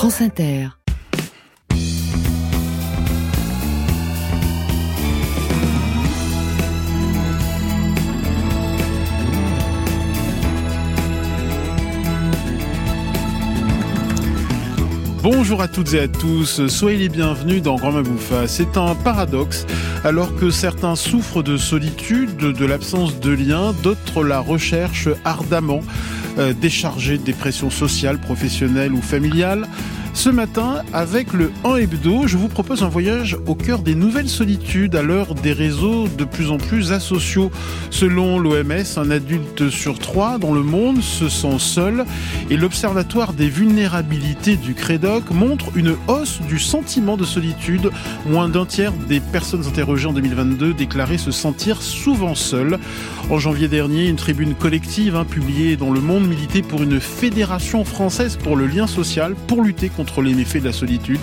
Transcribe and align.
France 0.00 0.22
Inter. 0.22 0.68
Bonjour 15.22 15.60
à 15.60 15.68
toutes 15.68 15.92
et 15.92 16.00
à 16.00 16.08
tous, 16.08 16.66
soyez 16.68 16.96
les 16.96 17.08
bienvenus 17.10 17.60
dans 17.60 17.76
Grand 17.76 17.92
Mabouffa. 17.92 18.48
C'est 18.48 18.78
un 18.78 18.94
paradoxe, 18.94 19.66
alors 20.02 20.34
que 20.34 20.48
certains 20.48 20.96
souffrent 20.96 21.42
de 21.42 21.58
solitude, 21.58 22.38
de 22.38 22.64
l'absence 22.64 23.20
de 23.20 23.32
lien, 23.32 23.74
d'autres 23.82 24.24
la 24.24 24.40
recherchent 24.40 25.10
ardemment, 25.26 25.82
euh, 26.40 26.52
déchargés 26.52 27.18
de 27.18 27.22
dépression 27.22 27.70
sociale, 27.70 28.18
professionnelle 28.18 28.92
ou 28.92 29.02
familiale. 29.02 29.66
Ce 30.20 30.28
matin, 30.28 30.82
avec 30.92 31.32
le 31.32 31.50
1 31.64 31.76
hebdo, 31.76 32.26
je 32.26 32.36
vous 32.36 32.48
propose 32.48 32.82
un 32.82 32.90
voyage 32.90 33.38
au 33.46 33.54
cœur 33.54 33.78
des 33.78 33.94
nouvelles 33.94 34.28
solitudes 34.28 34.94
à 34.94 35.00
l'heure 35.00 35.34
des 35.34 35.54
réseaux 35.54 36.08
de 36.08 36.24
plus 36.24 36.50
en 36.50 36.58
plus 36.58 36.92
asociaux. 36.92 37.50
Selon 37.88 38.38
l'OMS, 38.38 38.98
un 38.98 39.10
adulte 39.10 39.70
sur 39.70 39.98
trois 39.98 40.36
dans 40.36 40.52
le 40.52 40.62
monde 40.62 41.00
se 41.00 41.30
sent 41.30 41.58
seul 41.58 42.04
et 42.50 42.58
l'Observatoire 42.58 43.32
des 43.32 43.48
vulnérabilités 43.48 44.56
du 44.56 44.74
CREDOC 44.74 45.30
montre 45.30 45.74
une 45.74 45.96
hausse 46.06 46.42
du 46.42 46.58
sentiment 46.58 47.16
de 47.16 47.24
solitude. 47.24 47.90
Moins 48.26 48.50
d'un 48.50 48.66
tiers 48.66 48.92
des 48.92 49.20
personnes 49.20 49.64
interrogées 49.66 50.08
en 50.08 50.12
2022 50.12 50.74
déclaraient 50.74 51.16
se 51.16 51.30
sentir 51.30 51.80
souvent 51.80 52.34
seules. 52.34 52.78
En 53.30 53.38
janvier 53.38 53.68
dernier, 53.68 54.08
une 54.08 54.16
tribune 54.16 54.54
collective 54.54 55.16
hein, 55.16 55.24
publiée 55.24 55.76
dans 55.76 55.92
Le 55.92 56.00
Monde 56.00 56.28
militait 56.28 56.60
pour 56.60 56.82
une 56.82 57.00
fédération 57.00 57.86
française 57.86 58.36
pour 58.36 58.54
le 58.54 58.66
lien 58.66 58.86
social 58.86 59.34
pour 59.46 59.62
lutter 59.62 59.88
contre 59.88 60.09
contre 60.10 60.22
les 60.22 60.34
méfaits 60.34 60.58
de 60.58 60.66
la 60.66 60.72
solitude 60.72 61.20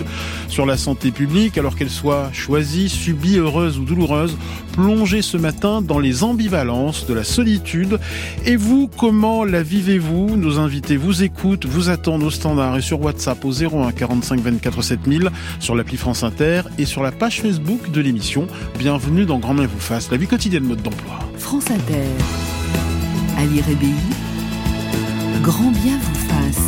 sur 0.48 0.66
la 0.66 0.76
santé 0.76 1.10
publique, 1.10 1.58
alors 1.58 1.76
qu'elle 1.76 1.90
soit 1.90 2.30
choisie, 2.32 2.88
subie, 2.88 3.36
heureuse 3.36 3.78
ou 3.78 3.84
douloureuse. 3.84 4.36
Plongez 4.72 5.22
ce 5.22 5.36
matin 5.36 5.82
dans 5.82 5.98
les 5.98 6.22
ambivalences 6.24 7.06
de 7.06 7.14
la 7.14 7.24
solitude. 7.24 7.98
Et 8.46 8.56
vous, 8.56 8.88
comment 8.96 9.44
la 9.44 9.62
vivez-vous? 9.62 10.36
Nos 10.36 10.58
invités 10.58 10.96
vous 10.96 11.22
écoutent, 11.22 11.66
vous 11.66 11.90
attendent 11.90 12.22
au 12.22 12.30
standard 12.30 12.76
et 12.76 12.82
sur 12.82 13.00
WhatsApp 13.00 13.44
au 13.44 13.52
01 13.52 13.92
45 13.92 14.40
24 14.40 14.82
7000, 14.82 15.30
sur 15.60 15.74
l'appli 15.74 15.96
France 15.96 16.22
Inter 16.22 16.62
et 16.78 16.84
sur 16.84 17.02
la 17.02 17.12
page 17.12 17.40
Facebook 17.42 17.90
de 17.90 18.00
l'émission. 18.00 18.46
Bienvenue 18.78 19.26
dans 19.26 19.38
Grand 19.38 19.54
Main 19.54 19.66
vous 19.66 19.80
fasse, 19.80 20.10
la 20.10 20.16
vie 20.16 20.26
quotidienne 20.26 20.64
mode 20.64 20.82
d'emploi. 20.82 21.18
France 21.36 21.70
Inter. 21.70 22.04
À 23.36 23.44
l'IRBI, 23.44 23.94
grand 25.42 25.70
bien 25.70 25.98
vous 25.98 26.28
fasse. 26.28 26.67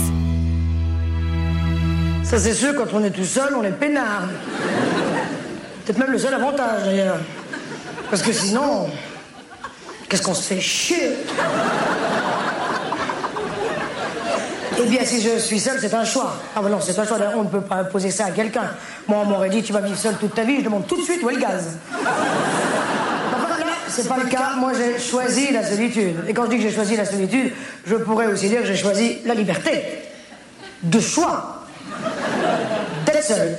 Ça, 2.31 2.39
c'est 2.39 2.55
sûr, 2.55 2.77
quand 2.77 2.87
on 2.93 3.03
est 3.03 3.11
tout 3.11 3.25
seul, 3.25 3.57
on 3.57 3.65
est 3.65 3.73
peinard. 3.73 4.29
Peut-être 5.85 5.99
même 5.99 6.13
le 6.13 6.19
seul 6.19 6.33
avantage, 6.33 6.85
d'ailleurs. 6.85 7.19
Parce 8.09 8.23
que 8.23 8.33
sinon, 8.33 8.89
qu'est-ce 10.09 10.23
qu'on 10.23 10.35
se 10.35 10.45
fait 10.45 10.61
chier? 10.61 11.11
Eh 14.79 14.87
bien, 14.87 15.05
si 15.05 15.21
je 15.21 15.41
suis 15.41 15.59
seul, 15.59 15.81
c'est 15.81 15.93
un 15.93 16.05
choix. 16.05 16.37
Ah, 16.55 16.61
ben 16.63 16.69
non, 16.69 16.79
c'est 16.81 16.97
un 16.97 17.05
choix. 17.05 17.19
On 17.35 17.43
ne 17.43 17.49
peut 17.49 17.63
pas 17.63 17.79
imposer 17.79 18.13
ça 18.13 18.27
à 18.27 18.31
quelqu'un. 18.31 18.71
Moi, 19.09 19.19
on 19.23 19.25
m'aurait 19.25 19.51
dit, 19.51 19.65
tu 19.65 19.73
vas 19.73 19.81
vivre 19.81 19.99
seul 19.99 20.15
toute 20.15 20.37
ta 20.37 20.45
vie. 20.45 20.59
Je 20.61 20.65
demande 20.67 20.87
tout 20.87 20.99
de 20.99 21.03
suite 21.03 21.25
où 21.25 21.31
est 21.31 21.35
le 21.35 21.41
gaz. 21.41 21.79
Là, 21.93 23.67
c'est 23.89 24.07
pas 24.07 24.19
le 24.19 24.29
cas. 24.29 24.53
Moi, 24.57 24.71
j'ai 24.79 25.01
choisi 25.01 25.51
la 25.51 25.69
solitude. 25.69 26.15
Et 26.29 26.33
quand 26.33 26.45
je 26.45 26.51
dis 26.51 26.57
que 26.59 26.63
j'ai 26.63 26.73
choisi 26.73 26.95
la 26.95 27.07
solitude, 27.07 27.51
je 27.85 27.97
pourrais 27.97 28.29
aussi 28.29 28.49
dire 28.49 28.61
que 28.61 28.69
j'ai 28.69 28.77
choisi 28.77 29.19
la 29.27 29.35
liberté. 29.35 29.83
De 30.85 31.01
choix 31.01 31.60
seul. 33.23 33.57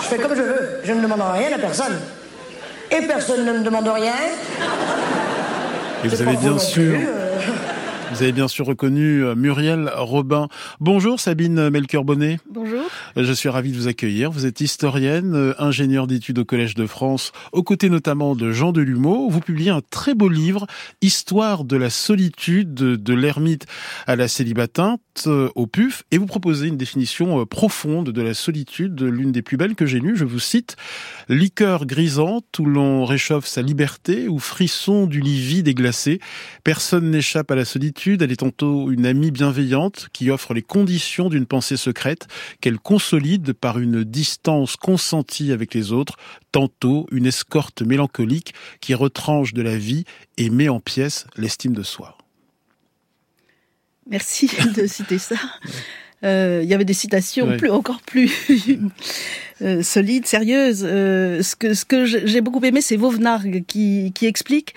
Je 0.00 0.04
fais 0.06 0.16
comme 0.18 0.34
je 0.34 0.42
veux, 0.42 0.80
je 0.84 0.92
ne 0.92 1.00
demande 1.00 1.22
rien 1.34 1.52
à 1.54 1.58
personne. 1.58 1.98
Et 2.90 3.02
personne 3.06 3.44
ne 3.44 3.52
me 3.52 3.64
demande 3.64 3.88
rien. 3.88 4.12
Et 6.04 6.08
vous 6.08 6.22
avez 6.22 6.36
bien 6.36 6.58
sûr... 6.58 6.94
Euh. 6.94 7.23
Vous 8.14 8.22
avez 8.22 8.30
bien 8.30 8.46
sûr 8.46 8.66
reconnu 8.66 9.24
euh, 9.24 9.34
Muriel 9.34 9.90
Robin. 9.96 10.46
Bonjour 10.78 11.18
Sabine 11.18 11.68
Melchior-Bonnet. 11.68 12.38
Bonjour. 12.48 12.84
Je 13.16 13.32
suis 13.32 13.48
ravi 13.48 13.72
de 13.72 13.76
vous 13.76 13.88
accueillir. 13.88 14.30
Vous 14.30 14.46
êtes 14.46 14.60
historienne, 14.60 15.34
euh, 15.34 15.52
ingénieure 15.58 16.06
d'études 16.06 16.38
au 16.38 16.44
Collège 16.44 16.76
de 16.76 16.86
France, 16.86 17.32
aux 17.50 17.64
côtés 17.64 17.88
notamment 17.88 18.36
de 18.36 18.52
Jean 18.52 18.70
Delumeau. 18.70 19.28
Vous 19.30 19.40
publiez 19.40 19.70
un 19.72 19.80
très 19.90 20.14
beau 20.14 20.28
livre, 20.28 20.68
Histoire 21.02 21.64
de 21.64 21.76
la 21.76 21.90
solitude 21.90 22.74
de 22.74 23.14
l'ermite 23.14 23.66
à 24.06 24.14
la 24.14 24.28
célibatinte 24.28 25.00
euh, 25.26 25.50
au 25.56 25.66
PUF, 25.66 26.04
et 26.12 26.18
vous 26.18 26.26
proposez 26.26 26.68
une 26.68 26.76
définition 26.76 27.44
profonde 27.46 28.10
de 28.10 28.22
la 28.22 28.34
solitude, 28.34 29.02
l'une 29.02 29.32
des 29.32 29.42
plus 29.42 29.56
belles 29.56 29.74
que 29.74 29.86
j'ai 29.86 29.98
lues. 29.98 30.16
Je 30.16 30.24
vous 30.24 30.38
cite, 30.38 30.76
liqueur 31.28 31.84
grisante 31.84 32.60
où 32.60 32.64
l'on 32.64 33.04
réchauffe 33.04 33.46
sa 33.46 33.60
liberté 33.60 34.28
ou 34.28 34.38
frisson 34.38 35.08
du 35.08 35.18
lit 35.18 35.40
vide 35.40 35.66
et 35.66 35.74
glacé. 35.74 36.20
Personne 36.62 37.10
n'échappe 37.10 37.50
à 37.50 37.56
la 37.56 37.64
solitude 37.64 38.03
elle 38.12 38.32
est 38.32 38.36
tantôt 38.36 38.90
une 38.90 39.06
amie 39.06 39.30
bienveillante 39.30 40.08
qui 40.12 40.30
offre 40.30 40.54
les 40.54 40.62
conditions 40.62 41.28
d'une 41.28 41.46
pensée 41.46 41.76
secrète 41.76 42.26
qu'elle 42.60 42.78
consolide 42.78 43.52
par 43.52 43.78
une 43.78 44.04
distance 44.04 44.76
consentie 44.76 45.52
avec 45.52 45.74
les 45.74 45.92
autres, 45.92 46.16
tantôt 46.52 47.06
une 47.10 47.26
escorte 47.26 47.82
mélancolique 47.82 48.54
qui 48.80 48.94
retranche 48.94 49.54
de 49.54 49.62
la 49.62 49.76
vie 49.76 50.04
et 50.36 50.50
met 50.50 50.68
en 50.68 50.80
pièces 50.80 51.26
l'estime 51.36 51.72
de 51.72 51.82
soi. 51.82 52.18
Merci 54.08 54.50
de 54.76 54.86
citer 54.86 55.18
ça. 55.18 55.36
Euh, 56.24 56.60
il 56.62 56.68
y 56.68 56.74
avait 56.74 56.84
des 56.84 56.94
citations 56.94 57.56
plus, 57.58 57.70
encore 57.70 58.00
plus 58.00 58.32
euh, 59.62 59.82
solides, 59.82 60.26
sérieuses. 60.26 60.84
Euh, 60.86 61.42
ce 61.42 61.54
que, 61.54 61.74
ce 61.74 61.84
que 61.84 62.04
j'ai 62.06 62.40
beaucoup 62.40 62.64
aimé, 62.64 62.80
c'est 62.80 62.96
Vauvenargues 62.96 63.64
qui, 63.66 64.12
qui 64.14 64.26
explique 64.26 64.74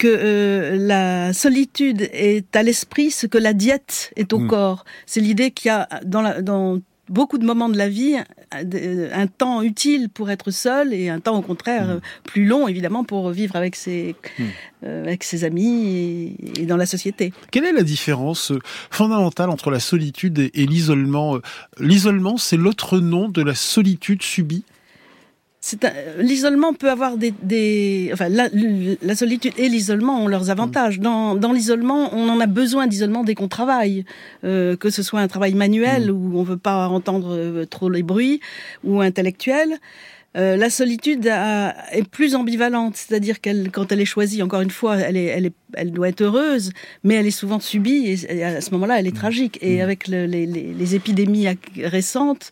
que 0.00 0.08
euh, 0.08 0.76
la 0.78 1.34
solitude 1.34 2.08
est 2.14 2.56
à 2.56 2.62
l'esprit 2.62 3.10
ce 3.10 3.26
que 3.26 3.36
la 3.36 3.52
diète 3.52 4.12
est 4.16 4.32
au 4.32 4.38
hmm. 4.38 4.46
corps. 4.46 4.84
C'est 5.04 5.20
l'idée 5.20 5.50
qu'il 5.50 5.68
y 5.68 5.72
a 5.72 5.88
dans, 6.06 6.22
la, 6.22 6.40
dans 6.40 6.80
beaucoup 7.10 7.36
de 7.36 7.44
moments 7.44 7.68
de 7.68 7.76
la 7.76 7.90
vie 7.90 8.16
un 8.50 9.26
temps 9.26 9.60
utile 9.60 10.08
pour 10.08 10.30
être 10.30 10.50
seul 10.50 10.94
et 10.94 11.10
un 11.10 11.20
temps 11.20 11.36
au 11.36 11.42
contraire 11.42 11.96
hmm. 11.96 12.00
plus 12.24 12.46
long 12.46 12.66
évidemment 12.66 13.04
pour 13.04 13.28
vivre 13.30 13.56
avec 13.56 13.76
ses 13.76 14.16
hmm. 14.38 14.44
euh, 14.84 15.04
avec 15.04 15.22
ses 15.22 15.44
amis 15.44 16.34
et, 16.56 16.64
dans 16.64 16.78
la 16.78 16.86
société. 16.86 17.34
Quelle 17.50 17.66
est 17.66 17.72
la 17.72 17.82
différence 17.82 18.54
fondamentale 18.90 19.50
entre 19.50 19.70
la 19.70 19.80
solitude 19.80 20.38
et 20.38 20.66
l'isolement 20.66 21.38
L'isolement, 21.78 22.38
c'est 22.38 22.56
l'autre 22.56 23.00
nom 23.00 23.28
de 23.28 23.42
la 23.42 23.54
solitude 23.54 24.22
subie? 24.22 24.64
L'isolement 26.18 26.72
peut 26.72 26.90
avoir 26.90 27.16
des, 27.16 27.34
des 27.42 28.10
enfin 28.12 28.28
la, 28.28 28.48
la, 29.02 29.14
solitude 29.14 29.52
et 29.58 29.68
l'isolement 29.68 30.24
ont 30.24 30.28
leurs 30.28 30.48
avantages. 30.48 30.98
Mm. 30.98 31.02
Dans, 31.02 31.34
dans 31.34 31.52
l'isolement, 31.52 32.14
on 32.14 32.28
en 32.28 32.40
a 32.40 32.46
besoin 32.46 32.86
d'isolement 32.86 33.24
dès 33.24 33.34
qu'on 33.34 33.48
travaille, 33.48 34.04
euh, 34.44 34.76
que 34.76 34.88
ce 34.88 35.02
soit 35.02 35.20
un 35.20 35.28
travail 35.28 35.54
manuel 35.54 36.10
mm. 36.10 36.10
où 36.10 36.38
on 36.38 36.42
veut 36.42 36.56
pas 36.56 36.88
entendre 36.88 37.34
euh, 37.36 37.66
trop 37.66 37.90
les 37.90 38.02
bruits 38.02 38.40
ou 38.84 39.00
intellectuel. 39.00 39.78
Euh, 40.36 40.56
la 40.56 40.70
solitude 40.70 41.26
est 41.26 42.08
plus 42.08 42.36
ambivalente, 42.36 42.96
c'est-à-dire 42.96 43.40
qu'elle, 43.40 43.70
quand 43.72 43.90
elle 43.90 44.00
est 44.00 44.04
choisie, 44.04 44.42
encore 44.42 44.60
une 44.60 44.70
fois, 44.70 44.96
elle, 44.96 45.16
est, 45.16 45.24
elle, 45.24 45.46
est, 45.46 45.54
elle 45.74 45.92
doit 45.92 46.08
être 46.08 46.22
heureuse, 46.22 46.72
mais 47.04 47.14
elle 47.14 47.26
est 47.26 47.30
souvent 47.30 47.60
subie 47.60 48.16
et, 48.28 48.44
à 48.44 48.60
ce 48.60 48.70
moment-là, 48.72 48.98
elle 48.98 49.06
est 49.06 49.12
mm. 49.12 49.20
tragique. 49.20 49.58
Et 49.62 49.82
avec 49.82 50.08
le, 50.08 50.26
les, 50.26 50.46
les, 50.46 50.72
les, 50.72 50.94
épidémies 50.94 51.46
récentes, 51.82 52.50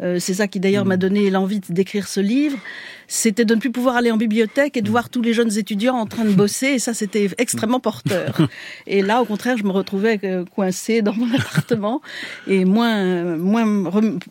euh, 0.00 0.18
c'est 0.18 0.34
ça 0.34 0.48
qui 0.48 0.60
d'ailleurs 0.60 0.84
m'a 0.84 0.96
mm. 0.96 1.00
donné 1.00 1.30
l'envie 1.30 1.60
d'écrire 1.68 2.08
ce 2.08 2.20
livre, 2.20 2.58
c'était 3.06 3.44
de 3.44 3.54
ne 3.54 3.60
plus 3.60 3.70
pouvoir 3.70 3.96
aller 3.96 4.10
en 4.10 4.16
bibliothèque 4.16 4.76
et 4.76 4.82
de 4.82 4.88
mm. 4.88 4.90
voir 4.90 5.08
tous 5.08 5.22
les 5.22 5.32
jeunes 5.32 5.56
étudiants 5.56 5.96
en 5.96 6.06
train 6.06 6.24
de 6.24 6.32
bosser, 6.32 6.66
et 6.66 6.78
ça 6.78 6.94
c'était 6.94 7.30
extrêmement 7.38 7.80
porteur. 7.80 8.36
Et 8.86 9.02
là, 9.02 9.22
au 9.22 9.24
contraire, 9.24 9.56
je 9.56 9.64
me 9.64 9.70
retrouvais 9.70 10.18
euh, 10.24 10.44
coincée 10.44 11.02
dans 11.02 11.14
mon 11.14 11.32
appartement 11.34 12.00
et 12.46 12.64
moins, 12.64 13.36
moins, 13.36 13.64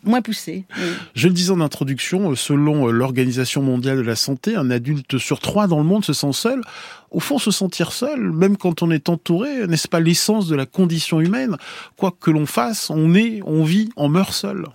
moins 0.04 0.22
poussée. 0.22 0.64
Je 1.14 1.28
le 1.28 1.34
disais 1.34 1.50
en 1.50 1.60
introduction, 1.60 2.32
euh, 2.32 2.36
selon 2.36 2.86
l'Organisation 2.86 3.62
mondiale 3.62 3.98
de 3.98 4.02
la 4.02 4.16
santé, 4.16 4.56
un 4.56 4.70
adulte 4.70 5.18
sur 5.18 5.40
trois 5.40 5.66
dans 5.66 5.78
le 5.78 5.84
monde 5.84 6.04
se 6.04 6.12
sent 6.12 6.32
seul 6.32 6.60
au 7.14 7.20
fond, 7.20 7.38
se 7.38 7.50
sentir 7.50 7.92
seul, 7.92 8.32
même 8.32 8.56
quand 8.56 8.82
on 8.82 8.90
est 8.90 9.08
entouré, 9.08 9.66
n'est-ce 9.66 9.88
pas 9.88 10.00
l'essence 10.00 10.48
de 10.48 10.56
la 10.56 10.66
condition 10.66 11.20
humaine? 11.20 11.56
Quoi 11.96 12.12
que 12.18 12.30
l'on 12.30 12.44
fasse, 12.44 12.90
on 12.90 13.14
est, 13.14 13.40
on 13.46 13.62
vit, 13.62 13.90
on 13.96 14.08
meurt 14.08 14.32
seul. 14.32 14.66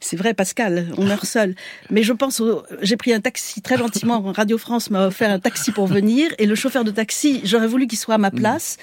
C'est 0.00 0.16
vrai, 0.16 0.34
Pascal, 0.34 0.88
on 0.98 1.04
meurt 1.04 1.24
seul. 1.24 1.54
Mais 1.90 2.02
je 2.02 2.12
pense, 2.12 2.42
j'ai 2.82 2.96
pris 2.96 3.12
un 3.12 3.20
taxi 3.20 3.62
très 3.62 3.78
gentiment. 3.78 4.20
Radio 4.32 4.58
France 4.58 4.90
m'a 4.90 5.06
offert 5.06 5.30
un 5.30 5.38
taxi 5.38 5.70
pour 5.70 5.86
venir, 5.86 6.30
et 6.38 6.46
le 6.46 6.54
chauffeur 6.54 6.84
de 6.84 6.90
taxi, 6.90 7.40
j'aurais 7.44 7.66
voulu 7.66 7.86
qu'il 7.86 7.98
soit 7.98 8.16
à 8.16 8.18
ma 8.18 8.30
mm. 8.30 8.34
place. 8.34 8.76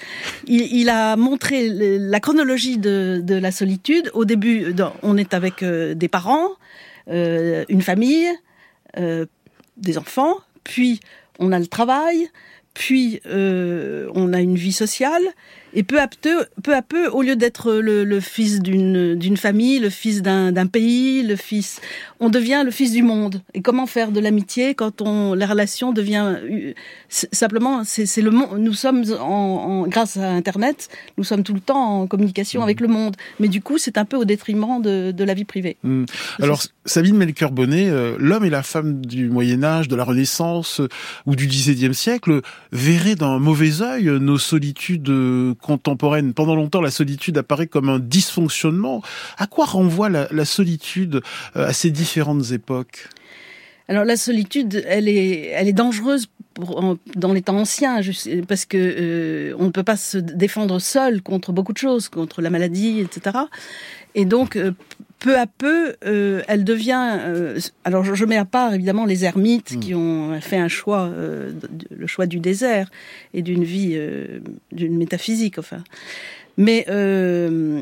Il, 0.46 0.88
a 0.88 1.16
montré 1.16 1.68
la 1.68 2.20
chronologie 2.20 2.78
de, 2.78 3.22
la 3.28 3.52
solitude. 3.52 4.10
Au 4.14 4.24
début, 4.24 4.74
on 5.02 5.16
est 5.16 5.34
avec 5.34 5.62
euh, 5.62 5.94
des 5.94 6.08
parents, 6.08 6.48
euh, 7.08 7.64
une 7.68 7.82
famille, 7.82 8.28
euh, 8.98 9.26
des 9.76 9.98
enfants, 9.98 10.38
puis 10.64 11.00
on 11.38 11.52
a 11.52 11.58
le 11.58 11.66
travail, 11.66 12.28
puis 12.74 13.20
on 13.24 14.32
a 14.32 14.40
une 14.40 14.56
vie 14.56 14.72
sociale, 14.72 15.22
Et 15.74 15.82
peu 15.82 16.00
à 16.00 16.06
peu, 16.06 16.44
peu 16.62 16.74
à 16.74 16.82
peu, 16.82 17.08
au 17.08 17.22
lieu 17.22 17.36
d'être 17.36 17.72
le, 17.72 18.04
le, 18.04 18.20
fils 18.20 18.60
d'une 18.60 19.36
famille, 19.36 19.78
le 19.78 19.90
fils 19.90 20.22
d'un 20.22 20.66
pays, 20.66 21.22
le 21.22 21.36
fils, 21.36 21.80
on 22.20 22.28
devient 22.28 22.62
le 22.64 22.70
fils 22.70 22.92
du 22.92 23.02
monde. 23.02 23.42
Et 23.54 23.62
comment 23.62 23.86
faire 23.86 24.12
de 24.12 24.20
l'amitié 24.20 24.74
quand 24.74 25.00
on 25.00 25.34
la 25.34 25.46
relation 25.46 25.92
devient 25.92 26.36
euh, 26.50 26.72
simplement 27.08 27.82
c'est 27.84 28.20
le 28.20 28.30
monde. 28.30 28.58
Nous 28.58 28.74
sommes 28.74 29.04
en, 29.18 29.24
en, 29.24 29.86
grâce 29.86 30.16
à 30.16 30.30
Internet, 30.30 30.88
nous 31.16 31.24
sommes 31.24 31.42
tout 31.42 31.54
le 31.54 31.60
temps 31.60 32.00
en 32.02 32.06
communication 32.06 32.60
mmh. 32.60 32.64
avec 32.64 32.80
le 32.80 32.88
monde. 32.88 33.16
Mais 33.40 33.48
du 33.48 33.62
coup, 33.62 33.78
c'est 33.78 33.98
un 33.98 34.04
peu 34.04 34.16
au 34.16 34.24
détriment 34.24 34.80
de, 34.82 35.10
de 35.10 35.24
la 35.24 35.34
vie 35.34 35.44
privée. 35.44 35.76
Mmh. 35.82 36.04
Alors 36.40 36.62
Sabine 36.84 37.16
Melchior-Bonnet, 37.16 37.88
euh, 37.88 38.16
l'homme 38.18 38.44
et 38.44 38.50
la 38.50 38.62
femme 38.62 39.04
du 39.04 39.30
Moyen 39.30 39.64
Âge, 39.64 39.88
de 39.88 39.96
la 39.96 40.04
Renaissance 40.04 40.80
euh, 40.80 40.88
ou 41.26 41.36
du 41.36 41.46
XVIIe 41.46 41.94
siècle 41.94 42.42
verraient 42.72 43.14
d'un 43.14 43.38
mauvais 43.38 43.82
œil 43.82 44.04
nos 44.20 44.38
solitudes 44.38 45.10
contemporaine. 45.62 46.34
Pendant 46.34 46.54
longtemps, 46.54 46.80
la 46.80 46.90
solitude 46.90 47.38
apparaît 47.38 47.66
comme 47.66 47.88
un 47.88 47.98
dysfonctionnement. 47.98 49.02
À 49.38 49.46
quoi 49.46 49.64
renvoie 49.64 50.08
la, 50.08 50.44
solitude 50.44 51.22
euh, 51.56 51.68
à 51.68 51.72
ces 51.72 51.90
différentes 51.90 52.50
époques? 52.52 53.08
Alors 53.88 54.04
la 54.04 54.16
solitude, 54.16 54.84
elle 54.86 55.08
est, 55.08 55.46
elle 55.54 55.68
est 55.68 55.72
dangereuse 55.72 56.28
dans 57.16 57.32
les 57.32 57.42
temps 57.42 57.56
anciens, 57.56 58.00
parce 58.46 58.66
que 58.66 58.76
euh, 58.76 59.56
on 59.58 59.64
ne 59.64 59.70
peut 59.70 59.82
pas 59.82 59.96
se 59.96 60.18
défendre 60.18 60.78
seul 60.78 61.22
contre 61.22 61.52
beaucoup 61.52 61.72
de 61.72 61.78
choses, 61.78 62.08
contre 62.08 62.42
la 62.42 62.50
maladie, 62.50 63.00
etc. 63.00 63.38
Et 64.14 64.24
donc, 64.24 64.56
euh, 64.56 64.72
peu 65.22 65.38
à 65.38 65.46
peu, 65.46 65.96
euh, 66.04 66.42
elle 66.48 66.64
devient. 66.64 67.16
Euh, 67.20 67.58
alors, 67.84 68.04
je, 68.04 68.24
mets 68.24 68.36
à 68.36 68.44
part 68.44 68.74
évidemment 68.74 69.06
les 69.06 69.24
ermites 69.24 69.78
qui 69.78 69.94
hmm. 69.94 69.98
ont 69.98 70.40
fait 70.40 70.58
un 70.58 70.66
choix, 70.66 71.04
euh, 71.04 71.52
le 71.90 72.08
choix 72.08 72.26
du 72.26 72.40
désert 72.40 72.90
et 73.32 73.42
d'une 73.42 73.62
vie, 73.62 73.96
d'une 74.72 74.98
métaphysique, 74.98 75.58
enfin. 75.58 75.84
Mais 76.58 76.84
dans 76.88 77.78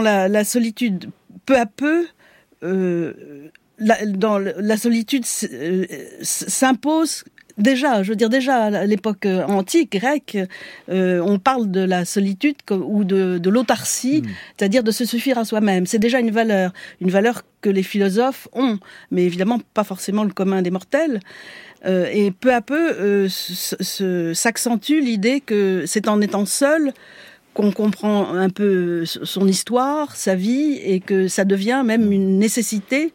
la, 0.00 0.28
la, 0.28 0.44
solitude, 0.44 1.08
peu 1.46 1.56
à 1.56 1.66
peu, 1.66 2.08
la, 2.62 4.06
dans 4.06 4.38
la 4.38 4.76
solitude 4.76 5.24
s'impose 5.24 7.24
Déjà, 7.56 8.02
je 8.02 8.10
veux 8.10 8.16
dire 8.16 8.30
déjà 8.30 8.64
à 8.64 8.84
l'époque 8.84 9.26
euh, 9.26 9.44
antique 9.44 9.92
grecque, 9.92 10.36
euh, 10.88 11.20
on 11.20 11.38
parle 11.38 11.70
de 11.70 11.80
la 11.80 12.04
solitude 12.04 12.56
ou 12.70 13.04
de, 13.04 13.38
de 13.38 13.50
l'autarcie, 13.50 14.22
hmm. 14.22 14.28
c'est-à-dire 14.56 14.82
de 14.82 14.90
se 14.90 15.04
suffire 15.04 15.38
à 15.38 15.44
soi-même. 15.44 15.86
C'est 15.86 16.00
déjà 16.00 16.18
une 16.18 16.32
valeur, 16.32 16.72
une 17.00 17.10
valeur 17.10 17.42
que 17.60 17.70
les 17.70 17.84
philosophes 17.84 18.48
ont, 18.52 18.78
mais 19.10 19.24
évidemment 19.24 19.60
pas 19.72 19.84
forcément 19.84 20.24
le 20.24 20.32
commun 20.32 20.62
des 20.62 20.70
mortels. 20.70 21.20
Euh, 21.86 22.08
et 22.10 22.30
peu 22.30 22.52
à 22.52 22.60
peu 22.60 22.92
euh, 22.98 23.28
s'accentue 23.28 25.00
l'idée 25.00 25.40
que 25.40 25.84
c'est 25.86 26.08
en 26.08 26.20
étant 26.20 26.46
seul 26.46 26.92
qu'on 27.52 27.70
comprend 27.70 28.34
un 28.34 28.48
peu 28.48 29.04
son 29.04 29.46
histoire, 29.46 30.16
sa 30.16 30.34
vie, 30.34 30.80
et 30.82 30.98
que 30.98 31.28
ça 31.28 31.44
devient 31.44 31.82
même 31.84 32.10
une 32.10 32.38
nécessité 32.38 33.12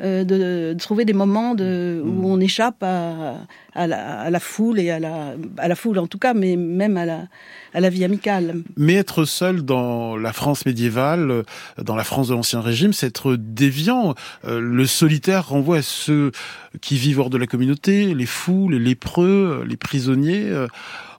euh, 0.00 0.24
de, 0.24 0.74
trouver 0.78 1.04
des 1.04 1.12
moments 1.12 1.54
de, 1.54 2.00
où 2.04 2.08
mm. 2.08 2.24
on 2.24 2.40
échappe 2.40 2.82
à, 2.82 3.36
à, 3.74 3.86
la, 3.86 4.20
à, 4.20 4.30
la, 4.30 4.40
foule 4.40 4.78
et 4.78 4.90
à 4.90 4.98
la, 4.98 5.34
à 5.58 5.68
la 5.68 5.74
foule 5.74 5.98
en 5.98 6.06
tout 6.06 6.18
cas, 6.18 6.34
mais 6.34 6.56
même 6.56 6.96
à 6.96 7.06
la, 7.06 7.28
à 7.74 7.80
la 7.80 7.90
vie 7.90 8.04
amicale. 8.04 8.62
Mais 8.76 8.94
être 8.94 9.24
seul 9.24 9.62
dans 9.62 10.16
la 10.16 10.32
France 10.32 10.66
médiévale, 10.66 11.30
euh, 11.30 11.42
dans 11.82 11.96
la 11.96 12.04
France 12.04 12.28
de 12.28 12.34
l'Ancien 12.34 12.60
Régime, 12.60 12.92
c'est 12.92 13.06
être 13.08 13.36
déviant. 13.36 14.14
Euh, 14.44 14.60
le 14.60 14.86
solitaire 14.86 15.48
renvoie 15.48 15.78
à 15.78 15.82
ceux 15.82 16.32
qui 16.80 16.96
vivent 16.96 17.20
hors 17.20 17.30
de 17.30 17.38
la 17.38 17.46
communauté, 17.46 18.14
les 18.14 18.26
fous, 18.26 18.68
les 18.68 18.78
lépreux, 18.78 19.64
les 19.68 19.76
prisonniers, 19.76 20.50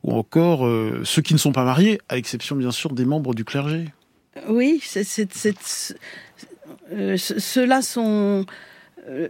ou 0.04 0.14
encore 0.14 0.68
ceux 1.04 1.22
qui 1.22 1.34
ne 1.34 1.40
sont 1.40 1.52
pas 1.52 1.66
mariés, 1.66 2.00
à 2.08 2.16
l'exception 2.16 2.56
bien 2.56 2.72
sûr 2.72 2.94
des 2.94 3.06
membres 3.06 3.36
du 3.36 3.44
clergé. 3.44 3.90
Oui, 4.48 4.82
c'est, 4.82 5.04
ceux-là 7.18 7.82
sont 7.82 8.46
euh, 8.46 8.52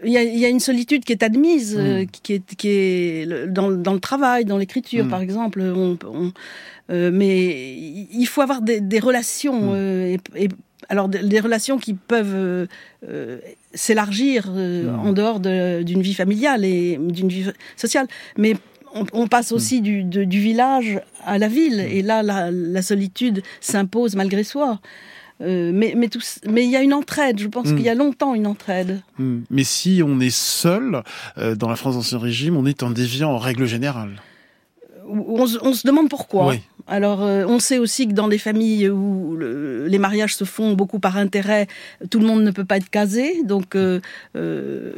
il 0.04 0.12
y, 0.12 0.18
a, 0.18 0.24
y, 0.24 0.46
a, 0.46 0.50
une 0.50 0.60
solitude 0.60 1.06
qui 1.06 1.14
est 1.14 1.24
admise, 1.24 1.76
euh, 1.78 2.04
mm. 2.04 2.08
qui 2.08 2.34
est, 2.34 2.56
qui 2.56 2.68
est 2.70 3.48
dans, 3.48 3.72
dans, 3.72 3.94
le 3.94 4.00
travail, 4.00 4.46
dans 4.46 4.58
l'écriture, 4.58 5.06
mm. 5.06 5.10
par 5.10 5.22
exemple. 5.22 5.62
On, 5.62 5.98
on, 6.06 6.34
euh, 6.92 7.10
mais 7.14 7.76
il 8.14 8.26
faut 8.26 8.42
avoir 8.42 8.62
des, 8.62 8.82
des 8.82 9.00
relations, 9.00 9.62
mm. 9.62 9.76
euh, 9.76 10.18
et, 10.36 10.44
et, 10.46 10.50
alors 10.90 11.08
des 11.08 11.40
relations 11.40 11.78
qui 11.78 11.94
peuvent 11.94 12.68
euh, 13.08 13.38
s'élargir 13.74 14.50
en 14.50 15.14
dehors 15.14 15.40
d'une 15.40 16.02
vie 16.02 16.16
familiale 16.16 16.66
et 16.66 16.98
d'une 17.00 17.30
vie 17.30 17.46
sociale. 17.78 18.08
Mais 18.38 18.56
on, 18.94 19.06
on 19.14 19.28
passe 19.28 19.54
aussi 19.54 19.80
du, 19.80 20.04
de, 20.04 20.26
du 20.26 20.40
village 20.40 21.00
à 21.24 21.38
la 21.38 21.48
ville, 21.48 21.80
et 21.80 22.02
là, 22.02 22.24
la, 22.24 22.52
la 22.52 22.82
solitude 22.82 23.42
s'impose 23.62 24.16
malgré 24.16 24.44
soi. 24.44 24.82
Euh, 25.42 25.72
mais 25.74 25.94
mais, 25.96 26.08
tout, 26.08 26.22
mais 26.48 26.64
il 26.64 26.70
y 26.70 26.76
a 26.76 26.82
une 26.82 26.94
entraide. 26.94 27.40
Je 27.40 27.48
pense 27.48 27.68
qu'il 27.68 27.82
y 27.82 27.90
a 27.90 27.96
longtemps 27.96 28.34
une 28.36 28.48
entraide. 28.48 29.02
Hmm. 29.18 29.40
Mais 29.50 29.64
si 29.64 30.02
on 30.06 30.20
est 30.20 30.36
seul 30.36 31.04
euh, 31.38 31.56
dans 31.56 31.70
la 31.70 31.76
France 31.76 31.96
d'Ancien 31.96 32.20
Régime, 32.20 32.58
on 32.58 32.66
est 32.66 32.84
un 32.84 32.92
déviant 32.92 33.32
en 33.32 33.38
règle 33.38 33.66
générale. 33.66 34.22
On, 35.08 35.46
on 35.62 35.74
se 35.74 35.86
demande 35.86 36.10
pourquoi. 36.10 36.48
Oui. 36.48 36.62
Alors, 36.88 37.22
euh, 37.24 37.46
on 37.48 37.60
sait 37.60 37.78
aussi 37.78 38.08
que 38.08 38.14
dans 38.14 38.28
des 38.28 38.38
familles 38.38 38.90
où 38.90 39.36
le, 39.36 39.88
les 39.88 39.98
mariages 39.98 40.36
se 40.36 40.44
font 40.44 40.74
beaucoup 40.74 41.00
par 41.00 41.18
intérêt, 41.18 41.68
tout 42.10 42.20
le 42.20 42.26
monde 42.26 42.44
ne 42.44 42.52
peut 42.52 42.66
pas 42.66 42.78
être 42.78 42.90
casé. 42.90 43.44
Donc, 43.44 43.76
euh, 43.76 44.02
euh, 44.36 44.92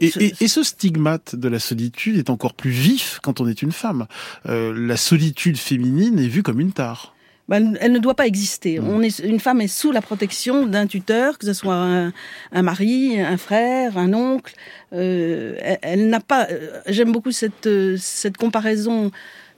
et, 0.00 0.10
et, 0.18 0.34
et, 0.40 0.48
ce 0.48 0.62
stigmate 0.62 1.36
de 1.36 1.48
la 1.48 1.58
solitude 1.58 2.16
est 2.16 2.30
encore 2.30 2.54
plus 2.54 2.70
vif 2.70 3.20
quand 3.22 3.40
on 3.40 3.48
est 3.48 3.62
une 3.62 3.72
femme. 3.72 4.06
la 4.44 4.96
solitude 4.96 5.56
féminine 5.56 6.18
est 6.18 6.28
vue 6.28 6.42
comme 6.42 6.60
une 6.60 6.72
tare. 6.72 7.15
Bah, 7.48 7.58
elle 7.80 7.92
ne 7.92 7.98
doit 7.98 8.14
pas 8.14 8.26
exister. 8.26 8.80
Mmh. 8.80 8.88
On 8.88 9.02
est, 9.02 9.18
une 9.20 9.38
femme 9.38 9.60
est 9.60 9.68
sous 9.68 9.92
la 9.92 10.02
protection 10.02 10.66
d'un 10.66 10.86
tuteur, 10.86 11.38
que 11.38 11.46
ce 11.46 11.52
soit 11.52 11.76
un, 11.76 12.12
un, 12.52 12.62
mari, 12.62 13.20
un 13.20 13.36
frère, 13.36 13.98
un 13.98 14.12
oncle. 14.14 14.54
Euh, 14.92 15.54
elle, 15.60 15.78
elle 15.82 16.08
n'a 16.08 16.20
pas. 16.20 16.48
Euh, 16.50 16.80
j'aime 16.88 17.12
beaucoup 17.12 17.32
cette 17.32 17.68
cette 17.98 18.36
comparaison. 18.36 19.12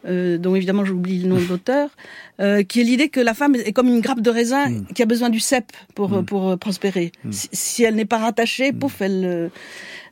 Euh, 0.06 0.38
dont 0.38 0.54
évidemment 0.54 0.84
j'oublie 0.84 1.18
le 1.18 1.28
nom 1.28 1.36
de 1.36 1.44
l'auteur, 1.48 1.90
euh, 2.40 2.62
qui 2.62 2.80
est 2.80 2.84
l'idée 2.84 3.08
que 3.08 3.18
la 3.18 3.34
femme 3.34 3.56
est 3.56 3.72
comme 3.72 3.88
une 3.88 4.00
grappe 4.00 4.20
de 4.20 4.30
raisin 4.30 4.68
mmh. 4.68 4.86
qui 4.94 5.02
a 5.02 5.06
besoin 5.06 5.28
du 5.28 5.40
cep 5.40 5.72
pour, 5.96 6.10
mmh. 6.10 6.24
pour 6.24 6.56
prospérer. 6.56 7.10
Si, 7.32 7.48
si, 7.52 7.82
elle 7.82 7.96
n'est 7.96 8.04
pas 8.04 8.18
rattachée, 8.18 8.72
pouf, 8.72 9.00
elle, 9.00 9.24
euh, 9.24 9.48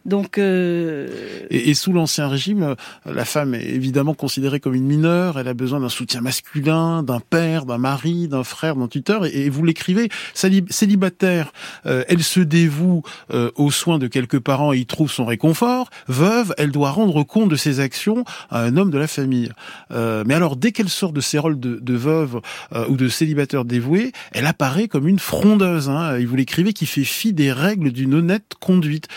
donc, 0.06 0.38
euh... 0.38 1.08
et, 1.50 1.70
et, 1.70 1.74
sous 1.74 1.92
l'ancien 1.92 2.28
régime, 2.28 2.76
la 3.04 3.24
femme 3.24 3.54
est 3.54 3.68
évidemment 3.68 4.14
considérée 4.14 4.60
comme 4.60 4.74
une 4.74 4.86
mineure. 4.86 5.38
Elle 5.38 5.48
a 5.48 5.54
besoin 5.54 5.80
d'un 5.80 5.88
soutien 5.88 6.20
masculin, 6.20 7.02
d'un 7.02 7.20
père, 7.20 7.66
d'un 7.66 7.78
mari, 7.78 8.28
d'un 8.28 8.44
frère, 8.44 8.76
d'un 8.76 8.88
tuteur. 8.88 9.26
Et, 9.26 9.48
vous 9.48 9.64
l'écrivez, 9.64 10.08
célibataire, 10.34 11.52
euh, 11.86 12.04
elle 12.08 12.22
se 12.22 12.40
dévoue 12.40 13.02
euh, 13.32 13.50
aux 13.56 13.70
soins 13.70 13.98
de 13.98 14.06
quelques 14.06 14.38
parents 14.38 14.72
et 14.72 14.78
y 14.78 14.86
trouve 14.86 15.10
son 15.10 15.26
réconfort. 15.26 15.90
Veuve, 16.08 16.54
elle 16.58 16.70
doit 16.70 16.90
rendre 16.90 17.22
compte 17.24 17.50
de 17.50 17.56
ses 17.56 17.80
actions 17.80 18.24
à 18.50 18.62
un 18.62 18.76
homme 18.76 18.90
de 18.90 18.98
la 18.98 19.08
famille. 19.08 19.50
Euh, 19.90 20.24
mais 20.26 20.34
alors, 20.34 20.56
dès 20.56 20.72
qu'elle 20.72 20.88
sort 20.88 21.12
de 21.12 21.20
ses 21.20 21.38
rôles 21.38 21.58
de, 21.58 21.78
de 21.80 21.94
veuve 21.94 22.40
euh, 22.72 22.86
ou 22.88 22.96
de 22.96 23.08
célibataire 23.08 23.64
dévoué, 23.64 24.12
elle 24.32 24.46
apparaît 24.46 24.88
comme 24.88 25.08
une 25.08 25.18
frondeuse. 25.18 25.88
Hein, 25.88 26.16
et 26.16 26.24
vous 26.24 26.36
l'écrivez, 26.36 26.72
qui 26.72 26.86
fait 26.86 27.04
fi 27.04 27.32
des 27.32 27.52
règles 27.52 27.90
d'une 27.92 28.14
honnête 28.14 28.52
conduite. 28.60 29.08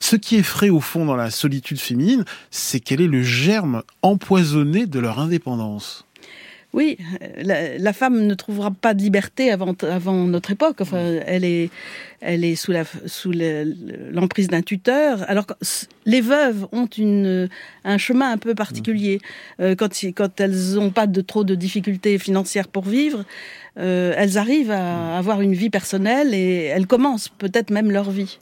Ce 0.00 0.16
qui 0.16 0.36
est 0.36 0.42
frais 0.42 0.68
au 0.68 0.80
fond 0.80 1.04
dans 1.04 1.16
la 1.16 1.30
solitude 1.30 1.78
féminine, 1.78 2.24
c'est 2.50 2.80
qu'elle 2.80 3.00
est 3.00 3.06
le 3.06 3.22
germe 3.22 3.82
empoisonné 4.02 4.86
de 4.86 4.98
leur 4.98 5.18
indépendance. 5.18 6.04
Oui, 6.74 6.98
la, 7.42 7.78
la, 7.78 7.92
femme 7.94 8.26
ne 8.26 8.34
trouvera 8.34 8.70
pas 8.70 8.92
de 8.92 9.00
liberté 9.00 9.50
avant, 9.50 9.74
avant 9.82 10.26
notre 10.26 10.50
époque. 10.50 10.82
Enfin, 10.82 10.98
elle 11.26 11.42
est, 11.42 11.70
elle 12.20 12.44
est 12.44 12.56
sous 12.56 12.72
la, 12.72 12.84
sous 13.06 13.32
l'emprise 13.32 14.48
d'un 14.48 14.60
tuteur. 14.60 15.24
Alors, 15.28 15.46
les 16.04 16.20
veuves 16.20 16.68
ont 16.72 16.84
une, 16.84 17.48
un 17.84 17.96
chemin 17.96 18.30
un 18.30 18.36
peu 18.36 18.54
particulier. 18.54 19.20
Euh, 19.60 19.74
quand, 19.76 19.88
quand 20.14 20.40
elles 20.40 20.74
n'ont 20.74 20.90
pas 20.90 21.06
de 21.06 21.22
trop 21.22 21.42
de 21.42 21.54
difficultés 21.54 22.18
financières 22.18 22.68
pour 22.68 22.84
vivre, 22.84 23.24
euh, 23.78 24.12
elles 24.16 24.36
arrivent 24.36 24.70
à 24.70 25.16
avoir 25.16 25.40
une 25.40 25.54
vie 25.54 25.70
personnelle 25.70 26.34
et 26.34 26.64
elles 26.64 26.86
commencent 26.86 27.30
peut-être 27.30 27.70
même 27.70 27.90
leur 27.90 28.10
vie. 28.10 28.38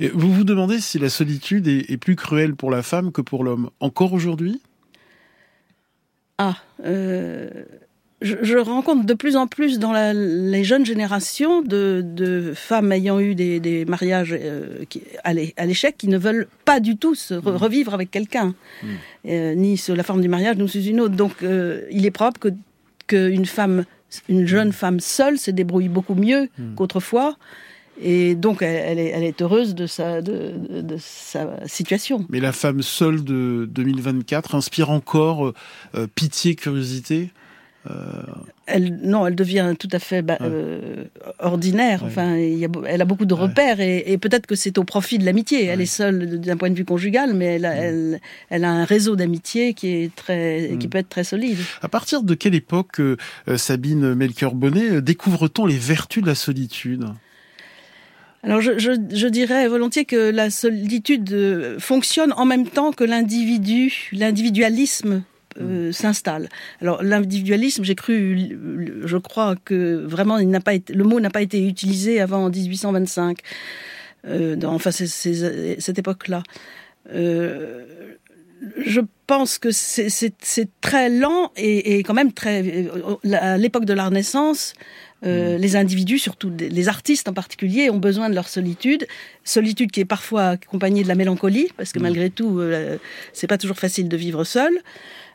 Et 0.00 0.08
vous 0.08 0.32
vous 0.32 0.44
demandez 0.44 0.80
si 0.80 0.98
la 0.98 1.10
solitude 1.10 1.68
est, 1.68 1.90
est 1.90 1.98
plus 1.98 2.16
cruelle 2.16 2.54
pour 2.54 2.70
la 2.70 2.82
femme 2.82 3.12
que 3.12 3.20
pour 3.20 3.44
l'homme. 3.44 3.68
Encore 3.80 4.14
aujourd'hui? 4.14 4.62
Ah, 6.38 6.56
euh, 6.84 7.48
je, 8.20 8.36
je, 8.42 8.56
rencontre 8.56 9.04
de 9.04 9.14
plus 9.14 9.36
en 9.36 9.46
plus 9.46 9.78
dans 9.78 9.92
la, 9.92 10.12
les 10.12 10.64
jeunes 10.64 10.86
générations 10.86 11.62
de, 11.62 12.02
de, 12.04 12.52
femmes 12.54 12.92
ayant 12.92 13.18
eu 13.20 13.34
des, 13.34 13.60
des 13.60 13.84
mariages 13.84 14.36
euh, 14.38 14.84
qui, 14.88 15.02
à 15.24 15.66
l'échec 15.66 15.96
qui 15.96 16.08
ne 16.08 16.18
veulent 16.18 16.46
pas 16.64 16.80
du 16.80 16.96
tout 16.96 17.14
se 17.14 17.34
re, 17.34 17.52
mmh. 17.52 17.56
revivre 17.56 17.94
avec 17.94 18.10
quelqu'un, 18.10 18.54
mmh. 18.82 18.86
euh, 19.28 19.54
ni 19.54 19.76
sous 19.76 19.94
la 19.94 20.02
forme 20.02 20.20
du 20.20 20.28
mariage, 20.28 20.56
ni 20.56 20.68
sous 20.68 20.82
une 20.82 21.00
autre. 21.00 21.16
Donc, 21.16 21.32
il 21.42 22.06
est 22.06 22.10
probable 22.10 22.38
que 22.38 22.48
qu'une 23.08 23.46
femme, 23.46 23.84
une 24.28 24.46
jeune 24.46 24.68
mmh. 24.68 24.72
femme 24.72 25.00
seule, 25.00 25.38
se 25.38 25.50
débrouille 25.50 25.88
beaucoup 25.88 26.14
mieux 26.14 26.48
mmh. 26.56 26.74
qu'autrefois. 26.76 27.36
Et 28.00 28.34
donc, 28.34 28.62
elle, 28.62 28.98
elle, 28.98 28.98
est, 28.98 29.08
elle, 29.08 29.24
est, 29.24 29.42
heureuse 29.42 29.74
de 29.74 29.86
sa, 29.86 30.22
de, 30.22 30.54
de, 30.68 30.80
de, 30.80 30.96
sa 30.98 31.66
situation. 31.66 32.26
Mais 32.30 32.40
la 32.40 32.52
femme 32.52 32.82
seule 32.82 33.22
de 33.22 33.68
2024 33.70 34.54
inspire 34.54 34.90
encore 34.90 35.52
euh, 35.94 36.06
pitié, 36.14 36.54
curiosité 36.54 37.30
elle, 38.66 39.00
non, 39.02 39.26
elle 39.26 39.34
devient 39.34 39.74
tout 39.76 39.88
à 39.90 39.98
fait 39.98 40.22
bah, 40.22 40.38
ordinaire. 41.40 42.02
Enfin, 42.04 42.36
y 42.36 42.64
a, 42.64 42.68
elle 42.86 43.02
a 43.02 43.04
beaucoup 43.04 43.24
de 43.24 43.34
repères 43.34 43.80
et, 43.80 44.16
peut-être 44.18 44.46
que 44.46 44.54
c'est 44.54 44.78
au 44.78 44.84
profit 44.84 45.18
de 45.18 45.24
l'amitié. 45.24 45.64
Elle 45.66 45.80
est 45.80 45.86
seule 45.86 46.40
d'un 46.40 46.56
point 46.56 46.70
de 46.70 46.76
vue 46.76 46.84
conjugal, 46.84 47.34
mais 47.34 47.56
elle 47.56 47.64
a, 47.64 47.74
elle, 47.74 48.20
elle 48.50 48.64
a 48.64 48.70
un 48.70 48.84
réseau 48.84 49.16
d'amitié 49.16 49.74
qui 49.74 49.88
est 49.88 50.14
très, 50.14 50.76
qui 50.78 50.86
peut 50.86 50.98
être 50.98 51.08
très 51.08 51.24
solide. 51.24 51.58
À 51.82 51.88
partir 51.88 52.22
de 52.22 52.34
quelle 52.34 52.54
époque, 52.54 53.00
Sabine 53.56 54.14
Melchior-Bonnet, 54.14 55.02
découvre-t-on 55.02 55.66
les 55.66 55.76
vertus 55.76 56.22
de 56.22 56.28
la 56.28 56.36
solitude? 56.36 57.06
Alors 58.42 58.60
je, 58.60 58.78
je, 58.78 58.92
je, 59.12 59.26
dirais 59.28 59.68
volontiers 59.68 60.04
que 60.04 60.30
la 60.30 60.50
solitude 60.50 61.32
euh, 61.32 61.78
fonctionne 61.78 62.32
en 62.36 62.44
même 62.44 62.66
temps 62.66 62.92
que 62.92 63.04
l'individu, 63.04 64.08
l'individualisme 64.12 65.22
euh, 65.60 65.88
mm. 65.88 65.92
s'installe. 65.92 66.48
Alors 66.80 67.02
l'individualisme, 67.02 67.84
j'ai 67.84 67.94
cru, 67.94 68.58
je 69.04 69.16
crois 69.16 69.54
que 69.64 70.04
vraiment 70.04 70.38
il 70.38 70.48
n'a 70.48 70.60
pas 70.60 70.74
été, 70.74 70.92
le 70.92 71.04
mot 71.04 71.20
n'a 71.20 71.30
pas 71.30 71.42
été 71.42 71.66
utilisé 71.66 72.20
avant 72.20 72.48
1825. 72.48 73.38
Euh, 74.24 74.56
dans, 74.56 74.74
enfin 74.74 74.90
c'est, 74.92 75.06
cette 75.06 75.98
époque-là. 75.98 76.42
Euh, 77.12 77.84
je 78.78 79.00
pense 79.26 79.58
que 79.58 79.70
c'est 79.72 80.68
très 80.80 81.08
lent 81.08 81.50
et, 81.56 81.98
et, 81.98 82.02
quand 82.04 82.14
même 82.14 82.32
très. 82.32 82.88
À 83.32 83.58
l'époque 83.58 83.84
de 83.84 83.92
la 83.92 84.06
Renaissance, 84.06 84.74
euh, 85.24 85.56
mm. 85.56 85.60
Les 85.60 85.76
individus, 85.76 86.18
surtout 86.18 86.52
les 86.58 86.88
artistes 86.88 87.28
en 87.28 87.32
particulier, 87.32 87.90
ont 87.90 87.98
besoin 87.98 88.28
de 88.30 88.34
leur 88.34 88.48
solitude, 88.48 89.06
solitude 89.44 89.90
qui 89.90 90.00
est 90.00 90.04
parfois 90.04 90.50
accompagnée 90.50 91.02
de 91.02 91.08
la 91.08 91.14
mélancolie, 91.14 91.68
parce 91.76 91.92
que 91.92 91.98
mm. 91.98 92.02
malgré 92.02 92.30
tout, 92.30 92.58
euh, 92.58 92.98
c'est 93.32 93.46
pas 93.46 93.58
toujours 93.58 93.78
facile 93.78 94.08
de 94.08 94.16
vivre 94.16 94.44
seul. 94.44 94.72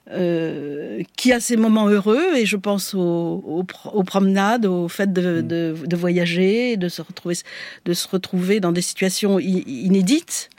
Euh, 0.10 1.03
qui 1.17 1.34
a 1.34 1.41
ses 1.41 1.58
moments 1.58 1.89
heureux 1.89 2.38
et 2.38 2.46
je 2.46 2.56
pense 2.56 2.94
aux, 2.94 3.65
promenades, 4.06 4.65
au 4.65 4.88
fait 4.88 5.12
de, 5.12 5.41
mm. 5.41 5.48
de, 5.48 5.75
de, 5.86 5.96
voyager, 5.98 6.77
de 6.77 6.88
se 6.88 7.01
retrouver, 7.01 7.36
de 7.84 7.94
se 7.94 8.08
retrouver 8.08 8.62
dans 8.62 8.72
des 8.72 8.82
situations 8.82 9.38
inédites. 9.38 10.50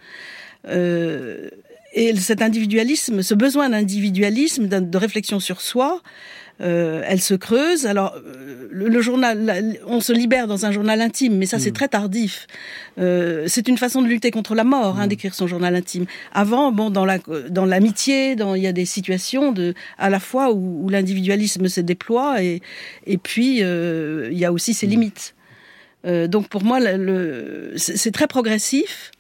Euh, 0.67 1.49
et 1.95 2.15
cet 2.17 2.43
individualisme, 2.43 3.23
ce 3.23 3.35
besoin 3.35 3.71
d'individualisme, 3.71 4.69
de 4.69 4.99
réflexion 4.99 5.41
sur 5.41 5.61
soi, 5.61 6.03
euh, 6.61 7.03
elle 7.07 7.21
se 7.21 7.35
creuse. 7.35 7.87
Alors, 7.87 8.17
euh, 8.17 8.69
le, 8.71 9.01
journal, 9.01 9.79
on 9.87 10.01
se 10.01 10.13
libère 10.13 10.47
dans 10.49 10.67
un 10.67 10.73
journal 10.73 11.01
intime, 11.01 11.37
mais 11.37 11.47
ça 11.47 11.59
c'est 11.59 11.71
mm. 11.71 11.75
très 11.75 11.89
tardif. 11.89 12.47
Euh, 12.99 13.45
c'est 13.47 13.69
une 13.69 13.79
façon 13.79 14.03
de 14.03 14.09
lutter 14.09 14.31
contre 14.31 14.55
la 14.55 14.65
mort, 14.65 14.99
hein, 14.99 15.07
mm. 15.07 15.09
d'écrire 15.09 15.35
son 15.35 15.47
journal 15.47 15.75
intime. 15.77 16.07
Avant, 16.33 16.73
bon, 16.73 16.91
dans 16.91 17.05
la 17.05 17.19
dans 17.49 17.65
l'amitié, 17.65 18.35
dans 18.35 18.55
il 18.55 18.63
y 18.63 18.67
a 18.67 18.73
des 18.73 18.87
situations 18.87 19.53
de 19.53 19.75
à 19.99 20.11
la 20.11 20.19
fois 20.19 20.53
où, 20.53 20.89
l'individualisme 20.89 21.69
se 21.69 21.81
déploie 21.81 22.43
et 22.43 22.61
et 23.07 23.19
puis 23.19 23.59
il 23.59 24.39
y 24.39 24.45
a 24.45 24.53
aussi 24.53 24.75
ses 24.75 24.87
mm. 24.87 24.91
limites. 24.91 25.35
donc 26.05 26.49
pour 26.49 26.65
moi, 26.65 26.81
le, 26.81 27.75
c'est 27.77 28.13
très 28.13 28.27
progressif. 28.27 29.13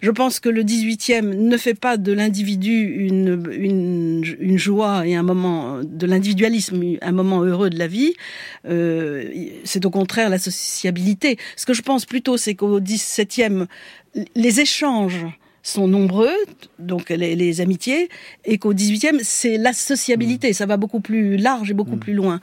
Je 0.00 0.10
pense 0.10 0.40
que 0.40 0.48
le 0.48 0.62
18e 0.62 1.34
ne 1.34 1.56
fait 1.58 1.74
pas 1.74 1.98
de 1.98 2.12
l'individu 2.12 2.72
une, 2.72 3.42
une, 3.52 4.24
une, 4.40 4.58
joie 4.58 5.06
et 5.06 5.14
un 5.14 5.22
moment 5.22 5.80
de 5.84 6.06
l'individualisme, 6.06 6.80
un 7.02 7.12
moment 7.12 7.42
heureux 7.42 7.68
de 7.68 7.78
la 7.78 7.86
vie. 7.86 8.14
Euh, 8.66 9.24
c'est 9.64 9.84
au 9.84 9.90
contraire 9.90 10.30
la 10.30 10.38
sociabilité. 10.38 11.36
Ce 11.54 11.66
que 11.66 11.74
je 11.74 11.82
pense 11.82 12.06
plutôt, 12.06 12.38
c'est 12.38 12.54
qu'au 12.54 12.80
17e, 12.80 13.66
les 14.34 14.60
échanges 14.60 15.26
sont 15.62 15.86
nombreux, 15.86 16.36
donc 16.78 17.10
les, 17.10 17.36
les 17.36 17.60
amitiés, 17.60 18.08
et 18.46 18.56
qu'au 18.56 18.72
18e, 18.72 19.20
c'est 19.22 19.58
la 19.58 19.74
sociabilité. 19.74 20.54
Ça 20.54 20.64
va 20.64 20.78
beaucoup 20.78 21.00
plus 21.00 21.36
large 21.36 21.70
et 21.70 21.74
beaucoup 21.74 21.96
mmh. 21.96 22.00
plus 22.00 22.14
loin. 22.14 22.40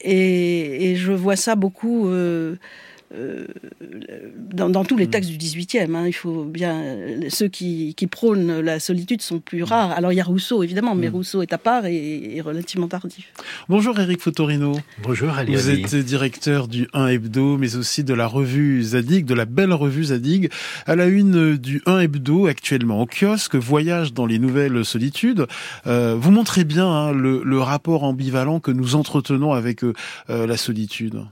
Et, 0.00 0.90
et, 0.90 0.96
je 0.96 1.12
vois 1.12 1.36
ça 1.36 1.54
beaucoup. 1.54 2.08
Euh, 2.08 2.56
euh, 3.14 3.46
dans, 4.52 4.68
dans, 4.68 4.84
tous 4.84 4.98
les 4.98 5.06
mm. 5.06 5.10
textes 5.10 5.30
du 5.30 5.38
18e. 5.38 5.94
Hein, 5.94 6.06
il 6.06 6.12
faut 6.12 6.44
bien 6.44 6.82
ceux 7.30 7.48
qui, 7.48 7.94
qui, 7.94 8.06
prônent 8.06 8.60
la 8.60 8.80
solitude 8.80 9.22
sont 9.22 9.40
plus 9.40 9.62
mm. 9.62 9.64
rares. 9.64 9.92
Alors 9.92 10.12
il 10.12 10.16
y 10.16 10.20
a 10.20 10.24
Rousseau 10.24 10.62
évidemment, 10.62 10.94
mais 10.94 11.08
mm. 11.08 11.14
Rousseau 11.14 11.42
est 11.42 11.52
à 11.54 11.58
part 11.58 11.86
et, 11.86 12.40
relativement 12.42 12.86
tardif. 12.86 13.32
Bonjour 13.68 13.98
Eric 13.98 14.20
Fotorino. 14.20 14.78
Bonjour 15.02 15.30
Ali. 15.30 15.54
Vous 15.54 15.70
êtes 15.70 15.96
directeur 15.96 16.68
du 16.68 16.86
1 16.92 17.06
Hebdo, 17.08 17.56
mais 17.56 17.76
aussi 17.76 18.04
de 18.04 18.12
la 18.12 18.26
revue 18.26 18.82
Zadig, 18.82 19.24
de 19.24 19.34
la 19.34 19.46
belle 19.46 19.72
revue 19.72 20.04
Zadig, 20.04 20.50
à 20.86 20.94
la 20.94 21.06
une 21.06 21.56
du 21.56 21.80
1 21.86 22.00
Hebdo 22.00 22.46
actuellement 22.46 23.00
au 23.00 23.06
kiosque. 23.06 23.54
Voyage 23.54 24.12
dans 24.12 24.26
les 24.26 24.38
nouvelles 24.38 24.84
solitudes. 24.84 25.46
Euh, 25.86 26.14
vous 26.18 26.30
montrez 26.30 26.64
bien 26.64 26.86
hein, 26.86 27.12
le, 27.12 27.42
le, 27.42 27.58
rapport 27.58 28.04
ambivalent 28.04 28.60
que 28.60 28.70
nous 28.70 28.94
entretenons 28.94 29.52
avec 29.52 29.82
euh, 29.82 29.94
la 30.28 30.56
solitude. 30.56 31.22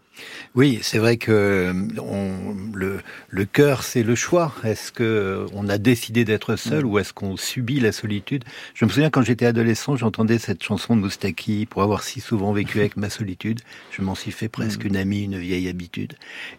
Oui, 0.54 0.78
c'est 0.82 0.99
vrai 0.99 1.16
que 1.16 1.75
on, 2.00 2.54
le, 2.75 3.00
le 3.28 3.44
cœur, 3.44 3.82
c'est 3.82 4.02
le 4.02 4.14
choix. 4.14 4.52
Est-ce 4.64 4.92
que 4.92 5.46
on 5.52 5.68
a 5.68 5.78
décidé 5.78 6.25
d'être 6.25 6.56
seul 6.56 6.85
mm. 6.85 6.88
ou 6.88 6.99
est-ce 6.99 7.12
qu'on 7.12 7.37
subit 7.37 7.80
la 7.80 7.92
solitude? 7.92 8.44
Je 8.75 8.85
me 8.85 8.90
souviens 8.90 9.11
quand 9.11 9.23
j'étais 9.23 9.46
adolescent, 9.46 9.96
j'entendais 9.96 10.38
cette 10.38 10.62
chanson 10.62 10.96
de 10.96 11.02
Moustaki 11.02 11.66
pour 11.66 11.82
avoir 11.82 12.02
si 12.02 12.20
souvent 12.20 12.52
vécu 12.52 12.80
avec 12.80 12.96
ma 12.96 13.11
solitude. 13.11 13.61
Je 13.90 14.02
m'en 14.02 14.14
suis 14.14 14.32
fait 14.32 14.49
presque 14.49 14.85
mm. 14.85 14.88
une 14.88 14.96
amie, 14.96 15.25
une 15.25 15.38
vieille 15.38 15.68
habitude. 15.68 16.14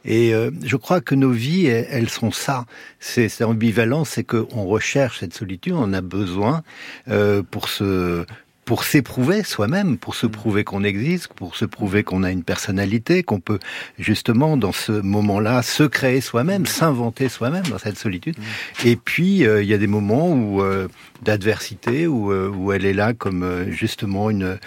Et 0.05 0.33
euh, 0.33 0.51
je 0.63 0.75
crois 0.75 1.01
que 1.01 1.15
nos 1.15 1.31
vies, 1.31 1.67
elles, 1.67 2.09
sont 2.09 2.31
ça. 2.31 2.65
C'est 2.99 3.43
ambivalent, 3.43 4.05
c'est 4.05 4.23
qu'on 4.23 4.65
recherche 4.65 5.19
cette 5.19 5.33
solitude, 5.33 5.73
on 5.73 5.93
a 5.93 6.01
besoin 6.01 6.63
euh, 7.09 7.43
pour 7.43 7.69
se 7.69 8.25
pour 8.67 8.83
s'éprouver 8.83 9.43
soi-même, 9.43 9.97
pour 9.97 10.13
se 10.13 10.27
mm. 10.27 10.31
prouver 10.31 10.63
qu'on 10.65 10.83
existe, 10.83 11.29
pour 11.29 11.55
se 11.55 11.63
prouver 11.63 12.03
qu'on 12.03 12.21
a 12.21 12.31
une 12.31 12.43
personnalité, 12.43 13.23
qu'on 13.23 13.39
peut 13.39 13.59
justement 13.97 14.57
dans 14.57 14.73
ce 14.73 14.91
moment-là 14.91 15.61
se 15.61 15.83
créer 15.83 16.19
soi-même, 16.19 16.63
mm. 16.63 16.65
s'inventer 16.65 17.29
soi-même 17.29 17.63
dans 17.67 17.77
cette 17.77 17.97
solitude. 17.97 18.37
Mm. 18.37 18.87
Et 18.87 18.95
puis 18.97 19.47
euh, 19.47 19.63
il 19.63 19.69
y 19.69 19.73
a 19.73 19.77
des 19.77 19.87
moments 19.87 20.29
où 20.33 20.61
euh, 20.61 20.89
d'adversité 21.23 22.07
où, 22.07 22.33
euh, 22.33 22.49
où 22.49 22.73
elle 22.73 22.83
est 22.83 22.93
là 22.93 23.13
comme 23.13 23.67
justement 23.69 24.29
une 24.29 24.59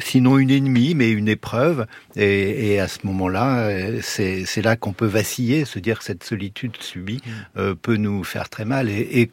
sinon 0.00 0.38
une 0.38 0.50
ennemie 0.50 0.94
mais 0.94 1.10
une 1.10 1.28
épreuve 1.28 1.86
et, 2.16 2.72
et 2.72 2.80
à 2.80 2.88
ce 2.88 3.00
moment-là 3.04 3.68
c'est 4.00 4.62
là 4.62 4.76
qu'on 4.76 4.94
peut 4.94 5.06
vaciller 5.06 5.66
se 5.66 5.78
dire 5.78 5.98
que 5.98 6.04
cette 6.04 6.24
solitude 6.24 6.76
subie 6.80 7.20
peut 7.82 7.96
nous 7.96 8.24
faire 8.24 8.48
très 8.48 8.64
mal 8.64 8.88
et, 8.88 9.20
et 9.20 9.30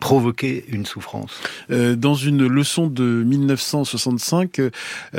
provoquer 0.00 0.64
une 0.68 0.86
souffrance. 0.86 1.40
Euh, 1.70 1.96
dans 1.96 2.14
une 2.14 2.46
leçon 2.46 2.86
de 2.86 3.02
1965, 3.02 4.60
euh, 4.60 4.70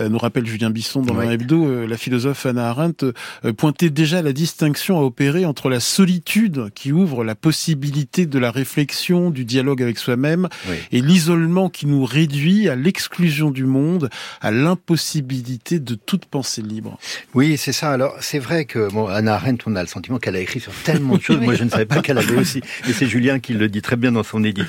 nous 0.10 0.18
rappelle 0.18 0.46
Julien 0.46 0.70
Bisson 0.70 1.02
dans 1.02 1.18
un 1.20 1.30
hebdo, 1.30 1.66
euh, 1.66 1.88
la 1.88 1.98
philosophe 1.98 2.46
Anna 2.46 2.70
Arendt 2.70 3.06
euh, 3.06 3.54
pointait 3.54 3.90
déjà 3.90 4.22
la 4.22 4.34
distinction 4.34 5.00
à 5.00 5.04
opérer 5.04 5.46
entre 5.46 5.70
la 5.70 5.80
solitude 5.80 6.70
qui 6.74 6.92
ouvre 6.92 7.24
la 7.24 7.36
possibilité 7.36 8.26
de 8.26 8.40
la 8.40 8.52
réflexion, 8.52 9.32
du 9.32 9.46
dialogue 9.46 9.82
avec 9.82 9.98
soi-même, 9.98 10.48
et 10.92 11.02
l'isolement 11.02 11.70
qui 11.70 11.86
nous 11.86 12.06
réduit 12.06 12.70
à 12.70 12.76
l'exclusion 12.76 13.52
du 13.52 13.66
monde, 13.66 14.10
à 14.42 14.52
l'impossibilité 14.52 15.80
de 15.80 15.96
toute 15.96 16.26
pensée 16.26 16.62
libre. 16.62 16.98
Oui, 17.34 17.58
c'est 17.58 17.74
ça. 17.74 17.92
Alors, 17.92 18.16
c'est 18.22 18.40
vrai 18.40 18.66
que 18.66 18.92
bon, 18.92 19.08
Anna 19.08 19.36
Arendt, 19.36 19.64
on 19.68 19.76
a 19.76 19.82
le 19.82 19.88
sentiment 19.88 20.18
qu'elle 20.20 20.36
a 20.36 20.40
écrit 20.40 20.60
sur 20.60 20.74
tellement 20.84 21.18
de 21.18 21.22
choses. 21.22 21.40
Moi, 21.42 21.56
je 21.56 21.64
ne 21.64 21.70
savais 21.70 21.86
pas 21.86 22.02
qu'elle 22.02 22.18
avait 22.18 22.36
aussi. 22.36 22.62
Et 22.88 22.94
c'est 22.94 23.08
Julien 23.08 23.40
qui 23.40 23.54
le 23.54 23.68
dit 23.68 23.82
très 23.82 23.96
bien 23.96 24.12
dans 24.12 24.24
son 24.24 24.44
édition 24.44 24.69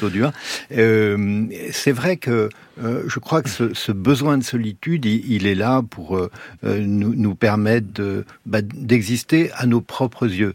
euh, 0.77 1.45
c'est 1.73 1.93
vrai 1.93 2.17
que 2.17 2.49
euh, 2.83 3.03
je 3.07 3.19
crois 3.19 3.43
que 3.43 3.49
ce, 3.51 3.93
besoin 3.93 4.39
de 4.39 4.43
solitude, 4.43 5.05
il, 5.05 5.47
est 5.47 5.55
là 5.55 5.83
pour 5.89 6.17
euh, 6.17 6.31
nous, 6.63 7.35
permettre 7.35 8.25
bah, 8.47 8.63
d'exister 8.63 9.51
à 9.55 9.67
nos 9.67 9.81
propres 9.81 10.27
yeux. 10.27 10.55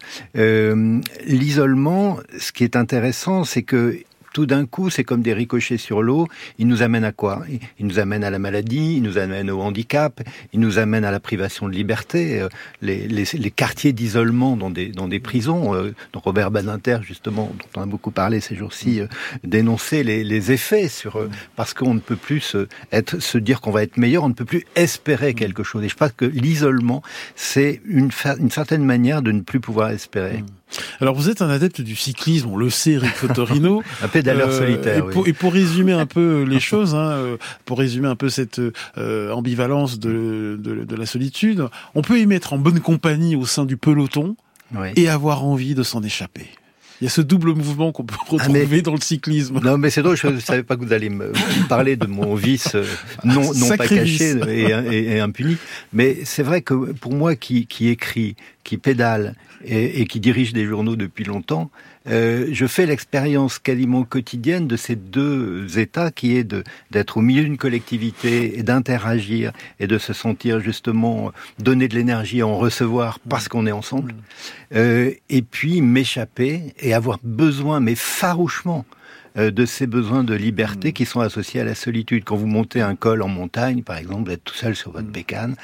L'isolement, 1.25 2.19
ce 2.37 2.51
qui 2.51 2.63
est 2.63 2.75
intéressant, 2.75 3.43
c'est 3.43 3.63
que 3.63 3.99
tout 4.35 4.45
d'un 4.45 4.65
coup, 4.65 4.89
c'est 4.89 5.05
comme 5.05 5.21
des 5.21 5.33
ricochets 5.33 5.77
sur 5.77 6.03
l'eau. 6.03 6.27
Il 6.59 6.67
nous 6.67 6.81
amène 6.81 7.05
à 7.05 7.13
quoi? 7.13 7.45
Il 7.79 7.87
nous 7.87 7.99
amène 7.99 8.21
à 8.21 8.29
la 8.29 8.37
maladie, 8.37 8.97
il 8.97 9.01
nous 9.01 9.17
amène 9.17 9.49
au 9.49 9.61
handicap, 9.61 10.21
il 10.51 10.59
nous 10.59 10.77
amène 10.77 11.05
à 11.05 11.11
la 11.11 11.21
privation 11.21 11.69
de 11.69 11.73
liberté. 11.73 12.41
Euh, 12.41 12.49
les, 12.81 13.07
les, 13.07 13.23
les 13.33 13.51
quartiers 13.51 13.93
d'isolement 13.93 14.57
dans 14.57 14.69
des, 14.69 14.89
dans 14.89 15.07
des 15.07 15.21
prisons, 15.21 15.73
euh, 15.73 15.93
dont 16.11 16.19
Robert 16.19 16.51
Badinter, 16.51 16.97
justement, 17.01 17.49
dont 17.57 17.79
on 17.79 17.83
a 17.83 17.85
beaucoup 17.85 18.11
parlé 18.11 18.41
ces 18.41 18.57
jours-ci, 18.57 18.99
euh, 18.99 19.07
dénonçait 19.45 20.03
les, 20.03 20.25
les, 20.25 20.51
effets 20.51 20.89
sur 20.89 21.17
parce 21.55 21.73
qu'on 21.73 21.93
ne 21.93 22.01
peut 22.01 22.17
plus 22.17 22.41
se, 22.41 22.67
être, 22.91 23.19
se 23.19 23.37
dire 23.37 23.61
qu'on 23.61 23.71
va 23.71 23.83
être 23.83 23.95
meilleur, 23.95 24.25
on 24.25 24.29
ne 24.29 24.33
peut 24.33 24.43
plus 24.43 24.65
espérer 24.75 25.33
quelque 25.33 25.63
chose. 25.63 25.81
Et 25.85 25.87
je 25.87 25.95
pense 25.95 26.11
que 26.11 26.25
l'isolement, 26.25 27.01
c'est 27.35 27.79
une, 27.85 28.09
une 28.37 28.51
certaine 28.51 28.83
manière 28.83 29.21
de 29.21 29.31
ne 29.31 29.39
plus 29.39 29.61
pouvoir 29.61 29.91
espérer. 29.91 30.43
Alors 31.01 31.15
vous 31.15 31.29
êtes 31.29 31.41
un 31.41 31.49
adepte 31.49 31.81
du 31.81 31.95
cyclisme, 31.95 32.49
on 32.49 32.57
le 32.57 32.69
sait, 32.69 32.91
Eric 32.91 33.11
Fotorino. 33.11 33.83
un 34.01 34.07
pédaleur 34.07 34.49
euh, 34.49 34.59
solitaire. 34.59 34.97
Et 34.97 35.11
pour, 35.11 35.27
et 35.27 35.33
pour, 35.33 35.53
résumer 35.53 35.93
un 35.93 36.05
peu 36.05 36.43
les 36.43 36.59
choses, 36.59 36.95
hein, 36.95 37.11
euh, 37.11 37.37
pour 37.65 37.79
résumer 37.79 38.07
un 38.07 38.15
peu 38.15 38.29
cette 38.29 38.61
euh, 38.97 39.31
ambivalence 39.31 39.99
de, 39.99 40.57
de, 40.59 40.83
de, 40.83 40.95
la 40.95 41.05
solitude, 41.05 41.67
on 41.93 42.01
peut 42.01 42.19
y 42.19 42.25
mettre 42.25 42.53
en 42.53 42.57
bonne 42.57 42.79
compagnie 42.79 43.35
au 43.35 43.45
sein 43.45 43.65
du 43.65 43.77
peloton 43.77 44.35
et 44.95 45.09
avoir 45.09 45.45
envie 45.45 45.75
de 45.75 45.83
s'en 45.83 46.01
échapper. 46.03 46.47
Il 47.01 47.05
y 47.05 47.07
a 47.07 47.09
ce 47.09 47.21
double 47.21 47.53
mouvement 47.53 47.91
qu'on 47.91 48.03
peut 48.03 48.15
ah, 48.19 48.25
retrouver 48.29 48.81
dans 48.81 48.93
le 48.93 49.01
cyclisme. 49.01 49.59
Non, 49.61 49.77
mais 49.77 49.89
c'est 49.89 50.01
drôle, 50.01 50.15
je 50.15 50.27
ne 50.27 50.39
savais 50.39 50.63
pas 50.63 50.77
que 50.77 50.85
vous 50.85 50.93
alliez 50.93 51.09
me 51.09 51.31
parler 51.67 51.97
de 51.97 52.07
mon 52.07 52.35
vice 52.35 52.75
euh, 52.75 52.85
non, 53.23 53.53
non 53.53 53.67
pas 53.69 53.87
caché 53.87 54.35
et, 54.47 55.15
et, 55.15 55.19
impuni. 55.19 55.57
Mais 55.91 56.19
c'est 56.23 56.43
vrai 56.43 56.61
que 56.61 56.93
pour 56.93 57.13
moi 57.13 57.35
qui, 57.35 57.67
qui 57.67 57.89
écrit, 57.89 58.35
qui 58.63 58.77
pédale 58.77 59.35
et, 59.63 60.01
et 60.01 60.05
qui 60.05 60.19
dirige 60.19 60.53
des 60.53 60.65
journaux 60.65 60.95
depuis 60.95 61.25
longtemps, 61.25 61.69
euh, 62.07 62.47
je 62.51 62.65
fais 62.67 62.85
l'expérience 62.85 63.59
quasiment 63.59 64.03
quotidienne 64.03 64.67
de 64.67 64.75
ces 64.75 64.95
deux 64.95 65.79
états 65.79 66.11
qui 66.11 66.35
est 66.37 66.43
de 66.43 66.63
d'être 66.91 67.17
au 67.17 67.21
milieu 67.21 67.43
d'une 67.43 67.57
collectivité 67.57 68.59
et 68.59 68.63
d'interagir 68.63 69.51
et 69.79 69.87
de 69.87 69.97
se 69.97 70.13
sentir 70.13 70.59
justement 70.59 71.31
donner 71.59 71.87
de 71.87 71.95
l'énergie 71.95 72.41
à 72.41 72.47
en 72.47 72.57
recevoir 72.57 73.19
parce 73.27 73.47
qu'on 73.47 73.65
est 73.65 73.71
ensemble 73.71 74.13
mmh. 74.13 74.75
euh, 74.75 75.11
et 75.29 75.41
puis 75.41 75.81
m'échapper 75.81 76.73
et 76.79 76.93
avoir 76.93 77.19
besoin 77.23 77.79
mais 77.79 77.95
farouchement 77.95 78.85
euh, 79.37 79.51
de 79.51 79.65
ces 79.65 79.85
besoins 79.85 80.23
de 80.23 80.33
liberté 80.33 80.89
mmh. 80.89 80.93
qui 80.93 81.05
sont 81.05 81.19
associés 81.19 81.59
à 81.59 81.65
la 81.65 81.75
solitude. 81.75 82.23
Quand 82.23 82.37
vous 82.37 82.47
montez 82.47 82.81
un 82.81 82.95
col 82.95 83.21
en 83.21 83.27
montagne, 83.27 83.83
par 83.83 83.97
exemple, 83.97 84.29
vous 84.29 84.31
êtes 84.31 84.43
tout 84.45 84.53
seul 84.53 84.77
sur 84.77 84.91
votre 84.91 85.07
mmh. 85.07 85.11
bécane, 85.11 85.55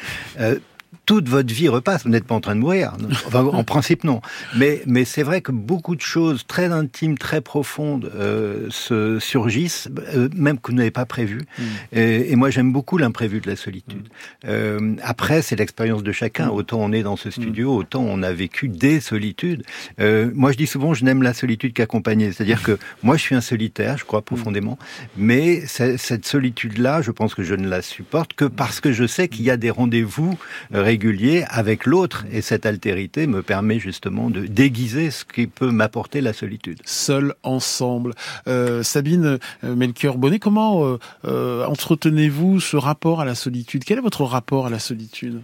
euh, 0.41 0.59
toute 1.05 1.29
votre 1.29 1.53
vie 1.53 1.67
repasse. 1.67 2.03
Vous 2.03 2.09
n'êtes 2.09 2.25
pas 2.25 2.35
en 2.35 2.41
train 2.41 2.55
de 2.55 2.59
mourir. 2.59 2.93
Enfin, 3.27 3.43
en 3.43 3.63
principe, 3.63 4.03
non. 4.03 4.21
Mais, 4.55 4.81
mais 4.85 5.05
c'est 5.05 5.23
vrai 5.23 5.41
que 5.41 5.51
beaucoup 5.51 5.95
de 5.95 6.01
choses 6.01 6.45
très 6.45 6.65
intimes, 6.65 7.17
très 7.17 7.41
profondes 7.41 8.11
euh, 8.15 8.67
se 8.69 9.19
surgissent, 9.19 9.89
euh, 10.15 10.29
même 10.35 10.59
que 10.59 10.71
vous 10.71 10.77
n'avez 10.77 10.91
pas 10.91 11.05
prévu. 11.05 11.41
Mm. 11.57 11.63
Et, 11.93 12.31
et, 12.31 12.35
moi, 12.35 12.49
j'aime 12.49 12.71
beaucoup 12.71 12.97
l'imprévu 12.97 13.41
de 13.41 13.49
la 13.49 13.55
solitude. 13.55 14.07
Mm. 14.07 14.47
Euh, 14.47 14.95
après, 15.01 15.41
c'est 15.41 15.55
l'expérience 15.55 16.03
de 16.03 16.11
chacun. 16.11 16.47
Mm. 16.47 16.51
Autant 16.51 16.79
on 16.81 16.91
est 16.91 17.03
dans 17.03 17.15
ce 17.15 17.31
studio, 17.31 17.75
autant 17.75 18.01
on 18.01 18.21
a 18.21 18.31
vécu 18.31 18.67
des 18.67 18.99
solitudes. 18.99 19.63
Euh, 19.99 20.31
moi, 20.33 20.51
je 20.51 20.57
dis 20.57 20.67
souvent, 20.67 20.93
je 20.93 21.05
n'aime 21.05 21.23
la 21.23 21.33
solitude 21.33 21.73
qu'accompagnée. 21.73 22.31
C'est-à-dire 22.31 22.63
que 22.63 22.77
moi, 23.03 23.17
je 23.17 23.21
suis 23.21 23.35
un 23.35 23.41
solitaire, 23.41 23.97
je 23.97 24.05
crois 24.05 24.21
profondément. 24.21 24.77
Mais 25.17 25.65
cette 25.65 26.25
solitude-là, 26.25 27.01
je 27.01 27.11
pense 27.11 27.33
que 27.33 27.43
je 27.43 27.55
ne 27.55 27.67
la 27.67 27.81
supporte 27.81 28.33
que 28.33 28.45
parce 28.45 28.79
que 28.79 28.91
je 28.91 29.05
sais 29.07 29.27
qu'il 29.27 29.45
y 29.45 29.51
a 29.51 29.57
des 29.57 29.69
rendez-vous 29.69 30.37
euh, 30.73 30.80
régulier 30.81 31.45
avec 31.49 31.85
l'autre. 31.85 32.25
Et 32.31 32.41
cette 32.41 32.65
altérité 32.65 33.27
me 33.27 33.41
permet 33.41 33.79
justement 33.79 34.29
de 34.29 34.45
déguiser 34.45 35.11
ce 35.11 35.25
qui 35.25 35.47
peut 35.47 35.71
m'apporter 35.71 36.21
la 36.21 36.33
solitude. 36.33 36.79
Seul, 36.85 37.35
ensemble. 37.43 38.13
Euh, 38.47 38.83
Sabine 38.83 39.39
euh, 39.63 39.75
Melchior 39.75 40.17
Bonnet, 40.17 40.39
comment 40.39 40.97
euh, 41.25 41.65
entretenez-vous 41.65 42.59
ce 42.59 42.77
rapport 42.77 43.21
à 43.21 43.25
la 43.25 43.35
solitude? 43.35 43.83
Quel 43.85 43.99
est 43.99 44.01
votre 44.01 44.23
rapport 44.23 44.67
à 44.67 44.69
la 44.69 44.79
solitude? 44.79 45.41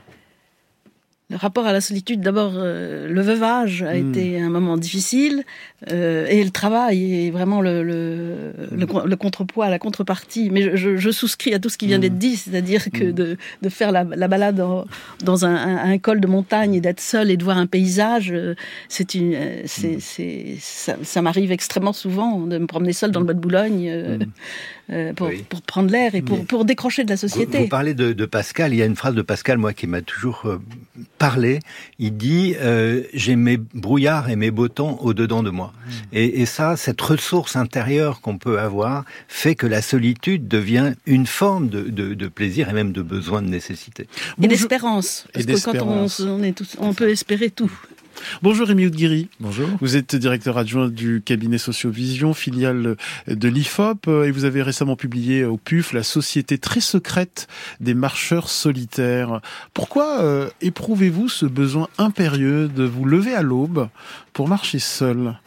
Le 1.30 1.36
rapport 1.36 1.66
à 1.66 1.74
la 1.74 1.82
solitude, 1.82 2.22
d'abord, 2.22 2.54
euh, 2.56 3.10
le 3.10 3.22
veuvage 3.22 3.84
a 3.84 3.94
hmm. 3.94 4.10
été 4.12 4.40
un 4.40 4.50
moment 4.50 4.78
difficile, 4.78 5.44
euh, 5.92 6.26
et 6.28 6.42
le 6.42 6.52
travail 6.52 7.28
est 7.28 7.32
vraiment 7.32 7.60
le, 7.60 7.84
le, 7.84 8.54
le, 8.72 9.16
contrepoids, 9.16 9.70
la 9.70 9.78
contrepartie. 9.78 10.50
Mais 10.50 10.78
je, 10.78 10.96
je, 10.96 11.12
souscris 11.12 11.54
à 11.54 11.60
tout 11.60 11.68
ce 11.68 11.78
qui 11.78 11.88
vient 11.88 11.98
hmm. 11.98 12.02
d'être 12.02 12.18
dit, 12.18 12.38
c'est-à-dire 12.38 12.90
que 12.92 13.06
hmm. 13.06 13.12
de, 13.12 13.38
de, 13.62 13.70
faire 13.70 13.92
la, 13.92 14.06
la 14.06 14.28
balade 14.30 14.64
dans 15.22 15.46
un, 15.46 15.78
un, 15.78 15.98
col 15.98 16.22
de 16.22 16.28
montagne 16.28 16.76
et 16.76 16.82
d'être 16.82 17.02
seul 17.02 17.30
et 17.30 17.36
de 17.36 17.44
voir 17.44 17.58
un 17.58 17.68
paysage, 17.68 18.32
euh, 18.32 18.56
c'est 18.88 19.14
une, 19.14 19.34
euh, 19.36 19.64
c'est, 19.66 20.00
c'est, 20.00 20.56
ça, 20.62 20.96
ça 21.04 21.22
m'arrive 21.22 21.52
extrêmement 21.52 21.94
souvent 21.94 22.40
de 22.40 22.58
me 22.58 22.68
promener 22.68 22.94
seul 22.94 23.12
dans 23.12 23.20
le 23.20 23.26
bois 23.26 23.36
de 23.36 23.40
Boulogne. 23.40 23.90
Euh, 23.90 24.18
euh, 24.90 25.14
pour, 25.14 25.30
pour, 25.50 25.62
prendre 25.62 25.92
l'air 25.92 26.16
et 26.16 26.22
pour, 26.22 26.46
pour, 26.46 26.64
décrocher 26.64 27.04
de 27.04 27.10
la 27.10 27.18
société. 27.18 27.60
Vous, 27.60 27.68
parlez 27.68 27.94
de, 27.94 28.14
de, 28.14 28.26
Pascal, 28.26 28.74
il 28.74 28.78
y 28.78 28.82
a 28.82 28.86
une 28.86 28.96
phrase 28.96 29.16
de 29.16 29.22
Pascal, 29.22 29.58
moi, 29.58 29.74
qui 29.74 29.86
m'a 29.86 30.02
toujours 30.02 30.44
euh, 30.46 30.62
parlé. 31.18 31.60
Il 32.00 32.16
dit 32.16 32.56
euh, 32.62 33.04
J'ai 33.14 33.36
mes 33.36 33.58
brouillards 33.58 34.30
et 34.30 34.38
mes 34.38 34.50
beaux 34.50 34.70
temps 34.70 34.98
au-dedans 35.02 35.44
de 35.44 35.50
moi. 35.50 35.74
Mmh. 35.76 35.92
Et, 36.14 36.42
et, 36.42 36.46
ça, 36.46 36.78
cette 36.78 37.02
ressource 37.02 37.58
intérieure 37.58 38.22
qu'on 38.22 38.38
peut 38.38 38.60
avoir, 38.60 39.04
fait 39.28 39.56
que 39.56 39.68
la 39.68 39.82
solitude 39.82 40.48
devient 40.48 40.94
une 41.06 41.28
forme 41.28 41.68
de, 41.68 41.82
de, 41.82 42.14
de 42.14 42.28
plaisir 42.28 42.70
et 42.70 42.74
même 42.74 42.94
de 42.94 43.02
besoin 43.02 43.42
de 43.42 43.50
nécessité. 43.50 44.08
Et 44.42 44.48
d'espérance. 44.48 45.28
Parce 45.34 45.46
que 45.46 45.64
quand 45.64 45.86
on, 45.86 46.08
on, 46.28 46.44
est 46.44 46.54
tous, 46.54 46.78
on 46.80 46.94
peut 46.94 47.10
espérer 47.10 47.50
tout. 47.50 47.72
Bonjour 48.42 48.68
Rémi 48.68 48.86
Oudguiri. 48.86 49.30
Bonjour. 49.40 49.68
Vous 49.82 49.96
êtes 49.96 50.16
directeur 50.16 50.58
adjoint 50.58 50.90
du 50.90 51.22
cabinet 51.24 51.58
Sociovision, 51.58 52.34
filiale 52.34 52.96
de 53.28 53.48
l'IFOP, 53.48 54.08
et 54.08 54.32
vous 54.32 54.46
avez 54.46 54.62
récemment 54.62 54.96
publié 54.96 55.44
au 55.46 55.58
PUF 55.58 55.94
La 55.94 56.04
société 56.04 56.58
très 56.58 56.80
secrète 56.80 57.48
des 57.80 57.94
marcheurs 57.94 58.50
solitaires. 58.50 59.42
Pourquoi 59.74 60.22
euh, 60.22 60.50
éprouvez-vous 60.62 61.30
ce 61.30 61.46
besoin 61.46 61.88
impérieux 61.98 62.68
de 62.68 62.84
vous 62.84 63.06
lever 63.06 63.34
à 63.34 63.42
l'aube 63.42 63.90
pour 64.34 64.48
marcher 64.48 64.80
seul? 64.80 65.38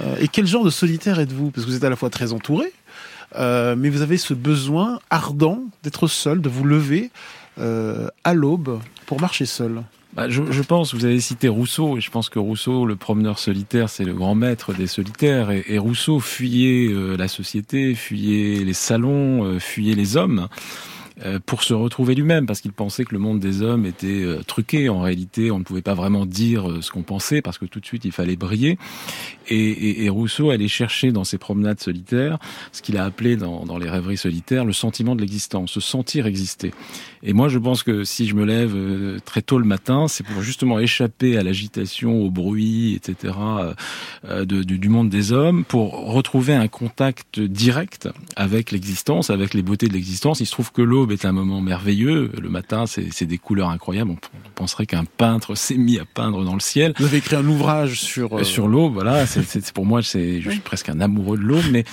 Euh, 0.00 0.16
Et 0.20 0.28
quel 0.28 0.46
genre 0.46 0.64
de 0.64 0.70
solitaire 0.70 1.18
êtes-vous? 1.18 1.50
Parce 1.50 1.64
que 1.64 1.70
vous 1.70 1.76
êtes 1.76 1.84
à 1.84 1.90
la 1.90 1.96
fois 1.96 2.10
très 2.10 2.32
entouré, 2.32 2.72
euh, 3.36 3.76
mais 3.76 3.88
vous 3.88 4.02
avez 4.02 4.18
ce 4.18 4.34
besoin 4.34 5.00
ardent 5.10 5.62
d'être 5.82 6.06
seul, 6.06 6.40
de 6.40 6.48
vous 6.48 6.64
lever 6.64 7.10
à 8.24 8.34
l'aube 8.34 8.80
pour 9.06 9.18
marcher 9.18 9.46
seul. 9.46 9.82
Bah, 10.16 10.30
je, 10.30 10.50
je, 10.50 10.62
pense, 10.62 10.94
vous 10.94 11.04
avez 11.04 11.20
cité 11.20 11.46
Rousseau, 11.46 11.98
et 11.98 12.00
je 12.00 12.10
pense 12.10 12.30
que 12.30 12.38
Rousseau, 12.38 12.86
le 12.86 12.96
promeneur 12.96 13.38
solitaire, 13.38 13.90
c'est 13.90 14.04
le 14.04 14.14
grand 14.14 14.34
maître 14.34 14.72
des 14.72 14.86
solitaires, 14.86 15.50
et, 15.50 15.76
Rousseau 15.76 16.20
fuyait 16.20 16.90
euh, 16.90 17.18
la 17.18 17.28
société, 17.28 17.94
fuyait 17.94 18.64
les 18.64 18.72
salons, 18.72 19.44
euh, 19.44 19.58
fuyait 19.58 19.94
les 19.94 20.16
hommes. 20.16 20.48
Euh, 21.24 21.38
pour 21.44 21.62
se 21.62 21.72
retrouver 21.72 22.14
lui-même, 22.14 22.44
parce 22.44 22.60
qu'il 22.60 22.72
pensait 22.72 23.04
que 23.04 23.14
le 23.14 23.18
monde 23.18 23.40
des 23.40 23.62
hommes 23.62 23.86
était 23.86 24.22
euh, 24.22 24.42
truqué. 24.46 24.90
En 24.90 25.00
réalité, 25.00 25.50
on 25.50 25.58
ne 25.58 25.64
pouvait 25.64 25.80
pas 25.80 25.94
vraiment 25.94 26.26
dire 26.26 26.68
euh, 26.70 26.82
ce 26.82 26.90
qu'on 26.90 27.04
pensait, 27.04 27.40
parce 27.40 27.56
que 27.56 27.64
tout 27.64 27.80
de 27.80 27.86
suite, 27.86 28.04
il 28.04 28.12
fallait 28.12 28.36
briller. 28.36 28.76
Et, 29.48 29.56
et, 29.56 30.04
et 30.04 30.08
Rousseau 30.10 30.50
allait 30.50 30.68
chercher 30.68 31.12
dans 31.12 31.24
ses 31.24 31.38
promenades 31.38 31.80
solitaires 31.80 32.38
ce 32.70 32.82
qu'il 32.82 32.98
a 32.98 33.04
appelé 33.04 33.36
dans, 33.36 33.64
dans, 33.64 33.78
les 33.78 33.88
rêveries 33.88 34.18
solitaires 34.18 34.66
le 34.66 34.74
sentiment 34.74 35.16
de 35.16 35.22
l'existence, 35.22 35.70
se 35.70 35.80
sentir 35.80 36.26
exister. 36.26 36.72
Et 37.22 37.32
moi, 37.32 37.48
je 37.48 37.58
pense 37.58 37.82
que 37.82 38.04
si 38.04 38.26
je 38.26 38.34
me 38.34 38.44
lève 38.44 38.76
très 39.24 39.40
tôt 39.40 39.58
le 39.58 39.64
matin, 39.64 40.08
c'est 40.08 40.24
pour 40.24 40.42
justement 40.42 40.78
échapper 40.78 41.38
à 41.38 41.42
l'agitation, 41.42 42.20
au 42.20 42.30
bruit, 42.30 42.94
etc., 42.94 43.34
de, 44.28 44.62
du, 44.62 44.78
du 44.78 44.88
monde 44.88 45.08
des 45.08 45.32
hommes, 45.32 45.64
pour 45.64 46.12
retrouver 46.12 46.54
un 46.54 46.68
contact 46.68 47.40
direct 47.40 48.08
avec 48.36 48.70
l'existence, 48.70 49.30
avec 49.30 49.54
les 49.54 49.62
beautés 49.62 49.88
de 49.88 49.94
l'existence. 49.94 50.40
Il 50.40 50.46
se 50.46 50.52
trouve 50.52 50.72
que 50.72 50.82
l'eau 50.82 51.05
est 51.12 51.24
un 51.24 51.32
moment 51.32 51.60
merveilleux. 51.60 52.30
Le 52.40 52.48
matin, 52.48 52.84
c'est 52.86 53.26
des 53.26 53.38
couleurs 53.38 53.70
incroyables. 53.70 54.10
On 54.10 54.18
penserait 54.54 54.86
qu'un 54.86 55.04
peintre 55.04 55.54
s'est 55.54 55.76
mis 55.76 55.98
à 55.98 56.04
peindre 56.04 56.44
dans 56.44 56.54
le 56.54 56.60
ciel. 56.60 56.94
Vous 56.98 57.04
avez 57.04 57.18
écrit 57.18 57.36
un 57.36 57.46
ouvrage 57.46 58.00
sur 58.00 58.38
euh, 58.38 58.44
sur 58.44 58.68
l'eau. 58.68 58.90
Voilà, 58.90 59.26
c'est 59.26 59.72
pour 59.72 59.86
moi, 59.86 60.02
c'est 60.02 60.40
je 60.40 60.50
suis 60.50 60.60
presque 60.60 60.88
un 60.88 61.00
amoureux 61.00 61.38
de 61.38 61.42
l'eau, 61.42 61.60
mais 61.70 61.84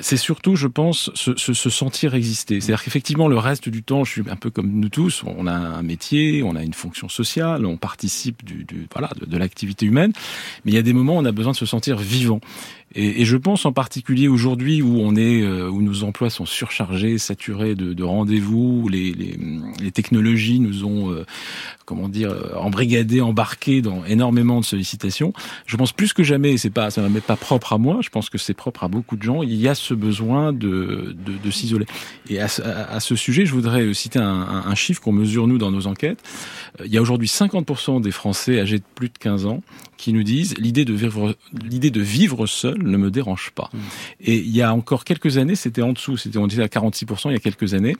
c'est 0.00 0.16
surtout, 0.16 0.56
je 0.56 0.66
pense, 0.66 1.10
se, 1.14 1.36
se, 1.36 1.52
se 1.52 1.70
sentir 1.70 2.14
exister. 2.14 2.60
C'est-à-dire 2.60 2.84
qu'effectivement, 2.84 3.28
le 3.28 3.38
reste 3.38 3.68
du 3.68 3.82
temps, 3.82 4.04
je 4.04 4.12
suis 4.12 4.22
un 4.30 4.36
peu 4.36 4.50
comme 4.50 4.70
nous 4.70 4.88
tous. 4.88 5.22
On 5.26 5.46
a 5.46 5.52
un 5.52 5.82
métier, 5.82 6.42
on 6.42 6.56
a 6.56 6.62
une 6.62 6.74
fonction 6.74 7.08
sociale, 7.08 7.66
on 7.66 7.76
participe 7.76 8.44
du, 8.44 8.64
du 8.64 8.86
voilà 8.92 9.10
de, 9.20 9.26
de 9.26 9.36
l'activité 9.36 9.86
humaine, 9.86 10.12
mais 10.64 10.72
il 10.72 10.74
y 10.74 10.78
a 10.78 10.82
des 10.82 10.92
moments 10.92 11.16
où 11.16 11.20
on 11.20 11.24
a 11.24 11.32
besoin 11.32 11.52
de 11.52 11.56
se 11.56 11.66
sentir 11.66 11.96
vivant. 11.98 12.40
Et, 12.94 13.20
et, 13.20 13.24
je 13.26 13.36
pense 13.36 13.66
en 13.66 13.72
particulier 13.72 14.28
aujourd'hui 14.28 14.80
où 14.80 14.98
on 15.00 15.14
est, 15.14 15.42
euh, 15.42 15.68
où 15.68 15.82
nos 15.82 16.04
emplois 16.04 16.30
sont 16.30 16.46
surchargés, 16.46 17.18
saturés 17.18 17.74
de, 17.74 17.92
de 17.92 18.02
rendez-vous, 18.02 18.88
les, 18.88 19.12
les, 19.12 19.38
les, 19.78 19.90
technologies 19.90 20.58
nous 20.58 20.84
ont, 20.84 21.10
euh, 21.10 21.26
comment 21.84 22.08
dire, 22.08 22.30
euh, 22.30 22.54
embrigadés, 22.56 23.20
embarqués 23.20 23.82
dans 23.82 24.06
énormément 24.06 24.58
de 24.60 24.64
sollicitations. 24.64 25.34
Je 25.66 25.76
pense 25.76 25.92
plus 25.92 26.14
que 26.14 26.22
jamais, 26.22 26.56
c'est 26.56 26.70
pas, 26.70 26.90
ça 26.90 27.06
n'est 27.06 27.20
pas 27.20 27.36
propre 27.36 27.74
à 27.74 27.78
moi. 27.78 27.98
Je 28.00 28.08
pense 28.08 28.30
que 28.30 28.38
c'est 28.38 28.54
propre 28.54 28.84
à 28.84 28.88
beaucoup 28.88 29.16
de 29.16 29.22
gens. 29.22 29.42
Il 29.42 29.54
y 29.54 29.68
a 29.68 29.74
ce 29.74 29.92
besoin 29.92 30.54
de, 30.54 31.14
de, 31.26 31.32
de 31.42 31.50
s'isoler. 31.50 31.86
Et 32.30 32.40
à, 32.40 32.48
ce 32.48 33.16
sujet, 33.16 33.44
je 33.44 33.52
voudrais 33.52 33.92
citer 33.92 34.18
un, 34.18 34.24
un, 34.24 34.66
un 34.66 34.74
chiffre 34.74 35.02
qu'on 35.02 35.12
mesure 35.12 35.46
nous 35.46 35.58
dans 35.58 35.70
nos 35.70 35.86
enquêtes. 35.86 36.22
Il 36.84 36.90
y 36.90 36.96
a 36.96 37.02
aujourd'hui 37.02 37.28
50% 37.28 38.00
des 38.00 38.12
Français 38.12 38.60
âgés 38.60 38.78
de 38.78 38.84
plus 38.94 39.08
de 39.08 39.18
15 39.18 39.44
ans 39.44 39.62
qui 39.98 40.12
nous 40.12 40.22
disent 40.22 40.54
l'idée 40.58 40.84
de 40.84 40.94
vivre, 40.94 41.36
l'idée 41.52 41.90
de 41.90 42.00
vivre 42.00 42.46
seul 42.46 42.77
ne 42.82 42.96
me 42.96 43.10
dérange 43.10 43.50
pas. 43.54 43.70
Mmh. 43.72 43.78
Et 44.20 44.36
il 44.36 44.56
y 44.56 44.62
a 44.62 44.72
encore 44.72 45.04
quelques 45.04 45.38
années, 45.38 45.54
c'était 45.54 45.82
en 45.82 45.92
dessous, 45.92 46.16
c'était 46.16 46.38
on 46.38 46.46
disait 46.46 46.62
à 46.62 46.66
46% 46.66 47.30
il 47.30 47.32
y 47.32 47.36
a 47.36 47.38
quelques 47.38 47.74
années. 47.74 47.96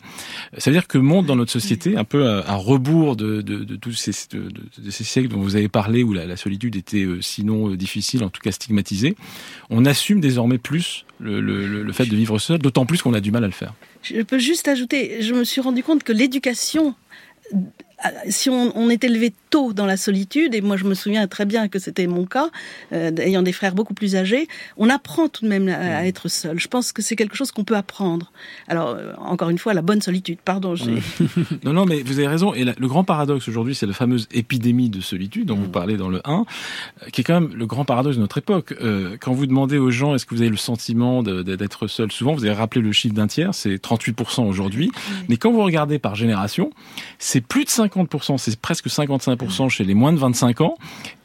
Ça 0.57 0.71
veut 0.71 0.77
dire 0.77 0.87
que 0.87 0.99
monde 0.99 1.27
dans 1.27 1.37
notre 1.37 1.53
société, 1.53 1.97
un 1.97 2.05
peu 2.05 2.29
à, 2.29 2.51
à 2.51 2.55
rebours 2.55 3.17
de, 3.17 3.43
de, 3.43 3.64
de 3.64 3.77
tous 3.77 3.93
ces, 3.93 4.12
de, 4.31 4.49
de, 4.49 4.91
ces 4.91 5.05
siècles 5.05 5.29
dont 5.29 5.41
vous 5.41 5.57
avez 5.57 5.69
parlé, 5.69 6.03
où 6.03 6.12
la, 6.12 6.27
la 6.27 6.37
solitude 6.37 6.77
était 6.77 7.05
euh, 7.05 7.21
sinon 7.21 7.71
euh, 7.71 7.77
difficile, 7.77 8.25
en 8.25 8.31
tout 8.31 8.41
cas 8.41 8.53
stigmatisée, 8.53 9.17
on 9.71 9.85
assume 9.85 10.21
désormais 10.21 10.59
plus 10.59 11.05
le, 11.21 11.41
le, 11.41 11.83
le 11.83 11.93
fait 11.93 12.07
de 12.07 12.17
vivre 12.17 12.38
seul, 12.38 12.59
d'autant 12.59 12.87
plus 12.87 13.03
qu'on 13.03 13.14
a 13.14 13.21
du 13.21 13.31
mal 13.31 13.45
à 13.45 13.49
le 13.49 13.53
faire. 13.53 13.75
Je 14.03 14.23
peux 14.23 14.38
juste 14.38 14.69
ajouter, 14.69 15.23
je 15.23 15.35
me 15.35 15.45
suis 15.45 15.61
rendu 15.61 15.83
compte 15.83 16.03
que 16.05 16.12
l'éducation 16.12 16.95
si 18.28 18.50
on, 18.50 18.76
on, 18.76 18.90
est 18.90 19.02
élevé 19.04 19.32
tôt 19.50 19.72
dans 19.72 19.87
la 19.87 19.96
solitude, 19.96 20.54
et 20.54 20.61
moi 20.61 20.76
je 20.76 20.84
me 20.84 20.94
souviens 20.94 21.26
très 21.26 21.44
bien 21.44 21.68
que 21.68 21.78
c'était 21.78 22.06
mon 22.06 22.26
cas, 22.26 22.50
euh, 22.92 23.11
ayant 23.16 23.42
des 23.42 23.52
frères 23.52 23.74
beaucoup 23.74 23.94
plus 23.94 24.16
âgés, 24.16 24.48
on 24.76 24.88
apprend 24.88 25.28
tout 25.28 25.44
de 25.44 25.48
même 25.48 25.68
à, 25.68 26.06
être 26.06 26.28
seul. 26.28 26.58
Je 26.58 26.68
pense 26.68 26.92
que 26.92 27.02
c'est 27.02 27.16
quelque 27.16 27.37
chose 27.37 27.50
qu'on 27.50 27.64
peut 27.64 27.76
apprendre. 27.76 28.32
Alors, 28.68 28.90
euh, 28.90 29.12
encore 29.18 29.50
une 29.50 29.58
fois, 29.58 29.74
la 29.74 29.82
bonne 29.82 30.00
solitude, 30.00 30.38
pardon. 30.44 30.74
non, 31.64 31.72
non, 31.72 31.87
mais 31.87 32.02
vous 32.02 32.18
avez 32.18 32.28
raison. 32.28 32.54
Et 32.54 32.64
le 32.64 32.88
grand 32.88 33.04
paradoxe 33.04 33.48
aujourd'hui, 33.48 33.74
c'est 33.74 33.87
la 33.87 33.92
fameuse 33.92 34.28
épidémie 34.32 34.90
de 34.90 35.00
solitude 35.00 35.46
dont 35.46 35.56
vous 35.56 35.68
parlez 35.68 35.96
dans 35.96 36.08
le 36.08 36.20
1, 36.24 36.44
euh, 37.02 37.06
qui 37.11 37.22
est 37.22 37.24
quand 37.24 37.40
même 37.40 37.50
le 37.54 37.66
grand 37.66 37.84
paradoxe 37.84 38.16
de 38.16 38.20
notre 38.20 38.38
époque. 38.38 38.74
Euh, 38.80 39.16
quand 39.20 39.32
vous 39.32 39.46
demandez 39.46 39.78
aux 39.78 39.90
gens, 39.90 40.14
est-ce 40.14 40.26
que 40.26 40.34
vous 40.34 40.42
avez 40.42 40.50
le 40.50 40.56
sentiment 40.56 41.22
d'être 41.22 41.87
seul, 41.87 42.12
souvent 42.12 42.34
vous 42.34 42.44
avez 42.44 42.54
rappelé 42.54 42.80
le 42.80 42.92
chiffre 42.92 43.14
d'un 43.14 43.26
tiers, 43.26 43.54
c'est 43.54 43.76
38% 43.76 44.46
aujourd'hui. 44.46 44.90
Mais 45.28 45.37
quand 45.37 45.52
vous 45.52 45.62
regardez 45.62 45.98
par 45.98 46.14
génération, 46.14 46.70
c'est 47.18 47.40
plus 47.40 47.64
de 47.64 47.70
50%, 47.70 47.88
c'est 48.38 48.61
presque 48.61 48.87
55% 48.87 49.68
chez 49.68 49.85
les 49.85 49.94
moins 49.94 50.12
de 50.12 50.18
25 50.18 50.61
ans, 50.61 50.77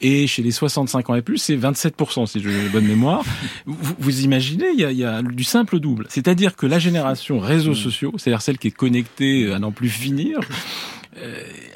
et 0.02 0.28
chez 0.28 0.42
les 0.42 0.52
65 0.52 1.10
ans 1.10 1.16
et 1.16 1.22
plus, 1.22 1.38
c'est 1.38 1.56
27%, 1.56 2.28
si 2.28 2.42
j'ai 2.42 2.70
bonne 2.70 2.86
mémoire. 2.86 3.24
Vous, 3.66 3.96
vous 4.00 4.22
imaginez, 4.22 4.68
il 4.74 4.80
y, 4.80 4.86
a, 4.86 4.92
y, 4.92 5.04
a, 5.04 5.22
du 5.22 5.44
simple 5.44 5.80
double. 5.80 6.06
C'est-à-dire 6.10 6.56
que 6.56 6.66
la 6.66 6.80
génération 6.80 7.40
réseaux 7.40 7.76
sociaux, 7.76 8.14
c'est-à-dire 8.18 8.42
celle 8.42 8.58
qui 8.58 8.68
est 8.68 8.72
connectée 8.72 9.52
à 9.52 9.60
n'en 9.60 9.72
plus 9.72 9.90
finir, 9.90 10.40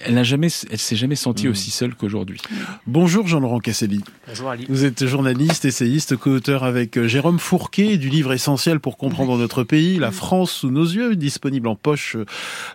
elle 0.06 0.13
n'a 0.13 0.23
jamais, 0.23 0.47
elle 0.71 0.78
s'est 0.78 0.95
jamais 0.95 1.15
sentie 1.15 1.47
mm. 1.47 1.52
aussi 1.52 1.71
seule 1.71 1.95
qu'aujourd'hui. 1.95 2.39
Bonjour 2.86 3.28
Jean-Laurent 3.28 3.60
Casselli. 3.60 4.02
Bonjour 4.28 4.50
Ali. 4.50 4.65
Vous 4.69 4.86
êtes 4.86 5.06
journaliste, 5.06 5.65
essayiste, 5.65 6.15
co-auteur 6.15 6.63
avec 6.63 6.97
euh, 6.97 7.08
Jérôme 7.08 7.39
Fourquet 7.39 7.97
du 7.97 8.10
livre 8.10 8.34
essentiel 8.34 8.80
pour 8.80 8.97
comprendre 8.97 9.38
notre 9.38 9.63
pays, 9.63 9.97
La 10.00 10.12
France 10.12 10.52
sous 10.52 10.71
nos 10.71 10.86
yeux, 10.86 11.15
disponible 11.15 11.67
en 11.67 11.76
poche 11.76 12.17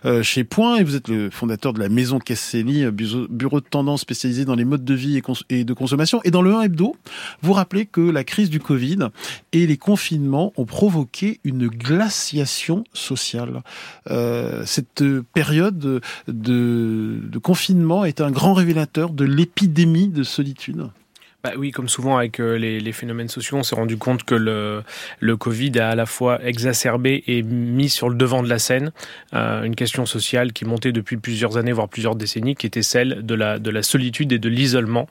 euh, 0.05 0.23
chez 0.23 0.43
Point. 0.43 0.77
Et 0.77 0.83
vous 0.83 0.95
êtes 0.95 1.07
le 1.07 1.29
fondateur 1.29 1.73
de 1.73 1.79
la 1.79 1.89
Maison 1.89 2.19
Casselli, 2.19 2.85
bureau 2.91 3.59
de 3.59 3.65
tendance 3.65 4.01
spécialisé 4.01 4.45
dans 4.45 4.55
les 4.55 4.65
modes 4.65 4.85
de 4.85 4.93
vie 4.93 5.21
et, 5.49 5.63
de 5.63 5.73
consommation. 5.73 6.21
Et 6.23 6.31
dans 6.31 6.41
le 6.41 6.53
1 6.53 6.63
hebdo, 6.63 6.95
vous 7.41 7.53
rappelez 7.53 7.85
que 7.85 8.01
la 8.01 8.23
crise 8.23 8.49
du 8.49 8.59
Covid 8.59 9.09
et 9.51 9.67
les 9.67 9.77
confinements 9.77 10.53
ont 10.57 10.65
provoqué 10.65 11.39
une 11.43 11.67
glaciation 11.67 12.83
sociale. 12.93 13.63
Euh, 14.09 14.63
cette 14.65 15.03
période 15.33 16.01
de 16.27 16.52
de, 16.53 17.37
confinement 17.37 18.05
est 18.05 18.21
un 18.21 18.31
grand 18.31 18.53
révélateur 18.53 19.11
de 19.11 19.25
l'épidémie 19.25 20.07
de 20.07 20.23
solitude 20.23 20.89
bah 21.43 21.51
oui, 21.57 21.71
comme 21.71 21.89
souvent 21.89 22.15
avec 22.15 22.39
euh, 22.39 22.57
les, 22.57 22.79
les, 22.79 22.91
phénomènes 22.93 23.27
sociaux, 23.27 23.57
on 23.57 23.63
s'est 23.63 23.75
rendu 23.75 23.97
compte 23.97 24.23
que 24.23 24.33
le, 24.33 24.81
le 25.19 25.35
Covid 25.35 25.77
a 25.77 25.89
à 25.89 25.95
la 25.95 26.05
fois 26.05 26.41
exacerbé 26.41 27.21
et 27.27 27.43
mis 27.43 27.89
sur 27.89 28.07
le 28.07 28.15
devant 28.15 28.41
de 28.41 28.47
la 28.47 28.59
scène 28.59 28.93
euh, 29.33 29.63
une 29.63 29.75
question 29.75 30.05
sociale 30.05 30.53
qui 30.53 30.63
montait 30.63 30.93
depuis 30.93 31.17
plusieurs 31.17 31.57
années, 31.57 31.73
voire 31.73 31.89
plusieurs 31.89 32.15
décennies, 32.15 32.55
qui 32.55 32.65
était 32.65 32.81
celle 32.81 33.25
de 33.25 33.35
la, 33.35 33.59
de 33.59 33.69
la 33.71 33.83
solitude 33.83 34.31
et 34.31 34.39
de 34.39 34.47
l'isolement. 34.47 35.09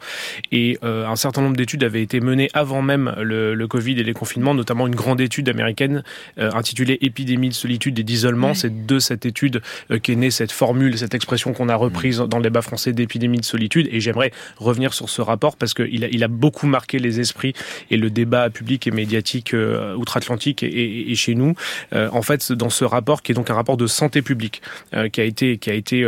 Et 0.53 0.79
euh, 0.85 1.07
un 1.07 1.17
certain 1.17 1.43
nombre 1.43 1.55
d'études 1.55 1.85
avaient 1.85 2.01
été 2.01 2.21
menées 2.21 2.49
avant 2.55 2.81
même 2.81 3.15
le, 3.21 3.55
le, 3.55 3.69
Covid 3.69 4.01
et 4.01 4.03
les 4.03 4.15
confinements, 4.15 4.55
notamment 4.55 4.87
une 4.87 4.95
grande 4.95 5.21
étude 5.21 5.51
américaine 5.51 6.03
euh, 6.39 6.51
intitulée 6.55 6.97
Épidémie 7.03 7.51
de 7.51 7.55
solitude 7.55 7.99
et 7.99 8.05
d'isolement. 8.05 8.55
C'est 8.55 8.87
de 8.87 8.99
cette 9.01 9.27
étude 9.27 9.61
qu'est 10.03 10.17
née 10.17 10.31
cette 10.31 10.53
formule, 10.53 10.97
cette 10.97 11.15
expression 11.15 11.53
qu'on 11.53 11.69
a 11.69 11.77
reprise 11.77 12.21
dans 12.21 12.39
le 12.39 12.45
débat 12.45 12.63
français 12.63 12.95
d'épidémie 12.95 13.41
de 13.41 13.45
solitude. 13.45 13.87
Et 13.93 14.01
j'aimerais 14.01 14.33
revenir 14.57 14.95
sur 14.95 15.11
ce 15.11 15.21
rapport 15.21 15.59
parce 15.59 15.75
qu'il 15.75 16.05
a, 16.05 16.09
il 16.11 16.22
a 16.25 16.29
beaucoup 16.29 16.67
marqué 16.67 16.99
les 16.99 17.21
esprits 17.21 17.55
et 17.91 17.97
le 17.97 18.11
débat 18.11 18.51
public 18.51 18.87
et 18.87 18.91
médiatique 18.91 19.55
euh, 19.55 19.95
outre-Atlantique 19.95 20.63
et, 20.63 21.11
et, 21.11 21.15
chez 21.15 21.35
nous. 21.35 21.55
Euh, 21.93 22.09
en 22.13 22.23
fait, 22.23 22.53
dans 22.53 22.71
ce 22.71 22.85
rapport, 22.85 23.23
qui 23.23 23.33
est 23.33 23.35
donc 23.35 23.51
un 23.51 23.55
rapport 23.55 23.77
de 23.77 23.87
santé 23.87 24.23
publique, 24.23 24.63
euh, 24.95 25.09
qui 25.09 25.21
a 25.21 25.25
été 25.25 25.59
qui 25.59 25.71
a 25.71 25.75
été 25.75 26.07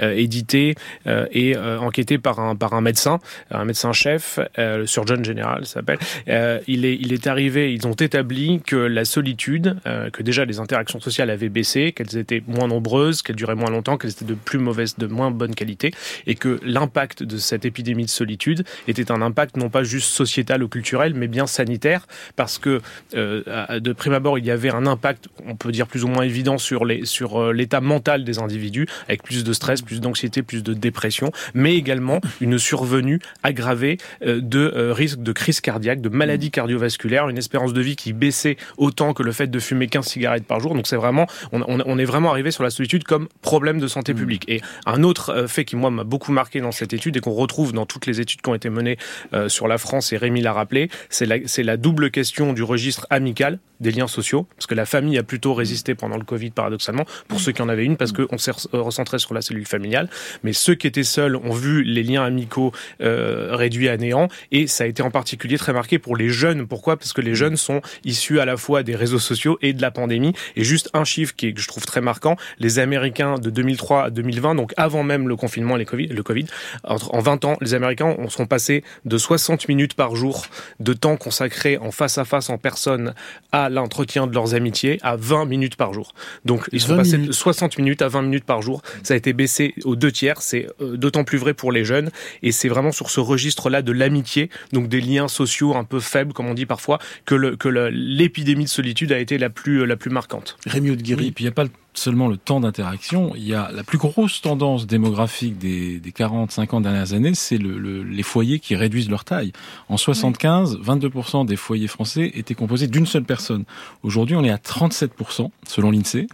édité 0.00 0.74
et 1.06 1.56
enquêté 1.56 2.18
par 2.18 2.40
un 2.40 2.56
par 2.56 2.74
un 2.74 2.80
médecin, 2.80 3.18
un 3.50 3.64
médecin 3.64 3.92
chef, 3.92 4.38
le 4.56 4.86
surgeon 4.86 5.22
général 5.22 5.66
s'appelle. 5.66 5.98
il 6.26 6.84
est 6.84 6.96
il 7.00 7.12
est 7.12 7.26
arrivé, 7.26 7.72
ils 7.72 7.86
ont 7.86 7.92
établi 7.92 8.60
que 8.66 8.76
la 8.76 9.04
solitude, 9.04 9.76
que 10.12 10.22
déjà 10.22 10.44
les 10.44 10.58
interactions 10.58 11.00
sociales 11.00 11.30
avaient 11.30 11.48
baissé, 11.48 11.92
qu'elles 11.92 12.16
étaient 12.16 12.42
moins 12.46 12.68
nombreuses, 12.68 13.22
qu'elles 13.22 13.36
duraient 13.36 13.54
moins 13.54 13.70
longtemps, 13.70 13.96
qu'elles 13.96 14.10
étaient 14.10 14.24
de 14.24 14.34
plus 14.34 14.58
mauvaise, 14.58 14.96
de 14.96 15.06
moins 15.06 15.30
bonne 15.30 15.54
qualité, 15.54 15.92
et 16.26 16.34
que 16.34 16.60
l'impact 16.62 17.22
de 17.22 17.36
cette 17.36 17.64
épidémie 17.64 18.04
de 18.04 18.10
solitude 18.10 18.64
était 18.88 19.10
un 19.10 19.22
impact 19.22 19.35
non 19.56 19.68
pas 19.68 19.84
juste 19.84 20.08
sociétal 20.08 20.62
ou 20.62 20.68
culturel, 20.68 21.14
mais 21.14 21.28
bien 21.28 21.46
sanitaire, 21.46 22.06
parce 22.36 22.58
que 22.58 22.80
euh, 23.14 23.80
de 23.80 23.92
prime 23.92 24.14
abord, 24.14 24.38
il 24.38 24.44
y 24.44 24.50
avait 24.50 24.70
un 24.70 24.86
impact, 24.86 25.28
on 25.46 25.56
peut 25.56 25.72
dire 25.72 25.86
plus 25.86 26.04
ou 26.04 26.08
moins 26.08 26.24
évident 26.24 26.58
sur 26.58 26.84
les 26.84 27.04
sur 27.04 27.40
euh, 27.40 27.52
l'état 27.52 27.80
mental 27.80 28.24
des 28.24 28.38
individus, 28.38 28.86
avec 29.08 29.22
plus 29.22 29.44
de 29.44 29.52
stress, 29.52 29.82
plus 29.82 30.00
d'anxiété, 30.00 30.42
plus 30.42 30.62
de 30.62 30.74
dépression, 30.74 31.30
mais 31.54 31.76
également 31.76 32.20
une 32.40 32.58
survenue 32.58 33.20
aggravée 33.42 33.98
euh, 34.24 34.40
de 34.40 34.90
risques 34.90 35.22
de 35.22 35.32
crise 35.32 35.60
cardiaque, 35.60 36.00
de 36.00 36.08
maladies 36.08 36.50
cardiovasculaires, 36.50 37.28
une 37.28 37.38
espérance 37.38 37.72
de 37.72 37.80
vie 37.80 37.96
qui 37.96 38.12
baissait 38.12 38.56
autant 38.78 39.12
que 39.12 39.22
le 39.22 39.32
fait 39.32 39.48
de 39.48 39.58
fumer 39.58 39.86
15 39.88 40.06
cigarettes 40.06 40.46
par 40.46 40.60
jour. 40.60 40.74
Donc 40.74 40.86
c'est 40.86 40.96
vraiment, 40.96 41.26
on, 41.52 41.62
on, 41.66 41.98
est 41.98 42.04
vraiment 42.04 42.30
arrivé 42.30 42.50
sur 42.50 42.62
la 42.62 42.70
solitude 42.70 43.04
comme 43.04 43.28
problème 43.42 43.78
de 43.80 43.88
santé 43.88 44.14
publique. 44.14 44.44
Et 44.48 44.60
un 44.86 45.02
autre 45.02 45.46
fait 45.46 45.64
qui 45.64 45.76
moi 45.76 45.90
m'a 45.90 46.04
beaucoup 46.04 46.32
marqué 46.32 46.60
dans 46.60 46.72
cette 46.72 46.92
étude 46.92 47.16
et 47.16 47.20
qu'on 47.20 47.32
retrouve 47.32 47.72
dans 47.72 47.86
toutes 47.86 48.06
les 48.06 48.20
études 48.20 48.40
qui 48.40 48.48
ont 48.48 48.54
été 48.54 48.70
menées 48.70 48.96
euh, 49.32 49.48
sur 49.48 49.68
la 49.68 49.78
France, 49.78 50.12
et 50.12 50.16
Rémi 50.16 50.40
l'a 50.40 50.52
rappelé, 50.52 50.88
c'est 51.10 51.26
la, 51.26 51.36
la 51.58 51.76
double 51.76 52.10
question 52.10 52.52
du 52.52 52.62
registre 52.62 53.06
amical, 53.10 53.58
des 53.80 53.90
liens 53.90 54.06
sociaux, 54.06 54.46
parce 54.56 54.66
que 54.66 54.74
la 54.74 54.86
famille 54.86 55.18
a 55.18 55.22
plutôt 55.22 55.54
résisté 55.54 55.94
pendant 55.94 56.16
le 56.16 56.24
Covid, 56.24 56.50
paradoxalement, 56.50 57.04
pour 57.28 57.40
ceux 57.40 57.52
qui 57.52 57.62
en 57.62 57.68
avaient 57.68 57.84
une, 57.84 57.96
parce 57.96 58.12
qu'on 58.12 58.38
s'est 58.38 58.52
recentré 58.72 59.18
sur 59.18 59.34
la 59.34 59.42
cellule 59.42 59.66
familiale. 59.66 60.08
Mais 60.42 60.52
ceux 60.52 60.74
qui 60.74 60.86
étaient 60.86 61.04
seuls 61.04 61.36
ont 61.36 61.52
vu 61.52 61.82
les 61.82 62.02
liens 62.02 62.24
amicaux 62.24 62.72
euh, 63.00 63.50
réduits 63.52 63.88
à 63.88 63.96
néant, 63.96 64.28
et 64.52 64.66
ça 64.66 64.84
a 64.84 64.86
été 64.86 65.02
en 65.02 65.10
particulier 65.10 65.58
très 65.58 65.72
marqué 65.72 65.98
pour 65.98 66.16
les 66.16 66.28
jeunes. 66.28 66.66
Pourquoi? 66.66 66.96
Parce 66.96 67.12
que 67.12 67.20
les 67.20 67.34
jeunes 67.34 67.56
sont 67.56 67.82
issus 68.04 68.40
à 68.40 68.44
la 68.44 68.56
fois 68.56 68.82
des 68.82 68.96
réseaux 68.96 69.18
sociaux 69.18 69.58
et 69.62 69.72
de 69.72 69.82
la 69.82 69.90
pandémie. 69.90 70.32
Et 70.56 70.64
juste 70.64 70.90
un 70.94 71.04
chiffre 71.04 71.34
qui 71.36 71.48
est, 71.48 71.52
que 71.52 71.60
je 71.60 71.68
trouve 71.68 71.84
très 71.84 72.00
marquant, 72.00 72.36
les 72.58 72.78
Américains 72.78 73.38
de 73.38 73.50
2003 73.50 74.04
à 74.04 74.10
2020, 74.10 74.54
donc 74.54 74.72
avant 74.76 75.02
même 75.02 75.28
le 75.28 75.36
confinement 75.36 75.76
et 75.76 75.84
COVID, 75.84 76.08
le 76.08 76.22
COVID, 76.22 76.46
en 76.84 77.20
20 77.20 77.44
ans, 77.44 77.56
les 77.60 77.74
Américains 77.74 78.16
sont 78.28 78.46
passés 78.46 78.82
de 79.04 79.15
60 79.18 79.68
minutes 79.68 79.94
par 79.94 80.16
jour 80.16 80.46
de 80.80 80.92
temps 80.92 81.16
consacré 81.16 81.78
en 81.78 81.90
face 81.90 82.18
à 82.18 82.24
face 82.24 82.50
en 82.50 82.58
personne 82.58 83.14
à 83.52 83.68
l'entretien 83.68 84.26
de 84.26 84.34
leurs 84.34 84.54
amitiés 84.54 84.98
à 85.02 85.16
20 85.16 85.46
minutes 85.46 85.76
par 85.76 85.92
jour. 85.92 86.12
Donc 86.44 86.68
ils 86.72 86.80
sont 86.80 86.96
passés 86.96 87.18
de 87.18 87.32
60 87.32 87.78
minutes 87.78 88.02
à 88.02 88.08
20 88.08 88.22
minutes 88.22 88.44
par 88.44 88.62
jour. 88.62 88.82
Ça 89.02 89.14
a 89.14 89.16
été 89.16 89.32
baissé 89.32 89.74
aux 89.84 89.96
deux 89.96 90.12
tiers. 90.12 90.42
C'est 90.42 90.66
euh, 90.80 90.96
d'autant 90.96 91.24
plus 91.24 91.38
vrai 91.38 91.54
pour 91.54 91.72
les 91.72 91.84
jeunes. 91.84 92.10
Et 92.42 92.52
c'est 92.52 92.68
vraiment 92.68 92.92
sur 92.92 93.10
ce 93.10 93.20
registre-là 93.20 93.82
de 93.82 93.92
l'amitié, 93.92 94.50
donc 94.72 94.88
des 94.88 95.00
liens 95.00 95.28
sociaux 95.28 95.74
un 95.74 95.84
peu 95.84 96.00
faibles, 96.00 96.32
comme 96.32 96.46
on 96.46 96.54
dit 96.54 96.66
parfois, 96.66 96.98
que 97.24 97.34
l'épidémie 97.34 98.64
de 98.64 98.70
solitude 98.70 99.12
a 99.12 99.18
été 99.18 99.38
la 99.38 99.50
plus, 99.50 99.82
euh, 99.82 99.84
la 99.84 99.96
plus 99.96 100.10
marquante. 100.10 100.56
Rémi 100.66 100.96
de 100.96 101.14
Oui, 101.14 101.30
puis 101.30 101.44
il 101.44 101.46
n'y 101.46 101.48
a 101.48 101.52
pas 101.52 101.64
seulement 101.98 102.28
le 102.28 102.36
temps 102.36 102.60
d'interaction, 102.60 103.32
il 103.34 103.46
y 103.46 103.54
a 103.54 103.70
la 103.72 103.82
plus 103.82 103.98
grosse 103.98 104.40
tendance 104.40 104.86
démographique 104.86 105.58
des, 105.58 105.98
des 105.98 106.12
40, 106.12 106.50
50 106.50 106.82
dernières 106.82 107.12
années, 107.12 107.34
c'est 107.34 107.58
le, 107.58 108.02
les 108.02 108.22
foyers 108.22 108.58
qui 108.58 108.76
réduisent 108.76 109.10
leur 109.10 109.24
taille. 109.24 109.52
En 109.88 109.96
75, 109.96 110.78
22% 110.78 111.46
des 111.46 111.56
foyers 111.56 111.88
français 111.88 112.30
étaient 112.34 112.54
composés 112.54 112.86
d'une 112.86 113.06
seule 113.06 113.24
personne. 113.24 113.64
Aujourd'hui, 114.02 114.36
on 114.36 114.44
est 114.44 114.50
à 114.50 114.56
37% 114.56 115.50
selon 115.66 115.90
l'INSEE 115.90 116.26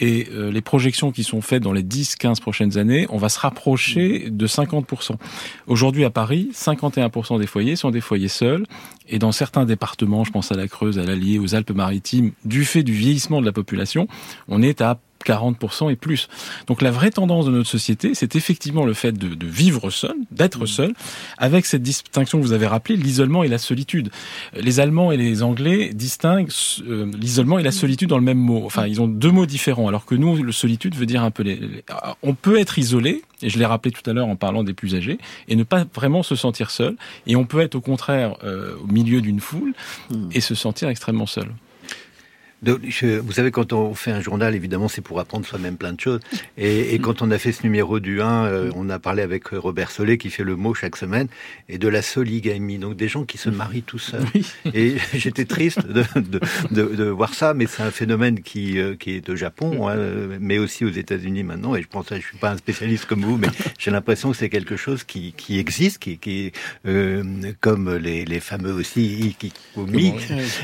et 0.00 0.28
euh, 0.32 0.50
les 0.50 0.60
projections 0.60 1.12
qui 1.12 1.24
sont 1.24 1.40
faites 1.40 1.62
dans 1.62 1.72
les 1.72 1.82
10-15 1.82 2.40
prochaines 2.40 2.78
années, 2.78 3.06
on 3.10 3.16
va 3.16 3.28
se 3.28 3.38
rapprocher 3.38 4.30
de 4.30 4.46
50%. 4.46 5.16
Aujourd'hui 5.66 6.04
à 6.04 6.10
Paris, 6.10 6.50
51% 6.52 7.38
des 7.38 7.46
foyers 7.46 7.76
sont 7.76 7.90
des 7.90 8.00
foyers 8.00 8.28
seuls 8.28 8.64
et 9.08 9.18
dans 9.18 9.32
certains 9.32 9.64
départements, 9.64 10.24
je 10.24 10.32
pense 10.32 10.50
à 10.50 10.56
la 10.56 10.68
Creuse, 10.68 10.98
à 10.98 11.04
l'Allier, 11.04 11.38
aux 11.38 11.54
Alpes-Maritimes, 11.54 12.32
du 12.44 12.64
fait 12.64 12.82
du 12.82 12.92
vieillissement 12.92 13.40
de 13.40 13.46
la 13.46 13.52
population, 13.52 14.08
on 14.48 14.62
est 14.62 14.80
à 14.80 14.98
40% 15.24 15.90
et 15.90 15.96
plus. 15.96 16.28
Donc 16.66 16.82
la 16.82 16.90
vraie 16.90 17.10
tendance 17.10 17.46
de 17.46 17.50
notre 17.50 17.68
société, 17.68 18.14
c'est 18.14 18.36
effectivement 18.36 18.84
le 18.84 18.94
fait 18.94 19.12
de, 19.12 19.34
de 19.34 19.46
vivre 19.46 19.90
seul, 19.90 20.14
d'être 20.30 20.64
mmh. 20.64 20.66
seul, 20.66 20.94
avec 21.38 21.66
cette 21.66 21.82
distinction 21.82 22.38
que 22.38 22.44
vous 22.44 22.52
avez 22.52 22.66
rappelée, 22.66 22.96
l'isolement 22.96 23.42
et 23.42 23.48
la 23.48 23.58
solitude. 23.58 24.10
Les 24.54 24.80
Allemands 24.80 25.12
et 25.12 25.16
les 25.16 25.42
Anglais 25.42 25.90
distinguent 25.94 26.50
euh, 26.86 27.10
l'isolement 27.18 27.58
et 27.58 27.62
la 27.62 27.72
solitude 27.72 28.08
dans 28.08 28.18
le 28.18 28.24
même 28.24 28.38
mot. 28.38 28.62
Enfin, 28.64 28.86
ils 28.86 29.00
ont 29.00 29.08
deux 29.08 29.30
mots 29.30 29.46
différents, 29.46 29.88
alors 29.88 30.04
que 30.04 30.14
nous, 30.14 30.36
le 30.42 30.52
solitude 30.52 30.94
veut 30.94 31.06
dire 31.06 31.22
un 31.22 31.30
peu 31.30 31.42
les... 31.42 31.60
On 32.22 32.34
peut 32.34 32.58
être 32.58 32.78
isolé, 32.78 33.22
et 33.42 33.50
je 33.50 33.58
l'ai 33.58 33.66
rappelé 33.66 33.92
tout 33.92 34.08
à 34.08 34.12
l'heure 34.12 34.28
en 34.28 34.36
parlant 34.36 34.64
des 34.64 34.74
plus 34.74 34.94
âgés, 34.94 35.18
et 35.48 35.56
ne 35.56 35.64
pas 35.64 35.84
vraiment 35.94 36.22
se 36.22 36.36
sentir 36.36 36.70
seul. 36.70 36.96
Et 37.26 37.36
on 37.36 37.44
peut 37.44 37.60
être 37.60 37.74
au 37.74 37.80
contraire 37.80 38.36
euh, 38.44 38.74
au 38.82 38.86
milieu 38.86 39.20
d'une 39.20 39.40
foule 39.40 39.74
mmh. 40.10 40.28
et 40.32 40.40
se 40.40 40.54
sentir 40.54 40.88
extrêmement 40.88 41.26
seul. 41.26 41.48
Vous 42.68 43.32
savez, 43.32 43.50
quand 43.50 43.72
on 43.72 43.94
fait 43.94 44.10
un 44.10 44.20
journal, 44.20 44.54
évidemment, 44.54 44.88
c'est 44.88 45.00
pour 45.00 45.20
apprendre 45.20 45.46
soi-même 45.46 45.76
plein 45.76 45.92
de 45.92 46.00
choses. 46.00 46.20
Et, 46.56 46.98
quand 46.98 47.22
on 47.22 47.30
a 47.30 47.38
fait 47.38 47.52
ce 47.52 47.62
numéro 47.64 48.00
du 48.00 48.22
1, 48.22 48.46
euh, 48.46 48.70
on 48.74 48.88
a 48.88 48.98
parlé 48.98 49.22
avec 49.22 49.48
Robert 49.48 49.90
Solé, 49.90 50.18
qui 50.18 50.30
fait 50.30 50.44
le 50.44 50.56
mot 50.56 50.74
chaque 50.74 50.96
semaine, 50.96 51.28
et 51.68 51.78
de 51.78 51.88
la 51.88 52.02
soligamie, 52.02 52.78
donc 52.78 52.96
des 52.96 53.08
gens 53.08 53.24
qui 53.24 53.38
se 53.38 53.50
marient 53.50 53.82
tout 53.82 53.98
seuls. 53.98 54.24
Et 54.74 54.96
j'étais 55.14 55.44
triste 55.44 55.86
de, 55.86 56.04
de, 56.70 57.04
voir 57.04 57.34
ça, 57.34 57.54
mais 57.54 57.66
c'est 57.66 57.82
un 57.82 57.90
phénomène 57.90 58.40
qui, 58.40 58.78
euh, 58.78 58.96
qui 58.96 59.12
est 59.12 59.26
de 59.26 59.36
Japon, 59.36 59.88
hein, 59.88 59.96
mais 60.40 60.58
aussi 60.58 60.84
aux 60.84 60.90
États-Unis 60.90 61.42
maintenant. 61.42 61.74
Et 61.74 61.82
je 61.82 61.88
pense, 61.88 62.06
je 62.10 62.16
suis 62.16 62.38
pas 62.38 62.50
un 62.50 62.56
spécialiste 62.56 63.06
comme 63.06 63.22
vous, 63.22 63.36
mais 63.36 63.48
j'ai 63.78 63.90
l'impression 63.90 64.30
que 64.30 64.36
c'est 64.36 64.48
quelque 64.48 64.76
chose 64.76 65.04
qui, 65.04 65.34
qui 65.36 65.58
existe, 65.58 65.98
qui, 65.98 66.18
qui 66.18 66.52
euh, 66.86 67.22
comme 67.60 67.94
les, 67.96 68.24
les 68.24 68.40
fameux 68.40 68.72
aussi 68.72 69.34
Ikikomi. 69.34 70.14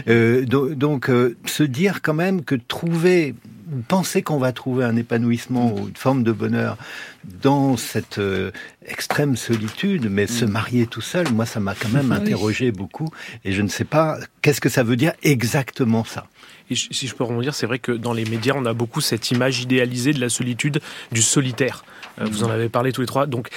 Euh, 0.08 0.44
donc, 0.46 1.08
euh, 1.08 1.36
se 1.44 1.62
dire 1.62 1.89
quand 2.02 2.14
même 2.14 2.44
que 2.44 2.54
trouver 2.54 3.34
penser 3.88 4.22
qu'on 4.22 4.38
va 4.38 4.52
trouver 4.52 4.84
un 4.84 4.96
épanouissement 4.96 5.72
ou 5.72 5.88
une 5.88 5.96
forme 5.96 6.22
de 6.22 6.32
bonheur 6.32 6.76
dans 7.24 7.76
cette 7.76 8.18
euh, 8.18 8.50
extrême 8.86 9.36
solitude, 9.36 10.08
mais 10.10 10.26
se 10.26 10.44
mm. 10.44 10.50
marier 10.50 10.86
tout 10.86 11.00
seul, 11.00 11.30
moi, 11.32 11.46
ça 11.46 11.60
m'a 11.60 11.74
quand 11.74 11.90
même 11.90 12.12
interrogé 12.12 12.72
beaucoup. 12.72 13.08
Et 13.44 13.52
je 13.52 13.62
ne 13.62 13.68
sais 13.68 13.84
pas 13.84 14.18
qu'est-ce 14.42 14.60
que 14.60 14.68
ça 14.68 14.82
veut 14.82 14.96
dire 14.96 15.12
exactement 15.22 16.04
ça. 16.04 16.26
Et 16.70 16.74
si 16.76 17.06
je 17.08 17.14
peux 17.14 17.24
rebondir, 17.24 17.54
c'est 17.54 17.66
vrai 17.66 17.78
que 17.78 17.92
dans 17.92 18.12
les 18.12 18.24
médias, 18.24 18.54
on 18.56 18.64
a 18.64 18.72
beaucoup 18.72 19.00
cette 19.00 19.30
image 19.30 19.60
idéalisée 19.60 20.12
de 20.12 20.20
la 20.20 20.28
solitude, 20.28 20.80
du 21.10 21.22
solitaire. 21.22 21.84
Euh, 22.20 22.26
vous 22.30 22.44
en 22.44 22.50
avez 22.50 22.68
parlé 22.68 22.92
tous 22.92 23.00
les 23.00 23.06
trois. 23.06 23.26
Donc, 23.26 23.48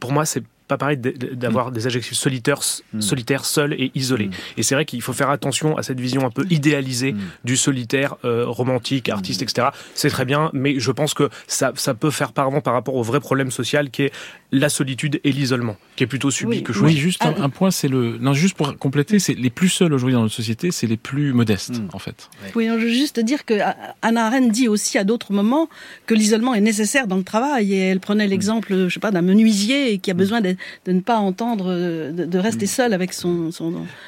pour 0.00 0.12
moi, 0.12 0.24
c'est 0.24 0.42
pas 0.72 0.78
pareil 0.78 0.96
d'avoir 0.96 1.70
mm. 1.70 1.74
des 1.74 1.86
adjectifs 1.86 2.16
solitaires, 2.16 2.60
mm. 2.92 3.00
solitaires, 3.00 3.44
seuls 3.44 3.74
et 3.74 3.90
isolés. 3.94 4.28
Mm. 4.28 4.32
Et 4.56 4.62
c'est 4.62 4.74
vrai 4.74 4.84
qu'il 4.84 5.02
faut 5.02 5.12
faire 5.12 5.30
attention 5.30 5.76
à 5.76 5.82
cette 5.82 6.00
vision 6.00 6.24
un 6.24 6.30
peu 6.30 6.46
idéalisée 6.50 7.14
du 7.44 7.56
solitaire 7.56 8.16
euh, 8.24 8.44
romantique, 8.46 9.08
artiste, 9.08 9.42
etc. 9.42 9.68
C'est 9.94 10.08
très 10.08 10.24
bien, 10.24 10.50
mais 10.52 10.78
je 10.78 10.90
pense 10.90 11.14
que 11.14 11.28
ça, 11.46 11.72
ça 11.74 11.94
peut 11.94 12.10
faire 12.10 12.32
pardon 12.32 12.60
par 12.60 12.74
rapport 12.74 12.94
au 12.94 13.02
vrai 13.02 13.20
problème 13.20 13.50
social 13.50 13.90
qui 13.90 14.02
est 14.02 14.12
la 14.52 14.68
solitude 14.68 15.20
et 15.24 15.32
l'isolement, 15.32 15.76
qui 15.96 16.04
est 16.04 16.06
plutôt 16.06 16.30
subi 16.30 16.62
que 16.62 16.72
choisi. 16.72 16.94
Oui, 16.94 17.00
juste 17.00 17.24
un, 17.24 17.48
point, 17.48 17.70
c'est 17.70 17.88
le. 17.88 18.18
Non, 18.18 18.34
juste 18.34 18.54
pour 18.54 18.76
compléter, 18.76 19.18
c'est 19.18 19.34
les 19.34 19.50
plus 19.50 19.70
seuls 19.70 19.92
aujourd'hui 19.94 20.14
dans 20.14 20.22
notre 20.22 20.34
société, 20.34 20.70
c'est 20.70 20.86
les 20.86 20.98
plus 20.98 21.32
modestes, 21.32 21.80
en 21.92 21.98
fait. 21.98 22.28
Oui, 22.54 22.66
je 22.66 22.72
veux 22.72 22.88
juste 22.88 23.18
dire 23.20 23.44
que 23.44 23.54
Anna 24.02 24.26
Arendt 24.26 24.50
dit 24.50 24.68
aussi 24.68 24.98
à 24.98 25.04
d'autres 25.04 25.32
moments 25.32 25.68
que 26.06 26.14
l'isolement 26.14 26.54
est 26.54 26.60
nécessaire 26.60 27.06
dans 27.06 27.16
le 27.16 27.24
travail. 27.24 27.72
Et 27.72 27.78
elle 27.78 28.00
prenait 28.00 28.26
l'exemple, 28.26 28.88
je 28.88 28.92
sais 28.92 29.00
pas, 29.00 29.10
d'un 29.10 29.22
menuisier 29.22 29.98
qui 29.98 30.10
a 30.10 30.14
besoin 30.14 30.40
d'être 30.40 30.58
de 30.84 30.92
ne 30.92 31.00
pas 31.00 31.16
entendre, 31.16 31.74
de, 31.74 32.38
rester 32.38 32.66
mm. 32.66 32.68
seul 32.68 32.94
avec 32.94 33.12
son, 33.12 33.50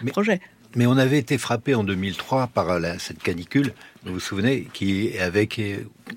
projet. 0.09 0.41
Mais 0.77 0.87
on 0.87 0.97
avait 0.97 1.19
été 1.19 1.39
frappé 1.39 1.75
en 1.75 1.85
2003 1.85 2.49
par 2.49 2.67
cette 2.99 3.23
canicule, 3.23 3.73
vous 4.05 4.15
vous 4.15 4.21
souvenez, 4.21 4.69
qui 4.73 5.19
avec 5.19 5.61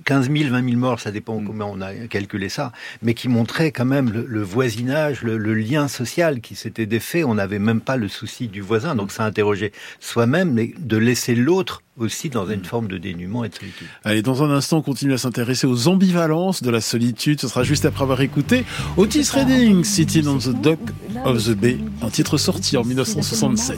15 0.05 0.29
000, 0.31 0.49
20 0.51 0.69
000 0.69 0.77
morts, 0.77 0.99
ça 0.99 1.11
dépend 1.11 1.39
mm. 1.39 1.45
comment 1.45 1.71
on 1.71 1.81
a 1.81 1.93
calculé 2.07 2.49
ça, 2.49 2.71
mais 3.01 3.13
qui 3.13 3.29
montrait 3.29 3.71
quand 3.71 3.85
même 3.85 4.11
le, 4.11 4.41
voisinage, 4.41 5.21
le, 5.23 5.37
lien 5.53 5.87
social 5.87 6.41
qui 6.41 6.55
s'était 6.55 6.85
défait. 6.85 7.23
On 7.23 7.35
n'avait 7.35 7.59
même 7.59 7.81
pas 7.81 7.95
le 7.95 8.07
souci 8.07 8.47
du 8.47 8.61
voisin, 8.61 8.95
donc 8.95 9.11
ça 9.11 9.23
interrogeait 9.23 9.71
soi-même, 9.99 10.53
mais 10.53 10.73
de 10.77 10.97
laisser 10.97 11.35
l'autre 11.35 11.81
aussi 11.97 12.29
dans 12.29 12.47
une 12.49 12.59
mm. 12.59 12.65
forme 12.65 12.87
de 12.87 12.97
dénuement 12.97 13.43
et 13.43 13.49
de 13.49 13.55
solitude. 13.55 13.87
Allez, 14.03 14.21
dans 14.21 14.43
un 14.43 14.51
instant, 14.51 14.77
on 14.77 14.81
continue 14.81 15.13
à 15.13 15.17
s'intéresser 15.17 15.65
aux 15.67 15.87
ambivalences 15.87 16.61
de 16.61 16.69
la 16.69 16.81
solitude. 16.81 17.39
Ce 17.39 17.47
sera 17.47 17.63
juste 17.63 17.85
après 17.85 18.03
avoir 18.03 18.21
écouté 18.21 18.65
Otis 18.97 19.29
Redding, 19.33 19.83
Sitting 19.83 20.27
on 20.27 20.37
the 20.37 20.61
Dock 20.61 20.79
of 21.23 21.45
the 21.45 21.55
Bay, 21.55 21.77
un 22.01 22.09
titre 22.09 22.37
sorti 22.37 22.77
en 22.77 22.83
1967. 22.83 23.77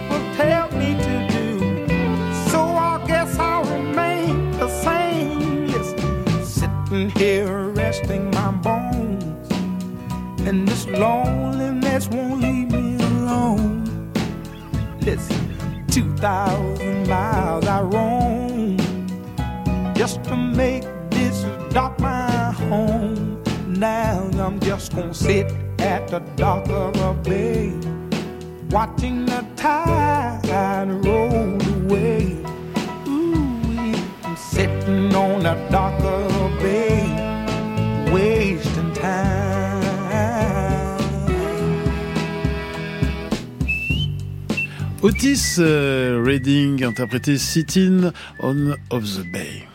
People 0.00 0.20
tell 0.36 0.70
me 0.78 0.94
to 0.94 1.14
do, 1.28 1.58
so 2.50 2.60
I 2.60 3.04
guess 3.08 3.36
I'll 3.36 3.64
remain 3.64 4.52
the 4.52 4.68
same. 4.68 5.66
Yes, 5.66 5.88
sitting 6.48 7.10
here 7.10 7.70
resting 7.70 8.30
my 8.30 8.52
bones. 8.52 9.50
And 10.46 10.68
this 10.68 10.86
loneliness 10.86 12.06
won't 12.08 12.40
leave 12.40 12.70
me 12.70 12.94
alone. 13.06 14.12
Listen, 15.00 15.86
2,000 15.88 17.08
miles 17.08 17.66
I 17.66 17.80
roam 17.82 18.76
just 19.96 20.22
to 20.24 20.36
make 20.36 20.84
this 21.10 21.42
dock 21.72 21.98
my 21.98 22.52
home. 22.52 23.42
Now 23.66 24.30
I'm 24.38 24.60
just 24.60 24.94
gonna 24.94 25.12
sit 25.12 25.46
at 25.80 26.06
the 26.06 26.20
dock 26.36 26.68
of 26.68 26.94
a 27.00 27.14
bay, 27.14 27.72
watching 28.98 29.26
the 29.26 29.44
tide 29.56 30.88
roll 31.06 31.58
away. 31.84 32.36
Ooh, 33.06 33.94
I'm 34.24 34.36
sitting 34.36 35.14
on 35.14 35.46
a 35.46 35.54
bay 36.60 38.12
wasting 38.12 38.92
time. 38.94 39.78
Otis 45.02 45.58
euh, 45.60 46.20
Redding, 46.24 46.82
interprété 46.82 47.38
Sitting 47.38 48.10
on 48.40 48.74
of 48.90 49.04
the 49.04 49.24
Bay. 49.32 49.68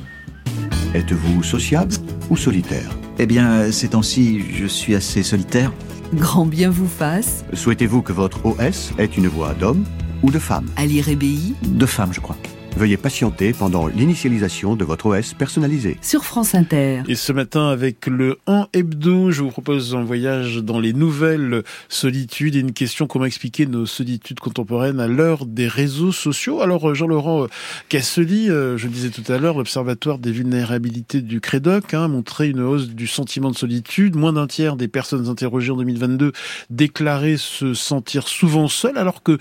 Êtes-vous 0.94 1.44
sociable 1.44 1.94
ou 2.30 2.36
solitaire? 2.36 3.03
Eh 3.20 3.26
bien, 3.26 3.72
ces 3.72 3.90
temps-ci, 3.90 4.42
je 4.54 4.66
suis 4.66 4.96
assez 4.96 5.24
solitaire. 5.24 5.72
Grand 6.14 6.46
bien 6.46 6.70
vous 6.70 6.88
fasse. 6.88 7.44
Souhaitez-vous 7.54 8.02
que 8.02 8.14
votre 8.14 8.46
OS 8.46 8.92
ait 8.98 9.06
une 9.06 9.28
voix 9.28 9.54
d'homme 9.54 9.84
ou 10.24 10.32
de 10.32 10.40
femme? 10.40 10.66
À 10.76 10.86
l'IRBI 10.86 11.54
De 11.64 11.86
femme, 11.86 12.14
je 12.14 12.20
crois. 12.20 12.38
Veuillez 12.76 12.98
patienter 12.98 13.54
pendant 13.54 13.86
l'initialisation 13.86 14.76
de 14.76 14.84
votre 14.84 15.06
OS 15.06 15.36
personnalisé. 15.36 15.98
Sur 16.02 16.26
France 16.26 16.56
Inter. 16.56 17.04
Et 17.08 17.14
ce 17.14 17.32
matin, 17.32 17.68
avec 17.70 18.08
le 18.08 18.40
1 18.48 18.68
hebdo, 18.74 19.30
je 19.30 19.44
vous 19.44 19.52
propose 19.52 19.94
un 19.94 20.04
voyage 20.04 20.58
dans 20.58 20.80
les 20.80 20.92
nouvelles 20.92 21.62
solitudes 21.88 22.56
et 22.56 22.60
une 22.60 22.74
question 22.74 23.06
comment 23.06 23.26
expliquer 23.26 23.68
nos 23.68 23.86
solitudes 23.86 24.40
contemporaines 24.40 25.00
à 25.00 25.08
l'heure 25.08 25.46
des 25.46 25.68
réseaux 25.68 26.12
sociaux? 26.12 26.62
Alors, 26.62 26.96
Jean-Laurent 26.96 27.46
Cassely, 27.90 28.50
euh, 28.50 28.76
je 28.76 28.88
disais 28.88 29.12
tout 29.12 29.32
à 29.32 29.38
l'heure, 29.38 29.60
l'Observatoire 29.60 30.18
des 30.18 30.32
vulnérabilités 30.32 31.22
du 31.22 31.42
Crédoc 31.42 31.94
hein, 31.94 32.06
a 32.06 32.08
montré 32.08 32.50
une 32.50 32.62
hausse 32.62 32.88
du 32.88 33.06
sentiment 33.06 33.52
de 33.52 33.56
solitude. 33.56 34.16
Moins 34.16 34.34
d'un 34.34 34.48
tiers 34.48 34.78
des 34.78 34.88
personnes 34.88 35.30
interrogées 35.30 35.72
en 35.72 35.78
2022 35.78 36.32
déclaraient 36.72 37.38
se 37.38 37.76
sentir 37.76 38.28
souvent 38.28 38.68
seules, 38.68 38.98
alors 38.98 39.22
que 39.22 39.38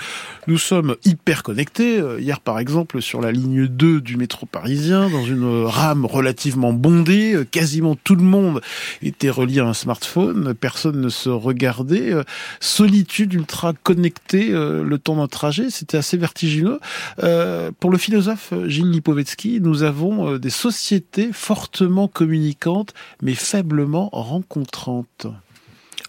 nous 0.48 0.58
sommes 0.58 0.96
hyper 1.06 1.42
connectés. 1.42 1.98
Euh, 1.98 2.20
hier, 2.20 2.38
par 2.38 2.58
exemple, 2.58 3.00
sur 3.00 3.21
la 3.22 3.32
ligne 3.32 3.66
2 3.66 4.00
du 4.00 4.16
métro 4.16 4.46
parisien, 4.46 5.08
dans 5.08 5.24
une 5.24 5.64
rame 5.64 6.04
relativement 6.04 6.72
bondée. 6.72 7.38
Quasiment 7.50 7.96
tout 7.96 8.14
le 8.14 8.22
monde 8.22 8.60
était 9.02 9.30
relié 9.30 9.60
à 9.60 9.66
un 9.66 9.74
smartphone. 9.74 10.54
Personne 10.54 11.00
ne 11.00 11.08
se 11.08 11.28
regardait. 11.30 12.12
Solitude 12.60 13.32
ultra 13.32 13.72
connectée 13.72 14.50
le 14.50 14.96
temps 14.98 15.16
d'un 15.16 15.28
trajet. 15.28 15.70
C'était 15.70 15.96
assez 15.96 16.16
vertigineux. 16.16 16.80
pour 17.80 17.90
le 17.90 17.98
philosophe 17.98 18.52
Gilles 18.66 18.90
Lipovetsky, 18.90 19.60
nous 19.60 19.82
avons 19.82 20.36
des 20.36 20.50
sociétés 20.50 21.30
fortement 21.32 22.08
communicantes, 22.08 22.92
mais 23.22 23.34
faiblement 23.34 24.10
rencontrantes. 24.12 25.26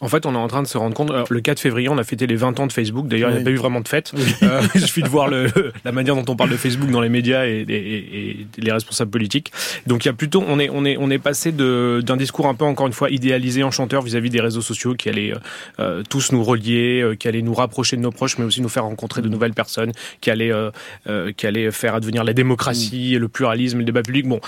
En 0.03 0.09
fait, 0.09 0.25
on 0.25 0.33
est 0.33 0.37
en 0.37 0.49
train 0.49 0.61
de 0.61 0.67
se 0.67 0.77
rendre 0.77 0.93
compte. 0.93 1.11
le 1.29 1.39
4 1.39 1.61
février, 1.61 1.87
on 1.87 1.97
a 1.97 2.03
fêté 2.03 2.27
les 2.27 2.35
20 2.35 2.59
ans 2.59 2.67
de 2.67 2.73
Facebook. 2.73 3.07
D'ailleurs, 3.07 3.29
il 3.29 3.35
n'y 3.35 3.41
a 3.41 3.43
pas 3.43 3.51
eu 3.51 3.55
vraiment 3.55 3.79
de 3.79 3.87
fête. 3.87 4.11
Euh, 4.43 4.61
il 4.75 4.81
suffit 4.81 5.01
de 5.01 5.07
voir 5.07 5.29
le, 5.29 5.71
la 5.85 5.93
manière 5.93 6.13
dont 6.15 6.25
on 6.27 6.35
parle 6.35 6.49
de 6.49 6.57
Facebook 6.57 6.89
dans 6.91 6.99
les 6.99 7.07
médias 7.07 7.45
et, 7.45 7.65
et, 7.69 8.31
et 8.31 8.47
les 8.57 8.71
responsables 8.73 9.09
politiques. 9.09 9.53
Donc, 9.87 10.03
il 10.03 10.09
y 10.09 10.11
a 10.11 10.13
plutôt, 10.13 10.43
on 10.45 10.59
est, 10.59 10.69
on 10.69 10.83
est, 10.83 10.97
on 10.97 11.09
est 11.09 11.19
passé 11.19 11.53
d'un 11.53 12.17
discours 12.17 12.47
un 12.47 12.53
peu 12.53 12.65
encore 12.65 12.85
une 12.85 12.93
fois 12.93 13.09
idéalisé, 13.11 13.63
enchanteur 13.63 14.01
vis-à-vis 14.01 14.29
des 14.29 14.41
réseaux 14.41 14.61
sociaux 14.61 14.93
qui 14.93 15.07
allaient 15.07 15.33
euh, 15.79 16.03
tous 16.09 16.33
nous 16.33 16.43
relier, 16.43 17.01
euh, 17.01 17.15
qui 17.15 17.29
allaient 17.29 17.41
nous 17.41 17.53
rapprocher 17.53 17.95
de 17.95 18.01
nos 18.01 18.11
proches, 18.11 18.37
mais 18.37 18.43
aussi 18.43 18.61
nous 18.61 18.69
faire 18.69 18.83
rencontrer 18.83 19.21
de 19.21 19.29
nouvelles 19.29 19.53
personnes, 19.53 19.93
qui 20.19 20.31
allaient, 20.31 20.51
euh, 20.51 21.31
qui 21.31 21.47
allaient 21.47 21.71
faire 21.71 21.95
advenir 21.95 22.25
la 22.25 22.33
démocratie, 22.33 23.17
le 23.17 23.29
pluralisme, 23.29 23.79
le 23.79 23.85
débat 23.85 24.01
public. 24.01 24.27
Bon, 24.27 24.41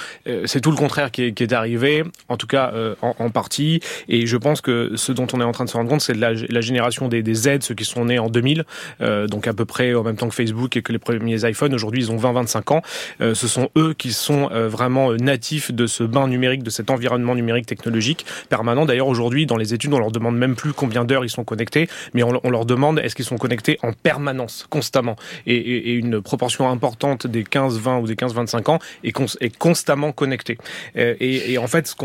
c'est 0.45 0.59
tout 0.59 0.71
le 0.71 0.77
contraire 0.77 1.11
qui 1.11 1.23
est, 1.23 1.31
qui 1.31 1.43
est 1.43 1.53
arrivé, 1.53 2.03
en 2.27 2.35
tout 2.35 2.47
cas 2.47 2.73
en, 3.01 3.15
en, 3.19 3.29
partie. 3.29 3.79
Et 4.09 4.25
je 4.25 4.35
pense 4.35 4.59
que 4.59 4.91
ce 4.95 5.11
dont 5.13 5.27
on 5.31 5.39
est 5.39 5.44
en 5.45 5.51
train 5.51 5.65
de 5.65 5.69
se 5.69 5.77
rendre 5.77 5.89
compte, 5.89 6.01
c'est 6.01 6.15
la, 6.15 6.33
génération 6.61 7.07
des, 7.07 7.33
Z, 7.33 7.61
ceux 7.61 7.75
qui 7.75 7.85
sont 7.85 8.05
nés 8.05 8.19
en 8.19 8.29
2000, 8.29 8.65
euh, 9.01 9.27
donc 9.27 9.47
à 9.47 9.53
peu 9.53 9.65
près 9.65 9.93
en 9.93 10.03
même 10.03 10.15
temps 10.15 10.27
que 10.27 10.35
Facebook 10.35 10.75
et 10.77 10.81
que 10.81 10.91
les 10.91 10.99
premiers 10.99 11.47
iPhones. 11.47 11.73
Aujourd'hui, 11.73 12.01
ils 12.03 12.11
ont 12.11 12.17
20-25 12.17 12.73
ans. 12.73 12.81
Euh, 13.21 13.33
ce 13.33 13.47
sont 13.47 13.69
eux 13.77 13.93
qui 13.97 14.13
sont 14.13 14.49
euh, 14.51 14.67
vraiment 14.67 15.13
natifs 15.13 15.71
de 15.71 15.87
ce 15.87 16.03
bain 16.03 16.27
numérique, 16.27 16.63
de 16.63 16.69
cet 16.69 16.89
environnement 16.89 17.35
numérique 17.35 17.65
technologique 17.65 18.25
permanent. 18.49 18.85
D'ailleurs, 18.85 19.07
aujourd'hui, 19.07 19.45
dans 19.45 19.57
les 19.57 19.73
études, 19.73 19.93
on 19.93 19.99
leur 19.99 20.11
demande 20.11 20.37
même 20.37 20.55
plus 20.55 20.73
combien 20.73 21.05
d'heures 21.05 21.25
ils 21.25 21.29
sont 21.29 21.43
connectés, 21.43 21.87
mais 22.13 22.23
on, 22.23 22.49
leur 22.49 22.65
demande 22.65 22.99
est-ce 22.99 23.15
qu'ils 23.15 23.25
sont 23.25 23.37
connectés 23.37 23.77
en 23.83 23.93
permanence, 23.93 24.65
constamment? 24.69 25.15
Et, 25.45 25.93
une 25.95 26.21
proportion 26.21 26.69
importante 26.69 27.27
des 27.27 27.43
15-20 27.43 28.01
ou 28.01 28.07
des 28.07 28.15
15-25 28.15 28.71
ans 28.71 28.79
est, 29.03 29.11
cons 29.11 29.25
est, 29.39 29.55
constamment 29.55 30.11
connectée. 30.11 30.57
Et, 30.95 31.57
en 31.57 31.67
fait, 31.67 31.95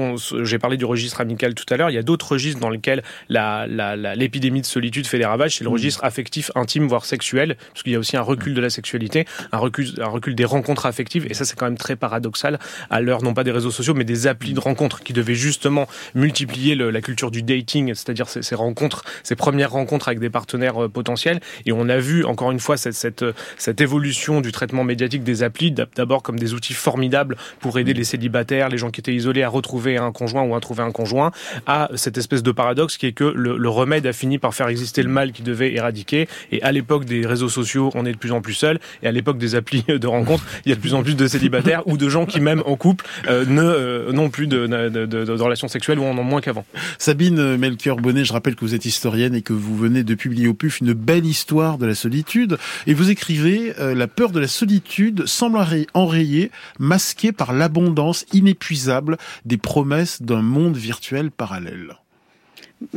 j'ai 0.43 0.59
parlé 0.59 0.77
du 0.77 0.85
registre 0.85 1.21
amical 1.21 1.55
tout 1.55 1.73
à 1.73 1.77
l'heure, 1.77 1.91
il 1.91 1.95
y 1.95 1.99
a 1.99 2.03
d'autres 2.03 2.33
registres 2.33 2.61
dans 2.61 2.71
lesquels 2.71 3.03
l'épidémie 3.29 4.61
la, 4.61 4.61
la, 4.61 4.61
de 4.61 4.67
solitude 4.67 5.07
fait 5.07 5.19
des 5.19 5.27
ravages, 5.27 5.57
c'est 5.57 5.65
le 5.65 5.71
mmh. 5.71 5.73
registre 5.73 6.05
affectif, 6.05 6.51
intime, 6.55 6.87
voire 6.87 7.05
sexuel, 7.05 7.57
parce 7.73 7.83
qu'il 7.83 7.93
y 7.93 7.97
a 7.97 7.99
aussi 7.99 8.17
un 8.17 8.23
recul 8.23 8.55
de 8.55 8.61
la 8.61 8.71
sexualité, 8.71 9.27
un 9.53 9.59
recul, 9.59 9.89
un 10.01 10.09
recul 10.09 10.35
des 10.35 10.45
rencontres 10.45 10.87
affectives, 10.87 11.27
et 11.29 11.35
ça 11.35 11.45
c'est 11.45 11.59
quand 11.59 11.67
même 11.67 11.79
très 11.79 11.97
paradoxal 11.97 12.59
à 12.89 13.01
l'heure 13.01 13.23
non 13.23 13.35
pas 13.35 13.45
des 13.45 13.51
réseaux 13.51 13.71
sociaux, 13.71 13.95
mais 13.95 14.05
des 14.05 14.27
applis 14.27 14.55
de 14.55 14.61
rencontres 14.61 15.01
qui 15.03 15.13
devaient 15.13 15.35
justement 15.35 15.87
multiplier 16.15 16.75
le, 16.75 16.91
la 16.91 17.01
culture 17.01 17.31
du 17.31 17.43
dating, 17.43 17.95
c'est-à-dire 17.95 18.29
ces, 18.29 18.43
ces, 18.43 18.55
rencontres, 18.55 19.05
ces 19.23 19.37
premières 19.37 19.73
rencontres 19.73 20.09
avec 20.09 20.21
des 20.21 20.31
partenaires 20.31 20.85
euh, 20.85 20.89
potentiels. 20.89 21.41
Et 21.67 21.73
on 21.73 21.89
a 21.89 21.99
vu 21.99 22.25
encore 22.25 22.51
une 22.51 22.61
fois 22.61 22.77
cette, 22.77 22.95
cette, 22.95 23.25
cette 23.57 23.81
évolution 23.81 24.41
du 24.41 24.53
traitement 24.53 24.85
médiatique 24.85 25.23
des 25.23 25.43
applis, 25.43 25.73
d'abord 25.73 26.23
comme 26.23 26.39
des 26.39 26.55
outils 26.55 26.75
formidables 26.75 27.37
pour 27.61 27.79
aider 27.79 27.95
les 27.95 28.05
célibataires, 28.05 28.69
les 28.69 28.79
gens 28.79 28.91
qui 28.91 29.01
étaient 29.01 29.15
isolés 29.15 29.43
à 29.43 29.49
retrouver 29.49 29.97
un 29.97 30.13
conjoint 30.13 30.43
ou 30.43 30.55
à 30.55 30.61
trouver 30.61 30.83
un 30.83 30.93
conjoint, 30.93 31.31
à 31.67 31.89
cette 31.95 32.19
espèce 32.19 32.43
de 32.43 32.53
paradoxe 32.53 32.97
qui 32.97 33.07
est 33.07 33.10
que 33.13 33.25
le, 33.25 33.57
le, 33.57 33.69
remède 33.69 34.07
a 34.07 34.13
fini 34.13 34.39
par 34.39 34.55
faire 34.55 34.69
exister 34.69 35.03
le 35.03 35.09
mal 35.09 35.33
qui 35.33 35.43
devait 35.43 35.73
éradiquer. 35.73 36.29
Et 36.53 36.63
à 36.63 36.73
l'époque 36.73 37.05
des 37.05 37.27
réseaux 37.27 37.49
sociaux, 37.49 37.91
on 37.95 38.05
est 38.07 38.13
de 38.13 38.19
plus 38.19 38.33
en 38.33 38.41
plus 38.41 38.55
seul. 38.55 38.79
Et 39.03 39.07
à 39.07 39.13
l'époque 39.13 39.39
des 39.39 39.55
applis 39.55 39.85
de 39.89 40.07
rencontres, 40.07 40.45
il 40.65 40.71
y 40.71 40.73
a 40.73 40.75
de 40.75 40.81
plus 40.81 40.95
en 40.95 41.03
plus 41.03 41.15
de 41.15 41.27
célibataires 41.27 41.87
ou 41.87 41.97
de 41.97 42.09
gens 42.09 42.27
qui, 42.27 42.41
même 42.41 42.63
en 42.67 42.77
couple, 42.77 43.05
euh, 43.29 43.45
ne 43.47 43.63
euh, 43.63 44.13
n'ont 44.13 44.31
plus 44.31 44.47
de, 44.47 44.67
de, 44.67 45.07
de, 45.07 45.25
de, 45.25 45.43
relations 45.43 45.69
sexuelles 45.69 45.99
ou 45.99 46.05
en 46.05 46.17
ont 46.19 46.25
moins 46.25 46.41
qu'avant. 46.41 46.65
Sabine 46.99 47.57
Melchior-Bonnet, 47.57 48.25
je 48.25 48.33
rappelle 48.33 48.57
que 48.57 48.61
vous 48.61 48.75
êtes 48.75 48.85
historienne 48.85 49.35
et 49.35 49.43
que 49.43 49.53
vous 49.53 49.77
venez 49.77 50.03
de 50.03 50.15
publier 50.15 50.49
au 50.49 50.55
PUF 50.55 50.81
une 50.81 50.93
belle 50.93 51.27
histoire 51.27 51.79
de 51.79 51.87
la 51.87 51.95
solitude. 51.95 52.59
Et 52.87 52.95
vous 52.95 53.11
écrivez 53.11 53.75
euh, 53.79 53.95
La 53.95 54.07
peur 54.07 54.31
de 54.31 54.41
la 54.41 54.49
solitude 54.49 55.27
semble 55.27 55.59
enrayée, 55.95 56.51
masquée 56.79 57.33
par 57.33 57.53
l'abondance 57.53 58.25
inépuisable 58.33 59.17
des 59.45 59.57
promesses 59.57 60.23
d'un 60.23 60.43
monde 60.43 60.77
virtuel 60.77 61.31
parallèle. 61.31 62.00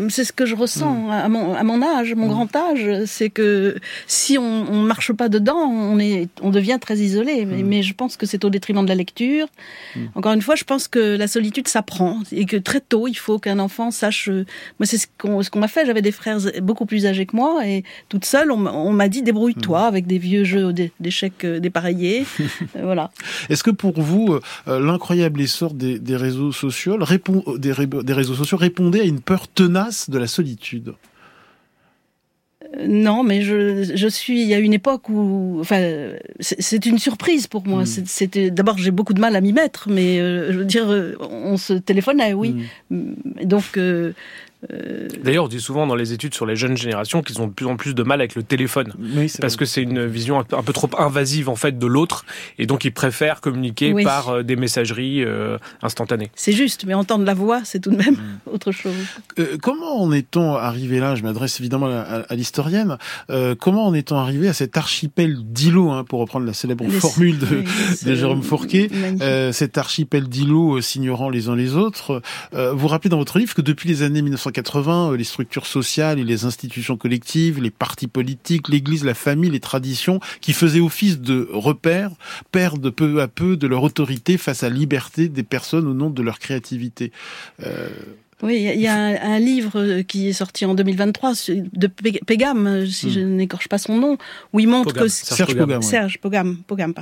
C'est 0.10 0.24
ce 0.24 0.32
que 0.32 0.46
je 0.46 0.56
ressens 0.56 0.94
mmh. 0.94 1.12
à, 1.12 1.30
mon, 1.30 1.54
à 1.54 1.64
mon 1.64 1.82
âge, 1.82 2.16
mon 2.16 2.28
mmh. 2.28 2.30
grand 2.30 2.56
âge, 2.56 2.90
c'est 3.06 3.30
que 3.30 3.76
si 4.08 4.38
on 4.38 4.64
ne 4.64 4.86
marche 4.86 5.12
pas 5.12 5.28
dedans, 5.28 5.58
on, 5.58 6.00
est, 6.00 6.30
on 6.42 6.52
devient 6.52 6.78
très 6.80 6.98
isolé. 6.98 7.46
Mais, 7.46 7.64
mais 7.64 7.84
je 7.84 7.94
pense 7.94 8.16
que 8.16 8.26
c'est 8.26 8.46
au 8.46 8.50
détriment 8.50 8.84
de 8.84 8.90
la 8.90 8.96
lecture. 8.96 9.48
Encore 10.16 10.34
une 10.34 10.42
fois, 10.42 10.56
je 10.56 10.64
pense 10.64 10.88
que 10.88 11.18
la 11.18 11.28
solitude 11.28 11.68
s'apprend 11.68 12.20
et 12.32 12.46
que 12.46 12.58
très 12.58 12.80
tôt, 12.80 13.08
il 13.08 13.18
faut 13.18 13.40
qu'un 13.40 13.60
enfant 13.60 13.92
sache. 13.92 14.30
Euh, 14.30 14.46
moi, 14.80 14.86
c'est 14.86 14.98
ce 14.98 15.08
qu'on 15.18 15.42
ce 15.44 15.50
qu'on 15.50 15.60
m'a 15.60 15.68
fait. 15.68 15.86
J'avais 15.86 16.02
des 16.02 16.12
frères 16.12 16.40
beaucoup 16.62 16.86
plus 16.86 17.06
âgés 17.06 17.26
que 17.26 17.36
moi 17.36 17.68
et 17.68 17.84
toute 18.10 18.26
seule, 18.26 18.52
on, 18.52 18.92
m'a 18.92 19.08
dit 19.10 19.22
débrouille-toi 19.22 19.82
avec 19.82 20.08
des 20.08 20.18
vieux 20.18 20.44
jeux 20.44 20.74
d'échecs 21.00 21.44
euh, 21.44 21.60
dépareillés. 21.60 22.26
Euh, 22.76 22.82
voilà. 22.84 23.12
Est-ce 23.50 23.64
que 23.64 23.72
pour 23.72 24.00
vous, 24.00 24.40
l'incroyable 24.68 25.42
essor 25.42 25.74
des, 25.74 26.00
des 26.00 26.16
réseaux 26.16 26.52
sociaux 26.52 26.98
répond, 27.00 27.44
des, 27.58 27.74
des 28.04 28.14
réseaux 28.14 28.36
sociaux 28.36 28.58
répondait 28.58 29.02
à 29.02 29.04
une 29.04 29.22
peur 29.22 29.48
de 30.10 30.18
la 30.18 30.28
solitude 30.28 30.96
euh, 32.78 32.88
non, 32.88 33.24
mais 33.24 33.42
je, 33.42 33.92
je 33.96 34.08
suis. 34.08 34.42
Il 34.42 34.48
y 34.48 34.54
a 34.54 34.60
une 34.60 34.74
époque 34.74 35.10
où, 35.10 35.58
enfin, 35.60 36.12
c'est 36.40 36.86
une 36.86 36.98
surprise 36.98 37.46
pour 37.46 37.68
moi. 37.68 37.84
Mm. 37.84 38.06
C'était 38.06 38.52
d'abord 38.52 38.78
j'ai 38.78 38.92
beaucoup 38.92 39.14
de 39.14 39.20
mal 39.20 39.36
à 39.36 39.42
m'y 39.42 39.54
mettre, 39.54 39.90
mais 39.90 40.20
euh, 40.20 40.52
je 40.52 40.60
veux 40.60 40.66
dire, 40.66 40.90
euh, 40.90 41.16
on 41.20 41.58
se 41.58 41.74
téléphonait, 41.74 42.34
oui. 42.34 42.64
Mm. 42.90 43.14
Donc 43.44 43.78
euh, 43.78 43.94
euh, 44.04 44.14
D'ailleurs, 45.24 45.46
on 45.46 45.48
dit 45.48 45.60
souvent 45.60 45.88
dans 45.88 45.96
les 45.96 46.14
études 46.14 46.34
sur 46.34 46.46
les 46.46 46.56
jeunes 46.56 46.78
générations 46.78 47.22
qu'ils 47.22 47.42
ont 47.42 47.48
de 47.48 47.54
plus 47.54 47.66
en 47.66 47.76
plus 47.76 47.94
de 47.94 48.04
mal 48.04 48.22
avec 48.22 48.36
le 48.36 48.44
téléphone, 48.44 48.94
oui, 49.00 49.32
parce 49.40 49.54
vrai. 49.54 49.60
que 49.60 49.66
c'est 49.66 49.82
une 49.82 50.06
vision 50.06 50.40
un 50.40 50.44
peu, 50.44 50.74
trop 50.74 50.90
invasive 50.98 51.50
en 51.50 51.56
fait 51.56 51.78
de 51.78 51.88
l'autre, 51.88 52.26
et 52.58 52.66
donc 52.66 52.86
ils 52.86 52.92
préfèrent 52.92 53.42
communiquer 53.42 53.94
oui. 53.94 54.04
par 54.04 54.30
euh, 54.30 54.44
des 54.44 54.56
messageries 54.56 55.24
euh, 55.24 55.58
instantanées. 55.82 56.30
C'est 56.36 56.52
juste, 56.54 56.86
mais 56.86 56.94
entendre 56.94 57.26
la 57.26 57.34
voix, 57.34 57.62
c'est 57.64 57.80
tout 57.80 57.92
de 57.92 57.98
même 57.98 58.16
mmh. 58.16 58.50
autre 58.52 58.72
chose. 58.72 58.94
Euh, 59.40 59.58
comment 59.62 60.02
en 60.02 60.12
est-on 60.12 60.56
arrivé 60.56 61.00
là? 61.00 61.16
Je 61.16 61.24
m'adresse 61.24 61.60
évidemment 61.60 61.88
à, 61.88 62.00
à, 62.00 62.20
à 62.22 62.36
l'historienne. 62.36 62.98
Euh, 63.30 63.56
comment 63.60 63.88
en 63.88 63.94
est-on 63.94 64.18
arrivé 64.18 64.48
à 64.48 64.54
cet 64.54 64.78
archipel 64.78 65.38
d'îlots, 65.44 65.92
hein, 65.92 66.04
pour 66.04 66.20
reprendre 66.20 66.46
la 66.46 66.54
célèbre 66.54 66.86
les... 66.86 66.92
formule 66.92 67.40
de, 67.40 67.48
oui, 67.58 67.66
de 68.06 68.16
Jérôme 68.16 68.44
Fourquet, 68.44 68.90
cet 69.52 69.78
archipel 69.78 70.28
d'îlots 70.28 70.82
s'ignorant 70.82 71.30
les 71.30 71.50
uns 71.50 71.56
les 71.56 71.76
autres 71.76 72.22
Vous 72.54 72.78
vous 72.78 72.88
rappelez 72.88 73.10
dans 73.10 73.18
votre 73.18 73.40
livre 73.40 73.54
que 73.54 73.62
depuis 73.62 73.90
les 73.90 74.04
années 74.04 74.22
1900 74.22 74.52
1980, 74.54 75.12
euh, 75.12 75.18
les 75.18 75.24
structures 75.24 75.66
sociales 75.66 76.20
et 76.20 76.24
les 76.24 76.46
institutions 76.46 76.98
collectives, 76.98 77.62
les 77.62 77.72
partis 77.72 78.08
politiques, 78.08 78.70
l'Église, 78.70 79.04
la 79.04 79.14
famille, 79.14 79.50
les 79.50 79.60
traditions, 79.60 80.20
qui 80.42 80.54
faisaient 80.54 80.80
office 80.80 81.20
de 81.20 81.48
repères, 81.52 82.12
perdent 82.52 82.90
peu 82.90 83.22
à 83.22 83.28
peu 83.28 83.58
de 83.58 83.68
leur 83.68 83.84
autorité 83.84 84.38
face 84.38 84.64
à 84.64 84.70
la 84.70 84.76
liberté 84.76 85.28
des 85.28 85.44
personnes 85.44 85.88
au 85.88 85.94
nom 85.94 86.10
de 86.10 86.22
leur 86.22 86.40
créativité. 86.40 87.12
Euh... 87.62 87.90
Oui, 88.44 88.70
il 88.76 88.82
y 88.82 88.88
a 88.88 88.94
un, 88.94 89.36
un, 89.36 89.40
livre 89.40 90.02
qui 90.02 90.28
est 90.28 90.34
sorti 90.34 90.66
en 90.66 90.76
2023 90.76 91.32
de 91.50 91.88
Pégam, 91.88 92.86
si 92.86 93.08
hmm. 93.08 93.10
je 93.10 93.20
n'écorche 93.22 93.70
pas 93.70 93.78
son 93.78 93.98
nom, 93.98 94.18
où 94.52 94.60
il 94.60 94.68
montre 94.68 94.90
Pogam, 94.90 95.04
que 95.04 95.08
Serge 95.10 95.56
Pogam, 95.56 95.82
Serge 95.82 96.18
Pogam, 96.20 96.58
Pogam 96.68 96.94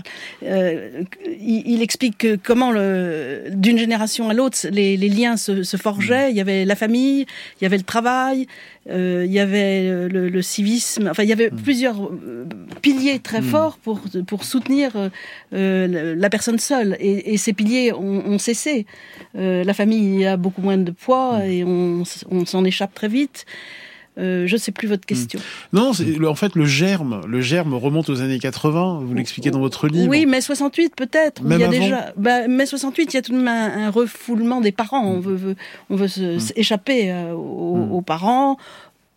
euh, 0.44 1.02
il, 1.26 1.64
il, 1.66 1.82
explique 1.82 2.20
que 2.20 2.36
comment 2.36 2.72
d'une 2.72 3.80
génération 3.80 4.30
à 4.30 4.36
l'autre 4.36 4.68
les, 4.72 4.98
les, 4.98 5.10
liens 5.10 5.36
se, 5.36 5.64
se 5.64 5.78
forgeaient. 5.78 6.28
Hmm. 6.28 6.32
Il 6.32 6.38
y 6.38 6.42
avait 6.42 6.64
la 6.64 6.76
famille, 6.76 7.26
il 7.60 7.64
y 7.64 7.66
avait 7.66 7.78
le 7.78 7.84
travail, 7.84 8.46
euh, 8.92 9.24
il 9.26 9.32
y 9.32 9.40
avait 9.40 10.08
le, 10.10 10.30
le, 10.30 10.42
civisme. 10.44 11.08
Enfin, 11.10 11.24
il 11.24 11.30
y 11.30 11.34
avait 11.34 11.50
hmm. 11.50 11.62
plusieurs 11.62 12.06
euh, 12.06 12.46
piliers 12.84 13.18
très 13.18 13.42
forts 13.42 13.80
pour 13.80 14.02
pour 14.28 14.44
soutenir 14.44 14.92
euh, 15.54 16.16
la 16.16 16.30
personne 16.30 16.60
seule. 16.60 16.98
Et, 17.00 17.34
et 17.34 17.38
ces 17.38 17.54
piliers 17.54 17.94
ont, 17.94 18.28
ont 18.28 18.38
cessé. 18.38 18.86
Euh, 19.38 19.64
la 19.64 19.74
famille 19.74 20.26
a 20.26 20.38
beaucoup 20.38 20.62
moins 20.62 20.78
de 20.78 20.92
poids 20.92 21.31
et 21.40 21.64
on, 21.64 22.04
on 22.30 22.46
s'en 22.46 22.64
échappe 22.64 22.94
très 22.94 23.08
vite. 23.08 23.46
Euh, 24.18 24.46
je 24.46 24.54
ne 24.54 24.58
sais 24.58 24.74
plus 24.74 24.90
votre 24.90 25.06
question. 25.06 25.40
Mmh. 25.40 25.78
Non, 25.78 25.92
en 26.28 26.36
fait, 26.36 26.56
le 26.56 26.66
germe, 26.66 27.22
le 27.26 27.40
germe 27.40 27.74
remonte 27.74 28.10
aux 28.10 28.22
années 28.22 28.40
80. 28.40 29.04
Vous 29.06 29.14
l'expliquez 29.14 29.52
dans 29.52 29.62
votre 29.62 29.88
livre. 29.88 30.10
Oui, 30.10 30.26
mais 30.26 30.42
68 30.42 30.96
peut-être. 30.96 31.42
Il 31.46 31.58
y 31.58 31.64
a 31.64 31.68
avant. 31.68 31.70
déjà. 31.70 32.14
Bah, 32.18 32.48
mais 32.50 32.66
68, 32.66 33.14
il 33.14 33.16
y 33.16 33.20
a 33.20 33.22
tout 33.22 33.32
de 33.32 33.38
même 33.38 33.48
un, 33.48 33.88
un 33.88 33.90
refoulement 33.90 34.60
des 34.60 34.74
parents. 34.74 35.06
On 35.06 35.20
veut, 35.20 35.36
veut, 35.36 35.56
on 35.90 35.96
veut 35.96 36.10
se, 36.10 36.38
mmh. 36.38 36.54
échapper 36.58 37.12
euh, 37.12 37.34
aux, 37.34 37.88
aux, 37.92 38.02
parents 38.02 38.58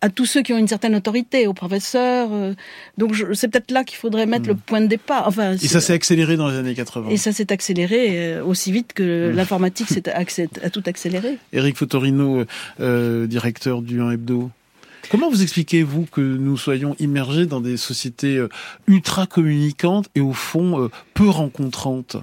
à 0.05 0.09
tous 0.09 0.27
ceux 0.27 0.43
qui 0.43 0.53
ont 0.53 0.59
une 0.59 0.67
certaine 0.67 0.93
autorité, 0.93 1.47
aux 1.47 1.53
professeurs. 1.53 2.29
Euh, 2.31 2.53
donc 2.99 3.15
c'est 3.33 3.47
peut-être 3.47 3.71
là 3.71 3.83
qu'il 3.83 3.97
faudrait 3.97 4.27
mettre 4.27 4.45
mmh. 4.45 4.49
le 4.49 4.55
point 4.55 4.81
de 4.81 4.85
départ. 4.85 5.27
Enfin, 5.27 5.53
et 5.53 5.67
ça 5.67 5.81
s'est 5.81 5.93
accéléré 5.93 6.37
dans 6.37 6.47
les 6.47 6.57
années 6.57 6.75
80. 6.75 7.09
Et 7.09 7.17
ça 7.17 7.31
s'est 7.31 7.51
accéléré 7.51 8.35
euh, 8.35 8.43
aussi 8.43 8.71
vite 8.71 8.93
que 8.93 9.31
mmh. 9.31 9.35
l'informatique 9.35 9.89
s'est 9.89 10.03
a 10.07 10.69
tout 10.69 10.83
accéléré. 10.85 11.39
Éric 11.53 11.77
Fotorino, 11.77 12.45
euh, 12.79 13.25
directeur 13.25 13.81
du 13.81 13.99
1 13.99 14.11
Hebdo. 14.11 14.51
Comment 15.09 15.31
vous 15.31 15.41
expliquez-vous 15.41 16.07
que 16.11 16.21
nous 16.21 16.57
soyons 16.57 16.95
immergés 16.99 17.47
dans 17.47 17.61
des 17.61 17.77
sociétés 17.77 18.43
ultra 18.87 19.25
communicantes 19.25 20.09
et 20.15 20.21
au 20.21 20.33
fond 20.33 20.89
peu 21.13 21.29
rencontrantes? 21.29 22.17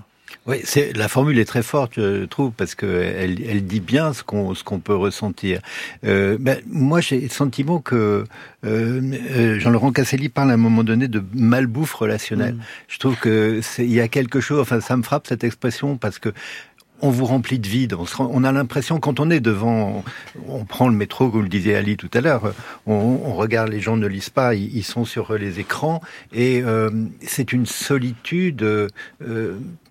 Oui, 0.46 0.60
c'est 0.64 0.92
la 0.96 1.06
formule 1.06 1.38
est 1.38 1.44
très 1.44 1.62
forte, 1.62 1.92
je 1.96 2.24
trouve, 2.24 2.50
parce 2.50 2.74
que 2.74 2.86
elle, 2.86 3.40
elle 3.48 3.64
dit 3.64 3.78
bien 3.78 4.12
ce 4.12 4.24
qu'on 4.24 4.56
ce 4.56 4.64
qu'on 4.64 4.80
peut 4.80 4.96
ressentir. 4.96 5.60
Euh, 6.04 6.36
ben, 6.40 6.60
moi, 6.66 7.00
j'ai 7.00 7.20
le 7.20 7.28
sentiment 7.28 7.78
que 7.78 8.24
euh, 8.64 9.00
euh, 9.36 9.60
Jean-Laurent 9.60 9.92
Casselli 9.92 10.28
parle 10.28 10.50
à 10.50 10.54
un 10.54 10.56
moment 10.56 10.82
donné 10.82 11.06
de 11.06 11.22
malbouffe 11.32 11.94
relationnelle. 11.94 12.54
Mm. 12.54 12.62
Je 12.88 12.98
trouve 12.98 13.16
que 13.16 13.60
il 13.78 13.92
y 13.92 14.00
a 14.00 14.08
quelque 14.08 14.40
chose. 14.40 14.58
Enfin, 14.58 14.80
ça 14.80 14.96
me 14.96 15.04
frappe 15.04 15.28
cette 15.28 15.44
expression 15.44 15.96
parce 15.96 16.18
que 16.18 16.30
on 17.02 17.10
vous 17.10 17.24
remplit 17.24 17.58
de 17.58 17.66
vide. 17.66 17.96
On, 18.18 18.44
a 18.44 18.52
l'impression, 18.52 19.00
quand 19.00 19.18
on 19.18 19.28
est 19.28 19.40
devant, 19.40 20.04
on 20.48 20.64
prend 20.64 20.88
le 20.88 20.94
métro, 20.94 21.30
comme 21.30 21.42
le 21.42 21.48
disait 21.48 21.74
Ali 21.74 21.96
tout 21.96 22.10
à 22.14 22.20
l'heure, 22.20 22.54
on, 22.86 23.34
regarde, 23.34 23.70
les 23.70 23.80
gens 23.80 23.96
ne 23.96 24.06
lisent 24.06 24.30
pas, 24.30 24.54
ils, 24.54 24.84
sont 24.84 25.04
sur 25.04 25.34
les 25.34 25.58
écrans, 25.58 26.00
et 26.32 26.62
euh, 26.62 26.90
c'est 27.26 27.52
une 27.52 27.66
solitude 27.66 28.62
euh, 28.62 28.88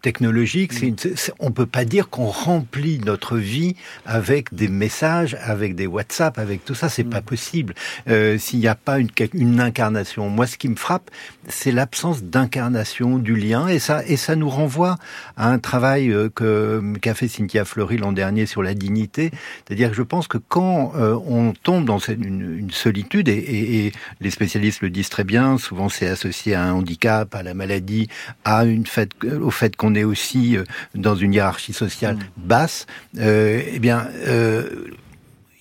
technologique. 0.02 0.72
C'est 0.74 1.34
on 1.40 1.52
peut 1.52 1.66
pas 1.66 1.84
dire 1.84 2.10
qu'on 2.10 2.28
remplit 2.28 3.00
notre 3.00 3.38
vie 3.38 3.76
avec 4.06 4.54
des 4.54 4.70
messages, 4.70 5.38
avec 5.44 5.76
des 5.76 5.88
WhatsApp, 5.88 6.40
avec 6.40 6.64
tout 6.64 6.76
ça. 6.76 6.88
C'est 6.88 7.04
pas 7.04 7.22
possible 7.22 7.74
euh, 8.08 8.38
s'il 8.38 8.60
n'y 8.60 8.68
a 8.68 8.76
pas 8.76 9.00
une, 9.00 9.10
une 9.34 9.60
incarnation. 9.60 10.30
Moi, 10.30 10.48
ce 10.48 10.58
qui 10.58 10.70
me 10.70 10.76
frappe, 10.76 11.12
c'est 11.50 11.72
l'absence 11.72 12.24
d'incarnation 12.24 13.18
du 13.18 13.36
lien, 13.36 13.68
et 13.68 13.80
ça, 13.80 14.02
et 14.08 14.16
ça 14.16 14.38
nous 14.38 14.50
renvoie 14.50 14.98
à 15.36 15.50
un 15.50 15.60
travail 15.60 16.16
que 16.36 16.80
qu'a 17.02 17.14
fait 17.14 17.28
Cynthia 17.28 17.66
Fleury 17.66 17.98
l'an 17.98 18.12
dernier 18.12 18.46
sur 18.46 18.64
la 18.64 18.74
dignité. 18.74 19.32
C'est-à-dire 19.66 19.90
que 19.90 19.96
je 19.96 20.04
pense 20.04 20.28
que 20.28 20.38
quand 20.38 20.94
euh, 20.96 21.18
on 21.26 21.54
tombe 21.54 21.86
dans 21.86 22.00
une, 22.00 22.58
une 22.60 22.72
solitude, 22.72 23.28
et, 23.28 23.34
et, 23.34 23.88
et, 23.88 23.92
les 24.20 24.32
spécialistes 24.32 24.82
le 24.82 24.90
disent 24.90 25.10
très 25.10 25.24
bien, 25.24 25.58
souvent 25.58 25.90
c'est 25.90 26.08
associé 26.08 26.56
à 26.56 26.64
un 26.64 26.74
handicap, 26.74 27.34
à 27.36 27.44
la 27.44 27.54
maladie, 27.54 28.08
à 28.46 28.66
une 28.66 28.86
fait, 28.86 29.12
au 29.26 29.52
fait 29.52 29.76
qu'on 29.76 29.96
est 29.96 30.04
aussi 30.04 30.58
euh, 30.58 30.64
dans 30.96 31.16
une 31.16 31.34
hiérarchie 31.34 31.74
sociale 31.74 32.16
mmh. 32.16 32.20
basse, 32.38 32.86
euh, 33.20 33.62
eh 33.74 33.80
bien, 33.80 34.08
euh, 34.28 34.88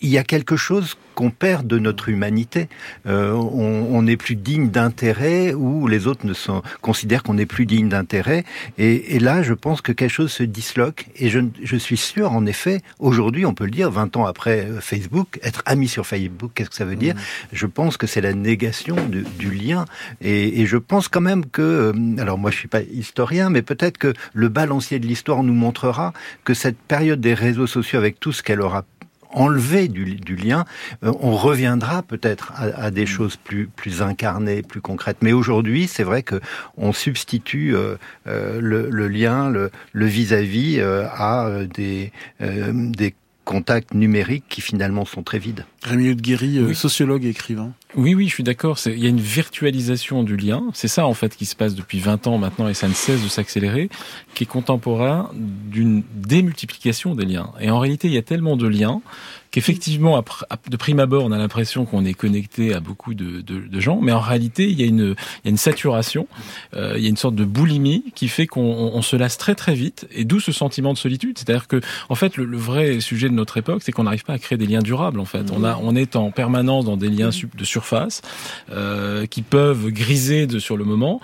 il 0.00 0.08
y 0.08 0.18
a 0.18 0.24
quelque 0.24 0.56
chose 0.56 0.96
qu'on 1.14 1.30
perd 1.30 1.66
de 1.66 1.78
notre 1.78 2.08
humanité. 2.08 2.68
Euh, 3.06 3.32
on 3.32 4.02
n'est 4.02 4.16
plus 4.16 4.36
digne 4.36 4.70
d'intérêt 4.70 5.52
ou 5.52 5.86
les 5.86 6.06
autres 6.06 6.26
ne 6.26 6.32
sont, 6.32 6.62
considèrent 6.80 7.22
qu'on 7.22 7.34
n'est 7.34 7.46
plus 7.46 7.66
digne 7.66 7.90
d'intérêt. 7.90 8.44
Et, 8.78 9.16
et, 9.16 9.18
là, 9.18 9.42
je 9.42 9.52
pense 9.52 9.82
que 9.82 9.92
quelque 9.92 10.10
chose 10.10 10.32
se 10.32 10.42
disloque. 10.42 11.06
Et 11.16 11.28
je, 11.28 11.40
je 11.62 11.76
suis 11.76 11.98
sûr, 11.98 12.32
en 12.32 12.46
effet, 12.46 12.80
aujourd'hui, 12.98 13.44
on 13.44 13.52
peut 13.52 13.64
le 13.64 13.70
dire, 13.70 13.90
20 13.90 14.16
ans 14.16 14.24
après 14.24 14.64
euh, 14.64 14.80
Facebook, 14.80 15.38
être 15.42 15.62
ami 15.66 15.88
sur 15.88 16.06
Facebook, 16.06 16.52
qu'est-ce 16.54 16.70
que 16.70 16.76
ça 16.76 16.86
veut 16.86 16.96
dire 16.96 17.14
mmh. 17.14 17.18
Je 17.52 17.66
pense 17.66 17.96
que 17.98 18.06
c'est 18.06 18.22
la 18.22 18.32
négation 18.32 18.96
du, 19.06 19.24
du 19.38 19.50
lien. 19.50 19.84
Et, 20.22 20.62
et, 20.62 20.66
je 20.66 20.78
pense 20.78 21.08
quand 21.08 21.20
même 21.20 21.44
que, 21.44 21.60
euh, 21.60 21.92
alors 22.18 22.38
moi 22.38 22.50
je 22.50 22.56
suis 22.56 22.68
pas 22.68 22.80
historien, 22.80 23.50
mais 23.50 23.60
peut-être 23.60 23.98
que 23.98 24.14
le 24.32 24.48
balancier 24.48 24.98
de 24.98 25.06
l'histoire 25.06 25.42
nous 25.42 25.54
montrera 25.54 26.14
que 26.44 26.54
cette 26.54 26.78
période 26.78 27.20
des 27.20 27.34
réseaux 27.34 27.66
sociaux, 27.66 27.98
avec 27.98 28.20
tout 28.20 28.32
ce 28.32 28.42
qu'elle 28.42 28.62
aura 28.62 28.84
enlever 29.32 29.88
du, 29.88 30.16
du 30.16 30.36
lien, 30.36 30.64
euh, 31.04 31.12
on 31.20 31.36
reviendra 31.36 32.02
peut-être 32.02 32.52
à, 32.56 32.84
à, 32.84 32.90
des 32.90 33.04
mm. 33.04 33.06
choses 33.06 33.36
plus 33.36 33.66
plus 33.66 34.02
incarnées, 34.02 34.62
plus 34.62 34.80
concrètes. 34.80 35.18
Mais 35.22 35.32
aujourd'hui, 35.32 35.86
c'est 35.86 36.02
vrai 36.02 36.22
que 36.22 36.40
on 36.76 36.92
substitue 36.92 37.74
euh, 37.74 37.96
euh 38.26 38.60
le, 38.60 38.88
le, 38.90 39.08
lien, 39.08 39.50
le 39.50 40.06
vis-à-vis 40.06 40.78
-vis, 40.78 41.08
à 41.14 41.46
euh, 41.46 41.66
des 41.66 42.12
des 42.40 43.14
contacts 43.50 43.94
numériques 43.94 44.44
qui 44.48 44.60
finalement 44.60 45.04
sont 45.04 45.24
très 45.24 45.40
vides. 45.40 45.64
Rémi 45.82 46.14
Guéry, 46.14 46.60
oui. 46.60 46.72
sociologue 46.72 47.24
et 47.24 47.30
écrivain. 47.30 47.72
Oui, 47.96 48.14
oui, 48.14 48.28
je 48.28 48.34
suis 48.34 48.44
d'accord. 48.44 48.78
Il 48.86 49.00
y 49.00 49.06
a 49.06 49.08
une 49.08 49.18
virtualisation 49.18 50.22
du 50.22 50.36
lien. 50.36 50.62
C'est 50.72 50.86
ça, 50.86 51.04
en 51.04 51.14
fait, 51.14 51.34
qui 51.34 51.46
se 51.46 51.56
passe 51.56 51.74
depuis 51.74 51.98
20 51.98 52.28
ans 52.28 52.38
maintenant 52.38 52.68
et 52.68 52.74
ça 52.74 52.86
ne 52.86 52.92
cesse 52.92 53.24
de 53.24 53.28
s'accélérer, 53.28 53.90
qui 54.34 54.44
est 54.44 54.46
contemporain 54.46 55.30
d'une 55.34 56.04
démultiplication 56.14 57.16
des 57.16 57.24
liens. 57.24 57.50
Et 57.60 57.72
en 57.72 57.80
réalité, 57.80 58.06
il 58.06 58.14
y 58.14 58.18
a 58.18 58.22
tellement 58.22 58.56
de 58.56 58.68
liens 58.68 59.02
qu'effectivement, 59.50 60.22
de 60.68 60.76
prime 60.76 61.00
abord, 61.00 61.24
on 61.24 61.32
a 61.32 61.38
l'impression 61.38 61.84
qu'on 61.84 62.04
est 62.04 62.14
connecté 62.14 62.72
à 62.72 62.80
beaucoup 62.80 63.14
de, 63.14 63.80
gens, 63.80 64.00
mais 64.00 64.12
en 64.12 64.20
réalité, 64.20 64.68
il 64.68 64.80
y 64.80 64.84
a 64.84 64.86
une, 64.86 65.56
saturation, 65.56 66.28
euh, 66.74 66.94
il 66.96 67.02
y 67.02 67.06
a 67.06 67.08
une 67.08 67.16
sorte 67.16 67.34
de 67.34 67.44
boulimie 67.44 68.04
qui 68.14 68.28
fait 68.28 68.46
qu'on 68.46 68.60
on 68.60 69.02
se 69.02 69.16
lasse 69.16 69.38
très 69.38 69.54
très 69.54 69.74
vite, 69.74 70.06
et 70.12 70.24
d'où 70.24 70.40
ce 70.40 70.52
sentiment 70.52 70.92
de 70.92 70.98
solitude. 70.98 71.38
C'est-à-dire 71.38 71.66
que, 71.66 71.80
en 72.08 72.14
fait, 72.14 72.36
le, 72.36 72.56
vrai 72.56 73.00
sujet 73.00 73.28
de 73.28 73.34
notre 73.34 73.56
époque, 73.56 73.82
c'est 73.82 73.92
qu'on 73.92 74.04
n'arrive 74.04 74.24
pas 74.24 74.34
à 74.34 74.38
créer 74.38 74.58
des 74.58 74.66
liens 74.66 74.82
durables. 74.82 75.18
En 75.18 75.24
fait, 75.24 75.46
on 75.50 75.96
est 75.96 76.16
en 76.16 76.30
permanence 76.30 76.84
dans 76.84 76.96
des 76.96 77.08
liens 77.08 77.30
de 77.54 77.64
surface 77.64 78.22
euh, 78.70 79.26
qui 79.26 79.42
peuvent 79.42 79.88
griser 79.88 80.46
sur 80.58 80.76
le 80.76 80.84
moment, 80.84 81.20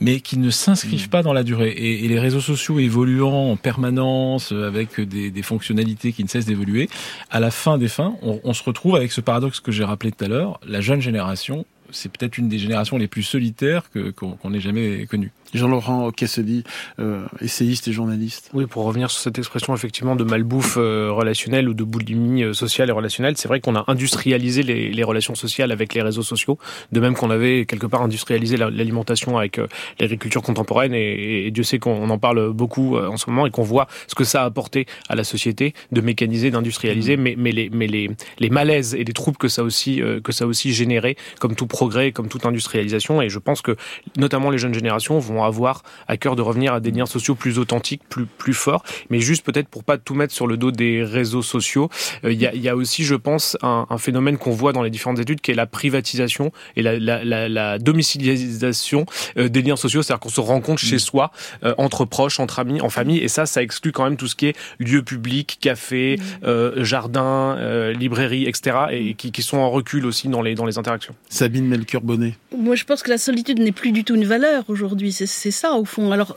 mais 0.00 0.20
qui 0.20 0.38
ne 0.38 0.50
s'inscrivent 0.50 1.08
pas 1.08 1.22
dans 1.22 1.32
la 1.32 1.44
durée. 1.44 1.70
Et, 1.70 2.08
les 2.10 2.18
réseaux 2.18 2.40
sociaux 2.40 2.80
évoluant 2.80 3.52
en 3.52 3.56
permanence 3.56 4.50
avec 4.50 5.00
des, 5.00 5.30
des 5.30 5.42
fonctionnalités 5.42 6.12
qui 6.12 6.24
ne 6.24 6.28
cessent 6.28 6.46
d'évoluer, 6.46 6.90
à 7.30 7.38
la 7.38 7.52
fin 7.52 7.69
des 7.78 7.88
fins, 7.88 8.16
on, 8.22 8.52
se 8.52 8.62
retrouve 8.62 8.96
avec 8.96 9.12
ce 9.12 9.20
paradoxe 9.20 9.60
que 9.60 9.72
j'ai 9.72 9.84
rappelé 9.84 10.12
tout 10.12 10.24
à 10.24 10.28
l'heure, 10.28 10.60
la 10.66 10.80
jeune 10.80 11.00
génération, 11.00 11.64
c'est 11.90 12.10
peut-être 12.10 12.38
une 12.38 12.48
des 12.48 12.58
générations 12.58 12.96
les 12.96 13.08
plus 13.08 13.22
solitaires 13.22 13.90
qu'on 14.16 14.54
ait 14.54 14.60
jamais 14.60 15.06
connues. 15.06 15.32
Jean-Laurent 15.54 16.10
Cassely, 16.10 16.64
euh, 16.98 17.24
essayiste 17.40 17.88
et 17.88 17.92
journaliste. 17.92 18.50
Oui, 18.54 18.66
pour 18.66 18.84
revenir 18.84 19.10
sur 19.10 19.20
cette 19.20 19.38
expression 19.38 19.74
effectivement 19.74 20.16
de 20.16 20.24
malbouffe 20.24 20.76
euh, 20.76 21.10
relationnelle 21.12 21.68
ou 21.68 21.74
de 21.74 21.84
boulimie 21.84 22.42
euh, 22.42 22.52
sociale 22.52 22.88
et 22.88 22.92
relationnelle, 22.92 23.36
c'est 23.36 23.48
vrai 23.48 23.60
qu'on 23.60 23.76
a 23.76 23.84
industrialisé 23.88 24.62
les, 24.62 24.90
les, 24.90 25.04
relations 25.04 25.34
sociales 25.34 25.72
avec 25.72 25.94
les 25.94 26.02
réseaux 26.02 26.22
sociaux, 26.22 26.58
de 26.92 27.00
même 27.00 27.14
qu'on 27.14 27.30
avait 27.30 27.66
quelque 27.66 27.86
part 27.86 28.02
industrialisé 28.02 28.56
l'alimentation 28.56 29.38
avec 29.38 29.58
euh, 29.58 29.66
l'agriculture 29.98 30.42
contemporaine, 30.42 30.94
et, 30.94 31.46
et, 31.46 31.50
Dieu 31.50 31.62
sait 31.62 31.78
qu'on 31.78 32.10
en 32.10 32.18
parle 32.18 32.52
beaucoup 32.52 32.96
euh, 32.96 33.08
en 33.08 33.16
ce 33.16 33.28
moment 33.28 33.46
et 33.46 33.50
qu'on 33.50 33.62
voit 33.62 33.86
ce 34.06 34.14
que 34.14 34.24
ça 34.24 34.42
a 34.42 34.44
apporté 34.44 34.86
à 35.08 35.14
la 35.14 35.24
société 35.24 35.74
de 35.92 36.00
mécaniser, 36.00 36.50
d'industrialiser, 36.50 37.16
mmh. 37.16 37.20
mais, 37.20 37.34
mais, 37.36 37.52
les, 37.52 37.70
mais 37.70 37.86
les, 37.86 38.10
les 38.38 38.50
malaises 38.50 38.94
et 38.94 39.04
les 39.04 39.12
troubles 39.12 39.36
que 39.36 39.48
ça 39.48 39.62
aussi 39.62 40.02
euh, 40.02 40.20
que 40.20 40.32
ça 40.32 40.46
aussi 40.46 40.72
généré, 40.72 41.16
comme 41.38 41.54
tout 41.54 41.66
progrès, 41.66 42.12
comme 42.12 42.28
toute 42.28 42.46
industrialisation, 42.46 43.22
et 43.22 43.28
je 43.28 43.38
pense 43.38 43.62
que 43.62 43.76
notamment 44.16 44.50
les 44.50 44.58
jeunes 44.58 44.74
générations 44.74 45.18
vont 45.18 45.39
avoir 45.44 45.82
à 46.08 46.16
cœur 46.16 46.36
de 46.36 46.42
revenir 46.42 46.74
à 46.74 46.80
des 46.80 46.90
liens 46.90 47.06
sociaux 47.06 47.34
plus 47.34 47.58
authentiques, 47.58 48.02
plus 48.08 48.26
plus 48.26 48.54
forts. 48.54 48.84
Mais 49.10 49.20
juste 49.20 49.44
peut-être 49.44 49.68
pour 49.68 49.84
pas 49.84 49.98
tout 49.98 50.14
mettre 50.14 50.34
sur 50.34 50.46
le 50.46 50.56
dos 50.56 50.70
des 50.70 51.02
réseaux 51.02 51.42
sociaux, 51.42 51.88
euh, 52.24 52.32
il 52.32 52.38
euh, 52.38 52.42
y, 52.42 52.46
a, 52.46 52.54
y, 52.54 52.68
a, 52.68 52.76
aussi, 52.76 53.04
je 53.04 53.14
pense, 53.14 53.56
un, 53.62 53.86
un 53.90 53.98
phénomène 53.98 54.38
qu'on 54.38 54.50
voit 54.50 54.72
dans 54.72 54.82
les 54.82 54.90
différentes 54.90 55.18
études, 55.18 55.40
qui 55.40 55.50
est 55.50 55.54
la 55.54 55.66
privatisation 55.66 56.52
et 56.76 56.82
la, 56.82 56.98
la, 56.98 57.24
la, 57.24 57.48
la 57.48 57.78
domicilialisation 57.78 59.06
euh, 59.36 59.48
des 59.48 59.62
liens 59.62 59.76
sociaux, 59.76 60.02
c'est-à-dire 60.02 60.20
qu'on 60.20 60.28
se 60.28 60.40
rencontre 60.40 60.80
chez 60.80 60.96
mmh. 60.96 61.00
soi, 61.00 61.32
euh, 61.64 61.74
entre 61.78 62.04
proches, 62.04 62.40
entre 62.40 62.58
amis, 62.58 62.80
en 62.80 62.90
famille, 62.90 63.18
et 63.18 63.28
ça, 63.28 63.46
ça 63.46 63.62
exclut 63.62 63.92
quand 63.92 64.04
même 64.04 64.16
tout 64.16 64.28
ce 64.28 64.36
qui 64.36 64.46
est 64.46 64.56
lieu 64.78 65.02
public, 65.02 65.58
café, 65.60 66.16
mmh. 66.18 66.44
euh, 66.44 66.84
jardin, 66.84 67.56
euh, 67.58 67.92
librairie, 67.92 68.46
etc., 68.46 68.76
et 68.90 69.14
qui, 69.14 69.32
qui 69.32 69.42
sont 69.42 69.58
en 69.58 69.70
recul 69.70 70.06
aussi 70.06 70.28
dans 70.28 70.42
les 70.42 70.54
dans 70.54 70.66
les 70.66 70.78
interactions. 70.78 71.14
Sabine 71.28 71.66
Melchior 71.66 72.02
Bonnet. 72.02 72.34
Moi, 72.56 72.74
je 72.74 72.84
pense 72.84 73.02
que 73.02 73.10
la 73.10 73.18
solitude 73.18 73.58
n'est 73.58 73.72
plus 73.72 73.92
du 73.92 74.04
tout 74.04 74.14
une 74.14 74.24
valeur 74.24 74.64
aujourd'hui. 74.68 75.12
C'est 75.12 75.26
c'est 75.30 75.50
ça 75.50 75.74
au 75.74 75.84
fond. 75.84 76.12
Alors, 76.12 76.36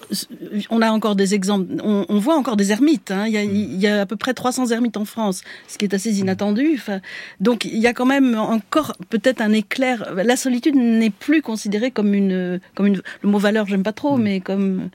on 0.70 0.82
a 0.82 0.92
encore 0.92 1.16
des 1.16 1.34
exemples, 1.34 1.66
on, 1.84 2.06
on 2.08 2.20
voit 2.20 2.36
encore 2.36 2.56
des 2.56 2.72
ermites. 2.72 3.12
Hein. 3.12 3.26
Il, 3.28 3.34
y 3.34 3.38
a, 3.38 3.44
il 3.44 3.80
y 3.80 3.88
a 3.88 4.02
à 4.02 4.06
peu 4.06 4.16
près 4.16 4.34
300 4.34 4.68
ermites 4.68 4.98
en 4.98 5.06
France, 5.06 5.44
ce 5.68 5.78
qui 5.78 5.86
est 5.86 5.94
assez 5.94 6.20
inattendu. 6.20 6.72
Enfin, 6.76 7.02
donc, 7.40 7.66
il 7.66 7.78
y 7.78 7.88
a 7.88 7.94
quand 7.94 8.06
même 8.06 8.36
encore 8.38 8.94
peut-être 9.10 9.42
un 9.42 9.52
éclair. 9.52 10.14
La 10.16 10.36
solitude 10.36 10.76
n'est 10.76 11.10
plus 11.10 11.42
considérée 11.42 11.92
comme 11.92 12.14
une, 12.14 12.60
comme 12.76 12.88
une. 12.88 13.02
Le 13.22 13.30
mot 13.30 13.40
valeur, 13.40 13.68
j'aime 13.68 13.84
pas 13.84 13.94
trop, 13.94 14.18
mmh. 14.18 14.22
mais 14.22 14.40
comme 14.40 14.90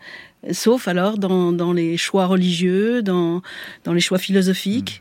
sauf 0.53 0.87
alors 0.87 1.19
dans, 1.19 1.53
dans 1.53 1.73
les 1.73 1.97
choix 1.97 2.27
religieux, 2.27 3.03
dans, 3.03 3.43
dans 3.85 3.93
les 3.93 4.01
choix 4.01 4.19
philosophiques. 4.19 5.01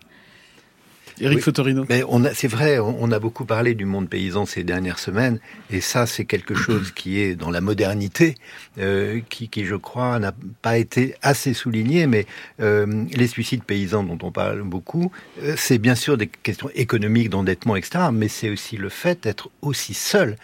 Oui, 1.22 1.40
Fotorino. 1.40 1.86
Mais 1.90 2.04
on 2.08 2.24
a, 2.24 2.34
c'est 2.34 2.48
vrai, 2.48 2.80
on 2.80 3.12
a 3.12 3.20
beaucoup 3.20 3.46
parlé 3.46 3.74
du 3.74 3.86
monde 3.86 4.10
paysan 4.10 4.46
ces 4.46 4.64
dernières 4.64 5.00
semaines, 5.00 5.40
et 5.70 5.82
ça, 5.82 6.06
c'est 6.06 6.26
quelque 6.26 6.56
chose 6.56 6.92
qui 6.92 7.20
est 7.20 7.36
dans 7.36 7.50
la 7.50 7.62
modernité, 7.62 8.36
euh, 8.80 9.20
qui, 9.30 9.50
qui, 9.50 9.66
je 9.66 9.76
crois, 9.76 10.20
n'a 10.20 10.34
pas 10.62 10.78
été 10.78 11.16
assez 11.22 11.54
souligné. 11.54 12.08
Mais 12.08 12.26
euh, 12.60 13.06
les 13.12 13.28
suicides 13.28 13.64
paysans 13.64 14.04
dont 14.04 14.18
on 14.22 14.32
parle 14.32 14.62
beaucoup, 14.62 15.12
euh, 15.44 15.56
c'est 15.58 15.78
bien 15.78 15.96
sûr 15.96 16.18
des 16.18 16.28
questions 16.28 16.70
économiques, 16.76 17.30
d'endettement, 17.30 17.76
etc. 17.76 18.06
Mais 18.12 18.28
c'est 18.28 18.50
aussi 18.50 18.78
le 18.78 18.90
fait 18.90 19.24
d'être 19.24 19.50
aussi 19.62 19.94
seul. 19.94 20.38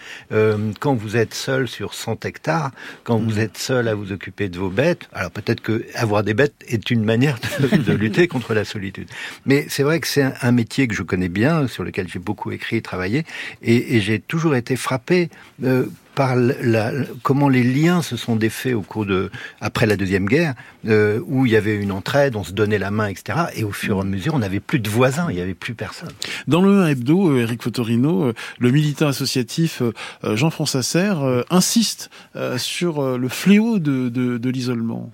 Quand 0.80 0.96
vous 0.96 1.18
êtes 1.18 1.34
seul 1.34 1.68
sur 1.68 1.94
100 1.94 2.26
hectares, 2.26 2.72
quand 3.04 3.20
mmh. 3.20 3.26
vous 3.26 3.40
êtes 3.40 3.58
seul 3.58 3.88
à 3.88 3.96
vous 3.96 4.12
occuper 4.12 4.50
de 4.50 4.58
vos 4.58 4.70
bêtes, 4.70 5.08
alors 5.14 5.32
peut-être 5.32 5.62
que 5.62 5.86
avoir 5.96 6.24
des 6.24 6.34
bêtes 6.34 6.56
est 6.68 6.90
une 6.90 7.04
manière 7.04 7.38
de, 7.60 7.78
de 7.78 7.94
lutter 7.94 8.28
contre 8.28 8.54
la 8.54 8.66
solitude. 8.66 9.08
Mais 9.46 9.66
c'est 9.70 9.84
vrai 9.84 10.00
que 10.00 10.08
c'est 10.08 10.24
un, 10.24 10.34
un 10.42 10.52
métier 10.64 10.88
que 10.88 10.96
je 10.96 11.04
connais 11.04 11.28
bien, 11.28 11.68
sur 11.68 11.84
lequel 11.84 12.08
j'ai 12.08 12.20
beaucoup 12.20 12.52
écrit 12.52 12.78
et 12.78 12.82
travaillé, 12.82 13.26
et, 13.62 14.00
j'ai 14.00 14.20
toujours 14.20 14.56
été 14.56 14.78
frappé 14.78 15.30
euh, 15.66 15.88
par 16.16 16.38
la, 16.38 16.92
comment 17.22 17.50
les 17.50 17.64
liens 17.64 18.02
se 18.02 18.16
sont 18.16 18.38
défaits 18.38 18.76
au 18.76 18.82
cours 18.82 19.06
de 19.06 19.30
après 19.60 19.86
la 19.86 19.98
deuxième 19.98 20.26
guerre, 20.26 20.54
euh, 20.88 21.20
où 21.26 21.46
il 21.46 21.52
y 21.52 21.58
avait 21.58 21.76
une 21.76 21.92
entraide, 21.92 22.38
on 22.38 22.46
se 22.46 22.54
donnait 22.54 22.78
la 22.78 22.92
main, 22.92 23.08
etc. 23.08 23.40
Et 23.56 23.66
au 23.66 23.74
fur 23.74 23.98
et 23.98 24.02
à 24.02 24.04
mesure, 24.06 24.36
on 24.36 24.40
n'avait 24.40 24.62
plus 24.62 24.80
de 24.80 24.90
voisins, 24.90 25.28
il 25.30 25.36
n'y 25.36 25.42
avait 25.42 25.54
plus 25.54 25.74
personne. 25.74 26.14
Dans 26.48 26.62
le 26.62 26.88
hebdo, 26.88 27.38
Eric 27.38 27.62
Fotorino, 27.62 28.32
le 28.60 28.72
militant 28.72 29.08
associatif 29.08 29.82
Jean-François 30.24 30.84
Serre 30.84 31.44
insiste 31.50 32.10
sur 32.58 33.18
le 33.18 33.28
fléau 33.28 33.80
de, 33.80 34.08
de 34.10 34.50
l'isolement. 34.50 35.12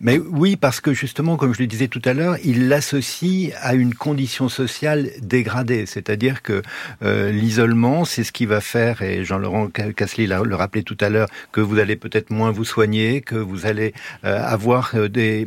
Mais 0.00 0.18
oui, 0.18 0.56
parce 0.56 0.80
que 0.80 0.92
justement, 0.92 1.36
comme 1.36 1.54
je 1.54 1.60
le 1.60 1.66
disais 1.66 1.88
tout 1.88 2.02
à 2.04 2.12
l'heure, 2.12 2.36
il 2.44 2.68
l'associe 2.68 3.52
à 3.60 3.74
une 3.74 3.94
condition 3.94 4.48
sociale 4.48 5.10
dégradée. 5.22 5.86
C'est-à-dire 5.86 6.42
que 6.42 6.62
euh, 7.02 7.30
l'isolement, 7.30 8.04
c'est 8.04 8.24
ce 8.24 8.32
qui 8.32 8.46
va 8.46 8.60
faire, 8.60 9.02
et 9.02 9.24
Jean-Laurent 9.24 9.68
Cassely 9.68 10.26
le 10.26 10.54
rappelait 10.54 10.82
tout 10.82 10.98
à 11.00 11.08
l'heure, 11.08 11.28
que 11.52 11.60
vous 11.60 11.78
allez 11.78 11.96
peut-être 11.96 12.30
moins 12.30 12.50
vous 12.50 12.64
soigner, 12.64 13.20
que 13.20 13.36
vous 13.36 13.66
allez 13.66 13.94
euh, 14.24 14.42
avoir 14.42 14.92
euh, 14.94 15.08
des, 15.08 15.46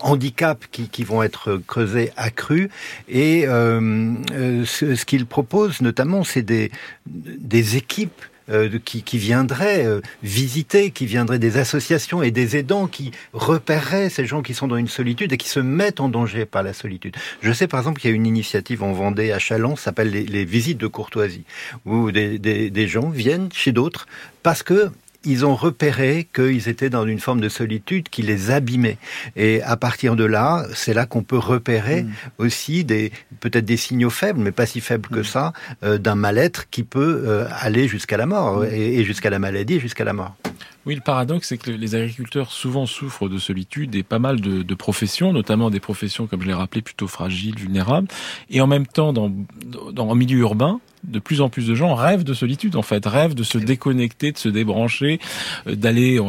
handicaps 0.00 0.66
qui, 0.70 1.04
vont 1.04 1.22
être 1.22 1.60
creusés, 1.66 2.12
accrus. 2.16 2.68
Et 3.08 3.44
ce, 3.44 5.04
qu'il 5.04 5.26
propose 5.26 5.80
notamment, 5.80 6.24
c'est 6.24 6.42
des 6.42 7.76
équipes 7.76 8.22
euh, 8.50 8.78
qui, 8.84 9.18
viendraient 9.18 9.86
euh, 9.86 10.00
visiter, 10.22 10.90
qui 10.90 11.06
viendraient 11.06 11.38
des 11.38 11.58
associations 11.58 12.22
et 12.22 12.30
des 12.30 12.56
aidants 12.56 12.86
qui 12.86 13.10
repéreraient 13.32 14.10
ces 14.10 14.26
gens 14.26 14.42
qui 14.42 14.54
sont 14.54 14.68
dans 14.68 14.76
une 14.76 14.88
solitude 14.88 15.32
et 15.32 15.36
qui 15.36 15.48
se 15.48 15.60
mettent 15.60 16.00
en 16.00 16.08
danger 16.08 16.44
par 16.44 16.62
la 16.62 16.72
solitude. 16.72 17.16
Je 17.42 17.52
sais 17.52 17.66
par 17.68 17.80
exemple 17.80 18.00
qu'il 18.00 18.10
y 18.10 18.12
a 18.12 18.16
une 18.16 18.26
initiative 18.26 18.82
en 18.82 18.92
Vendée, 18.92 19.32
à 19.32 19.38
Chalon, 19.38 19.76
s'appelle 19.76 20.10
les, 20.10 20.44
visites 20.44 20.78
de 20.78 20.86
courtoisie, 20.86 21.44
où 21.84 22.10
des 22.10 22.88
gens 22.88 23.08
viennent 23.08 23.48
chez 23.52 23.72
d'autres 23.72 24.06
parce 24.42 24.62
que 24.62 24.90
ils 25.24 25.44
ont 25.44 25.54
repéré 25.54 26.28
qu'ils 26.32 26.68
étaient 26.68 26.90
dans 26.90 27.06
une 27.06 27.20
forme 27.20 27.40
de 27.40 27.48
solitude 27.48 28.08
qui 28.08 28.22
les 28.22 28.50
abîmait. 28.50 28.98
Et 29.36 29.62
à 29.62 29.76
partir 29.76 30.16
de 30.16 30.24
là, 30.24 30.66
c'est 30.74 30.94
là 30.94 31.06
qu'on 31.06 31.22
peut 31.22 31.38
repérer 31.38 32.02
mmh. 32.02 32.12
aussi 32.38 32.84
des 32.84 33.12
peut-être 33.40 33.64
des 33.64 33.76
signaux 33.76 34.10
faibles, 34.10 34.40
mais 34.40 34.52
pas 34.52 34.66
si 34.66 34.80
faibles 34.80 35.08
que 35.08 35.20
mmh. 35.20 35.24
ça, 35.24 35.52
euh, 35.84 35.98
d'un 35.98 36.14
mal-être 36.14 36.68
qui 36.70 36.82
peut 36.82 37.24
euh, 37.26 37.46
aller 37.60 37.88
jusqu'à 37.88 38.16
la 38.16 38.26
mort 38.26 38.60
mmh. 38.60 38.68
et, 38.72 38.98
et 39.00 39.04
jusqu'à 39.04 39.30
la 39.30 39.38
maladie 39.38 39.80
jusqu'à 39.80 40.04
la 40.04 40.12
mort. 40.12 40.36
Oui, 40.84 40.96
le 40.96 41.00
paradoxe, 41.00 41.48
c'est 41.48 41.58
que 41.58 41.70
les 41.70 41.94
agriculteurs 41.94 42.50
souvent 42.50 42.86
souffrent 42.86 43.28
de 43.28 43.38
solitude 43.38 43.94
et 43.94 44.02
pas 44.02 44.18
mal 44.18 44.40
de, 44.40 44.62
de 44.62 44.74
professions, 44.74 45.32
notamment 45.32 45.70
des 45.70 45.80
professions, 45.80 46.26
comme 46.26 46.42
je 46.42 46.48
l'ai 46.48 46.54
rappelé, 46.54 46.82
plutôt 46.82 47.06
fragiles, 47.06 47.56
vulnérables. 47.56 48.08
Et 48.50 48.60
en 48.60 48.66
même 48.66 48.86
temps, 48.86 49.12
dans, 49.12 49.32
dans, 49.92 50.08
en 50.08 50.14
milieu 50.16 50.38
urbain, 50.38 50.80
de 51.04 51.18
plus 51.18 51.40
en 51.40 51.48
plus 51.48 51.66
de 51.66 51.74
gens 51.74 51.94
rêvent 51.96 52.22
de 52.22 52.34
solitude, 52.34 52.76
en 52.76 52.82
fait, 52.82 53.04
rêvent 53.06 53.34
de 53.34 53.42
se 53.42 53.58
déconnecter, 53.58 54.30
de 54.30 54.38
se 54.38 54.48
débrancher, 54.48 55.18
euh, 55.66 55.74
d'aller, 55.74 56.20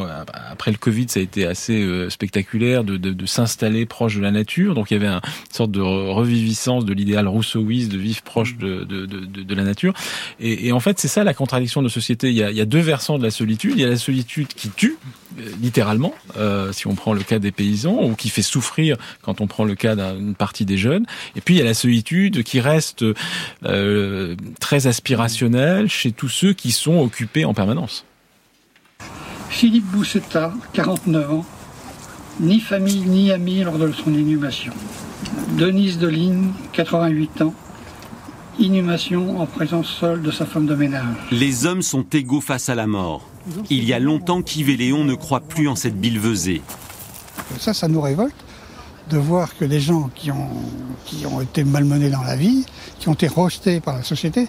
après 0.50 0.72
le 0.72 0.78
Covid, 0.78 1.06
ça 1.10 1.20
a 1.20 1.24
été 1.24 1.46
assez 1.46 1.84
euh, 1.84 2.10
spectaculaire, 2.10 2.84
de, 2.84 2.98
de, 2.98 3.12
de 3.12 3.26
s'installer 3.28 3.86
proche 3.86 4.16
de 4.16 4.22
la 4.22 4.32
nature. 4.32 4.74
Donc 4.74 4.90
il 4.90 4.96
y 4.96 4.98
avait 4.98 5.08
une 5.14 5.22
sorte 5.52 5.72
de 5.72 5.80
reviviscence 5.80 6.86
de 6.86 6.94
l'idéal 6.94 7.28
rousseauiste 7.28 7.92
de 7.92 7.98
vivre 8.00 8.22
proche 8.24 8.58
de, 8.58 8.84
de, 8.84 9.06
de 9.06 9.56
la 9.56 9.64
nature. 9.64 9.94
Et, 10.40 10.68
et, 10.68 10.72
en 10.72 10.80
fait, 10.80 11.00
c'est 11.00 11.08
ça 11.08 11.24
la 11.24 11.36
contradiction 11.36 11.84
de 11.84 11.90
société. 11.90 12.30
Il 12.30 12.36
y, 12.36 12.44
a, 12.44 12.50
il 12.50 12.58
y 12.58 12.62
a 12.62 12.66
deux 12.66 12.80
versants 12.80 13.20
de 13.20 13.24
la 13.24 13.32
solitude. 13.32 13.74
Il 13.76 13.82
y 13.82 13.86
a 13.86 13.90
la 13.90 13.98
solitude 13.98 14.43
qui 14.46 14.70
tue, 14.70 14.98
euh, 15.40 15.50
littéralement, 15.62 16.14
euh, 16.38 16.72
si 16.72 16.88
on 16.88 16.96
prend 16.96 17.14
le 17.14 17.22
cas 17.22 17.40
des 17.40 17.52
paysans, 17.52 18.02
ou 18.04 18.16
qui 18.16 18.30
fait 18.30 18.42
souffrir 18.42 18.98
quand 19.22 19.42
on 19.42 19.48
prend 19.48 19.64
le 19.64 19.76
cas 19.76 19.96
d'une 19.96 20.36
partie 20.36 20.66
des 20.66 20.78
jeunes. 20.78 21.06
Et 21.36 21.42
puis 21.42 21.56
il 21.56 21.58
y 21.58 21.62
a 21.62 21.66
la 21.66 21.74
solitude 21.74 22.44
qui 22.44 22.60
reste 22.60 23.06
euh, 23.66 24.36
très 24.60 24.88
aspirationnelle 24.88 25.90
chez 25.90 26.12
tous 26.12 26.30
ceux 26.30 26.54
qui 26.54 26.72
sont 26.72 27.00
occupés 27.00 27.46
en 27.46 27.54
permanence. 27.54 28.06
Philippe 29.50 29.86
Boussetta, 29.86 30.54
49 30.74 31.32
ans, 31.32 31.46
ni 32.40 32.60
famille 32.60 33.02
ni 33.02 33.32
amis 33.32 33.64
lors 33.64 33.78
de 33.78 33.92
son 33.92 34.14
inhumation. 34.14 34.74
Denise 35.58 36.00
Deline, 36.00 36.54
88 36.74 37.44
ans, 37.44 37.54
inhumation 38.60 39.40
en 39.40 39.46
présence 39.46 39.88
seule 39.88 40.22
de 40.22 40.32
sa 40.32 40.46
femme 40.46 40.66
de 40.66 40.76
ménage. 40.76 41.16
Les 41.32 41.66
hommes 41.66 41.82
sont 41.82 42.06
égaux 42.14 42.42
face 42.42 42.70
à 42.70 42.76
la 42.76 42.88
mort. 42.88 43.30
Il 43.70 43.84
y 43.84 43.94
a 43.94 44.00
longtemps 44.00 44.42
qu'Yves 44.42 44.70
et 44.70 44.78
Léon 44.78 45.04
ne 45.04 45.16
croient 45.16 45.42
plus 45.42 45.68
en 45.68 45.76
cette 45.76 46.00
billevesée. 46.00 46.62
Ça, 47.60 47.74
ça 47.74 47.88
nous 47.88 48.02
révolte 48.02 48.36
de 49.10 49.18
voir 49.18 49.58
que 49.58 49.66
les 49.66 49.80
gens 49.80 50.10
qui 50.16 50.32
ont, 50.32 50.50
qui 51.06 51.26
ont 51.26 51.42
été 51.42 51.64
malmenés 51.64 52.10
dans 52.10 52.24
la 52.24 52.36
vie, 52.36 52.66
qui 53.00 53.10
ont 53.10 53.14
été 53.14 53.28
rejetés 53.28 53.80
par 53.80 53.96
la 53.96 54.04
société, 54.04 54.48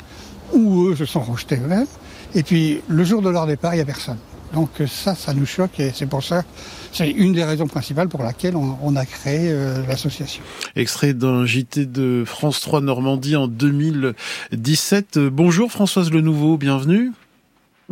ou 0.53 0.87
eux 0.87 0.97
se 0.97 1.05
sont 1.07 1.21
rejetés 1.21 1.57
eux-mêmes, 1.57 1.87
et 2.35 2.43
puis 2.43 2.81
le 2.87 3.05
jour 3.05 3.21
de 3.21 3.29
leur 3.29 3.47
départ, 3.47 3.75
il 3.75 3.79
n'y 3.79 3.83
a 3.83 3.87
personne. 3.87 4.19
Donc 4.53 4.71
ça, 4.87 5.17
ça 5.17 5.35
nous 5.35 5.47
choque 5.47 5.81
et 5.81 5.91
c'est 5.93 6.07
pour 6.07 6.23
ça, 6.23 6.45
c'est 6.93 7.11
une 7.11 7.33
des 7.33 7.43
raisons 7.43 7.67
principales 7.67 8.09
pour 8.09 8.23
laquelle 8.23 8.55
on, 8.55 8.79
on 8.83 8.95
a 8.95 9.05
créé 9.05 9.51
euh, 9.51 9.85
l'association. 9.89 10.45
Extrait 10.77 11.13
d'un 11.13 11.45
JT 11.45 11.87
de 11.87 12.23
France 12.25 12.61
3 12.61 12.81
Normandie 12.81 13.35
en 13.35 13.49
2017. 13.49 15.19
Bonjour 15.19 15.73
Françoise 15.73 16.13
Lenouveau, 16.13 16.57
bienvenue. 16.57 17.11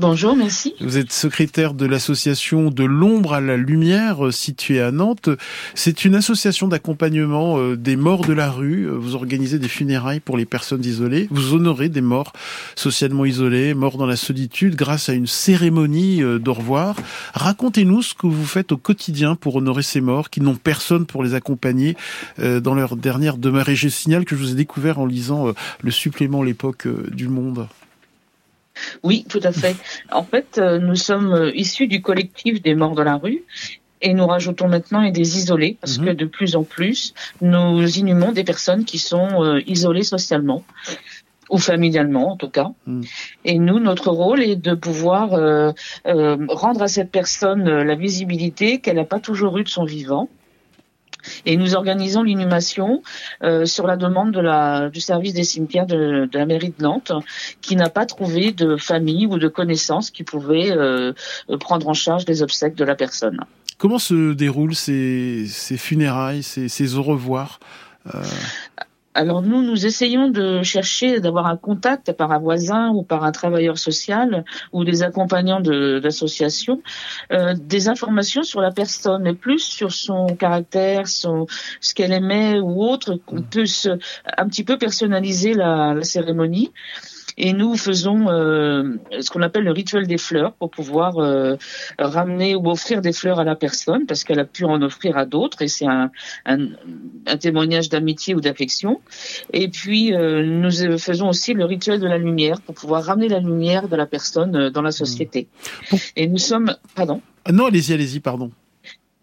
Bonjour, 0.02 0.34
merci. 0.34 0.74
Vous 0.80 0.98
êtes 0.98 1.12
secrétaire 1.12 1.74
de 1.74 1.86
l'association 1.86 2.70
de 2.70 2.82
l'ombre 2.82 3.34
à 3.34 3.40
la 3.40 3.56
lumière 3.56 4.26
euh, 4.26 4.32
située 4.32 4.80
à 4.80 4.90
Nantes. 4.90 5.28
C'est 5.76 6.04
une 6.04 6.16
association 6.16 6.66
d'accompagnement 6.66 7.60
euh, 7.60 7.76
des 7.76 7.94
morts 7.94 8.22
de 8.22 8.32
la 8.32 8.50
rue. 8.50 8.88
Vous 8.88 9.14
organisez 9.14 9.60
des 9.60 9.68
funérailles 9.68 10.18
pour 10.18 10.36
les 10.36 10.44
personnes 10.44 10.84
isolées. 10.84 11.28
Vous 11.30 11.54
honorez 11.54 11.88
des 11.88 12.00
morts 12.00 12.32
socialement 12.74 13.24
isolés, 13.24 13.74
morts 13.74 13.96
dans 13.96 14.06
la 14.06 14.16
solitude 14.16 14.74
grâce 14.74 15.08
à 15.08 15.12
une 15.12 15.28
cérémonie 15.28 16.20
euh, 16.20 16.40
d'au 16.40 16.54
revoir. 16.54 16.96
Racontez-nous 17.34 18.02
ce 18.02 18.14
que 18.14 18.26
vous 18.26 18.44
faites 18.44 18.72
au 18.72 18.78
quotidien 18.78 19.36
pour 19.36 19.54
honorer 19.54 19.84
ces 19.84 20.00
morts 20.00 20.30
qui 20.30 20.40
n'ont 20.40 20.56
personne 20.56 21.06
pour 21.06 21.22
les 21.22 21.34
accompagner 21.34 21.96
dans 22.38 22.74
leur 22.74 22.96
dernière 22.96 23.36
demeure. 23.36 23.68
Et 23.68 23.76
je 23.76 23.86
signale 23.86 24.24
que 24.24 24.34
je 24.34 24.42
vous 24.42 24.50
ai 24.50 24.56
découvert 24.56 24.98
en 24.98 25.06
lisant 25.06 25.54
le 25.80 25.90
supplément 25.92 26.42
L'époque 26.42 26.88
du 27.12 27.28
monde. 27.28 27.68
Oui, 29.02 29.24
tout 29.28 29.40
à 29.42 29.52
fait. 29.52 29.76
En 30.12 30.24
fait, 30.24 30.58
euh, 30.58 30.78
nous 30.78 30.96
sommes 30.96 31.32
euh, 31.32 31.56
issus 31.56 31.86
du 31.86 32.02
collectif 32.02 32.62
des 32.62 32.74
morts 32.74 32.94
de 32.94 33.02
la 33.02 33.16
rue 33.16 33.44
et 34.02 34.14
nous 34.14 34.26
rajoutons 34.26 34.68
maintenant 34.68 35.08
des 35.10 35.38
isolés 35.38 35.78
parce 35.80 35.98
mmh. 35.98 36.04
que 36.04 36.10
de 36.10 36.24
plus 36.26 36.56
en 36.56 36.64
plus, 36.64 37.14
nous 37.40 37.86
inhumons 37.98 38.32
des 38.32 38.44
personnes 38.44 38.84
qui 38.84 38.98
sont 38.98 39.42
euh, 39.42 39.60
isolées 39.66 40.02
socialement 40.02 40.64
ou 41.48 41.58
familialement 41.58 42.32
en 42.32 42.36
tout 42.36 42.50
cas. 42.50 42.72
Mmh. 42.86 43.02
Et 43.44 43.58
nous, 43.58 43.78
notre 43.78 44.10
rôle 44.10 44.42
est 44.42 44.56
de 44.56 44.74
pouvoir 44.74 45.34
euh, 45.34 45.72
euh, 46.06 46.36
rendre 46.48 46.82
à 46.82 46.88
cette 46.88 47.10
personne 47.10 47.64
la 47.64 47.94
visibilité 47.94 48.80
qu'elle 48.80 48.96
n'a 48.96 49.04
pas 49.04 49.20
toujours 49.20 49.56
eue 49.58 49.64
de 49.64 49.68
son 49.68 49.84
vivant 49.84 50.28
et 51.46 51.56
nous 51.56 51.74
organisons 51.74 52.22
l'inhumation 52.22 53.02
euh, 53.42 53.64
sur 53.64 53.86
la 53.86 53.96
demande 53.96 54.32
du 54.92 55.00
service 55.00 55.34
des 55.34 55.44
cimetières 55.44 55.86
de, 55.86 56.28
la 56.32 56.46
mairie 56.46 56.74
de 56.76 56.82
Nantes, 56.82 57.12
qui 57.60 57.76
n'a 57.76 57.88
pas 57.88 58.06
trouvé 58.06 58.52
de 58.52 58.76
famille 58.76 59.26
ou 59.26 59.38
de 59.38 59.48
connaissances 59.48 60.10
qui 60.10 60.24
pouvaient 60.24 60.72
euh, 60.72 61.12
prendre 61.60 61.88
en 61.88 61.94
charge 61.94 62.24
les 62.26 62.42
obsèques 62.42 62.74
de 62.74 62.84
la 62.84 62.94
personne. 62.94 63.40
Comment 63.78 63.98
se 63.98 64.32
déroulent 64.32 64.74
ces, 64.74 65.46
funérailles, 65.76 66.42
ces, 66.42 66.68
ces 66.68 66.96
au 66.96 67.02
revoir 67.02 67.58
euh... 68.14 68.22
Alors 69.14 69.42
nous, 69.42 69.62
nous 69.62 69.84
essayons 69.84 70.28
de 70.30 70.62
chercher 70.62 71.20
d'avoir 71.20 71.46
un 71.46 71.56
contact 71.56 72.12
par 72.12 72.32
un 72.32 72.38
voisin 72.38 72.90
ou 72.90 73.02
par 73.02 73.24
un 73.24 73.32
travailleur 73.32 73.78
social 73.78 74.44
ou 74.72 74.84
des 74.84 75.02
accompagnants 75.02 75.60
d'associations, 75.60 76.80
de, 77.30 77.36
euh, 77.36 77.54
des 77.54 77.88
informations 77.88 78.42
sur 78.42 78.60
la 78.60 78.70
personne, 78.70 79.26
et 79.26 79.34
plus 79.34 79.58
sur 79.58 79.92
son 79.92 80.26
caractère, 80.26 81.08
son, 81.08 81.46
ce 81.80 81.94
qu'elle 81.94 82.12
aimait 82.12 82.58
ou 82.58 82.82
autre, 82.82 83.16
qu'on 83.26 83.40
mmh. 83.40 83.50
peut 83.50 83.66
se, 83.66 83.90
un 84.38 84.48
petit 84.48 84.64
peu 84.64 84.78
personnaliser 84.78 85.52
la, 85.52 85.94
la 85.94 86.04
cérémonie. 86.04 86.72
Et 87.38 87.52
nous 87.52 87.76
faisons 87.76 88.28
euh, 88.28 88.96
ce 89.20 89.30
qu'on 89.30 89.42
appelle 89.42 89.64
le 89.64 89.72
rituel 89.72 90.06
des 90.06 90.18
fleurs 90.18 90.52
pour 90.52 90.70
pouvoir 90.70 91.18
euh, 91.18 91.56
ramener 91.98 92.54
ou 92.54 92.68
offrir 92.68 93.00
des 93.00 93.12
fleurs 93.12 93.40
à 93.40 93.44
la 93.44 93.56
personne 93.56 94.06
parce 94.06 94.24
qu'elle 94.24 94.40
a 94.40 94.44
pu 94.44 94.64
en 94.64 94.82
offrir 94.82 95.16
à 95.16 95.24
d'autres 95.24 95.62
et 95.62 95.68
c'est 95.68 95.86
un, 95.86 96.10
un, 96.46 96.68
un, 97.26 97.36
témoignage 97.36 97.88
d'amitié 97.88 98.34
ou 98.34 98.40
d'affection. 98.40 99.00
Et 99.52 99.68
puis 99.68 100.14
euh, 100.14 100.44
nous 100.44 100.98
faisons 100.98 101.28
aussi 101.28 101.54
le 101.54 101.64
rituel 101.64 102.00
de 102.00 102.06
la 102.06 102.18
lumière 102.18 102.60
pour 102.60 102.74
pouvoir 102.74 103.04
ramener 103.04 103.28
la 103.28 103.40
lumière 103.40 103.88
de 103.88 103.96
la 103.96 104.06
personne 104.06 104.56
euh, 104.56 104.70
dans 104.70 104.82
la 104.82 104.92
société. 104.92 105.48
Mmh. 105.90 105.96
Et 106.16 106.26
nous 106.28 106.38
sommes, 106.38 106.76
pardon. 106.94 107.20
Non, 107.50 107.66
allez-y, 107.66 107.92
allez-y, 107.92 108.20
pardon 108.20 108.50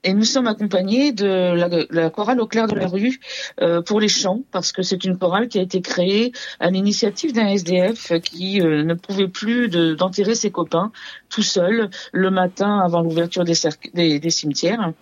et 0.04 0.14
nous 0.14 0.24
sommes 0.24 0.48
accompagnés 0.48 1.12
de 1.12 1.26
la, 1.26 1.70
la, 1.90 2.10
chorale 2.10 2.40
au 2.40 2.48
clair 2.48 2.68
de 2.68 2.76
la 2.76 2.88
rue 2.88 3.20
euh, 3.62 3.82
pour 3.82 4.00
les 4.00 4.08
chants, 4.08 4.42
parce 4.52 4.72
que 4.72 4.82
c'est 4.82 5.04
une 5.04 5.18
chorale 5.18 5.50
qui 5.50 5.60
a 5.60 5.62
été 5.62 5.82
créée 5.82 6.32
à 6.60 6.70
l'initiative 6.70 7.34
d'un 7.34 7.48
SDF 7.48 8.14
qui 8.22 8.62
euh, 8.62 8.84
ne 8.84 8.94
pouvait 8.94 9.28
plus 9.28 9.68
d'enterrer 9.68 10.32
de, 10.32 10.36
ses 10.36 10.52
copains 10.52 10.92
tout 11.30 11.44
seul 11.44 11.90
le 12.14 12.32
matin 12.32 12.80
avant 12.80 13.02
l'ouverture 13.02 13.44
des, 13.44 13.54
des, 13.94 14.20
des, 14.20 14.30
cimetières. 14.30 14.94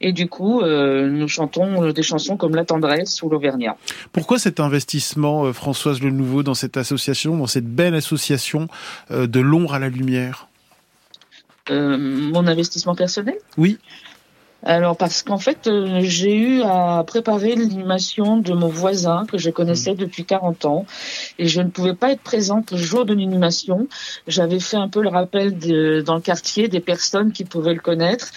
Et 0.00 0.12
du 0.12 0.28
coup, 0.28 0.60
euh, 0.60 1.08
nous 1.08 1.28
chantons 1.28 1.90
des 1.90 2.02
chansons 2.02 2.36
comme 2.36 2.54
La 2.54 2.64
tendresse 2.64 3.22
ou 3.22 3.30
l'Auvergnat. 3.30 3.76
Pourquoi 4.12 4.38
cet 4.38 4.60
investissement, 4.60 5.50
Françoise 5.52 6.02
Le 6.02 6.10
Nouveau, 6.10 6.42
dans 6.42 6.54
cette 6.54 6.76
association, 6.76 7.36
dans 7.36 7.46
cette 7.46 7.66
belle 7.66 7.94
association 7.94 8.68
de 9.10 9.40
l'ombre 9.40 9.74
à 9.74 9.78
la 9.78 9.88
lumière? 9.88 10.48
Mon 11.70 12.46
investissement 12.46 12.94
personnel? 12.94 13.36
Oui. 13.56 13.78
Alors 14.64 14.96
parce 14.96 15.22
qu'en 15.22 15.38
fait, 15.38 15.66
euh, 15.66 16.00
j'ai 16.02 16.36
eu 16.36 16.62
à 16.62 17.02
préparer 17.04 17.56
l'animation 17.56 18.36
de 18.36 18.52
mon 18.52 18.68
voisin 18.68 19.26
que 19.26 19.36
je 19.36 19.50
connaissais 19.50 19.94
depuis 19.94 20.24
40 20.24 20.66
ans 20.66 20.86
et 21.38 21.48
je 21.48 21.60
ne 21.60 21.68
pouvais 21.68 21.94
pas 21.94 22.12
être 22.12 22.22
présente 22.22 22.70
le 22.70 22.76
jour 22.76 23.04
de 23.04 23.12
l'animation. 23.12 23.88
J'avais 24.28 24.60
fait 24.60 24.76
un 24.76 24.88
peu 24.88 25.02
le 25.02 25.08
rappel 25.08 25.58
de, 25.58 26.00
dans 26.00 26.14
le 26.14 26.20
quartier 26.20 26.68
des 26.68 26.78
personnes 26.78 27.32
qui 27.32 27.44
pouvaient 27.44 27.74
le 27.74 27.80
connaître. 27.80 28.30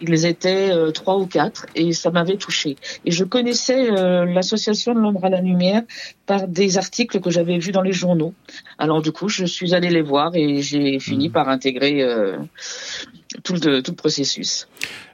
Ils 0.00 0.24
étaient 0.24 0.70
euh, 0.70 0.92
trois 0.92 1.18
ou 1.18 1.26
quatre 1.26 1.66
et 1.74 1.92
ça 1.92 2.10
m'avait 2.10 2.36
touché. 2.36 2.76
Et 3.04 3.10
je 3.10 3.24
connaissais 3.24 3.90
euh, 3.90 4.24
l'association 4.24 4.94
de 4.94 5.00
l'ombre 5.00 5.24
à 5.24 5.30
la 5.30 5.40
lumière 5.40 5.82
par 6.26 6.46
des 6.46 6.78
articles 6.78 7.20
que 7.20 7.30
j'avais 7.30 7.58
vus 7.58 7.72
dans 7.72 7.82
les 7.82 7.92
journaux. 7.92 8.34
Alors 8.78 9.02
du 9.02 9.10
coup, 9.10 9.28
je 9.28 9.44
suis 9.44 9.74
allée 9.74 9.90
les 9.90 10.02
voir 10.02 10.36
et 10.36 10.62
j'ai 10.62 11.00
fini 11.00 11.28
par 11.28 11.48
intégrer 11.48 12.02
tout 13.42 13.54
le, 13.54 13.82
tout 13.82 13.92
le 13.92 13.96
processus. 13.96 14.68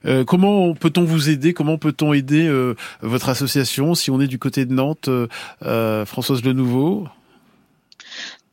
Euh, 0.04 0.24
comment 0.24 0.74
peut-on 0.74 1.04
vous 1.04 1.30
aider? 1.30 1.52
Comment 1.52 1.78
peut-on 1.78 2.12
aider 2.12 2.46
euh, 2.46 2.74
votre 3.02 3.28
association 3.28 3.94
si 3.94 4.10
on 4.10 4.20
est 4.20 4.26
du 4.26 4.38
côté 4.38 4.64
de 4.64 4.72
Nantes, 4.72 5.08
euh, 5.08 6.04
Françoise 6.04 6.42
Le 6.44 6.52
Nouveau 6.52 7.08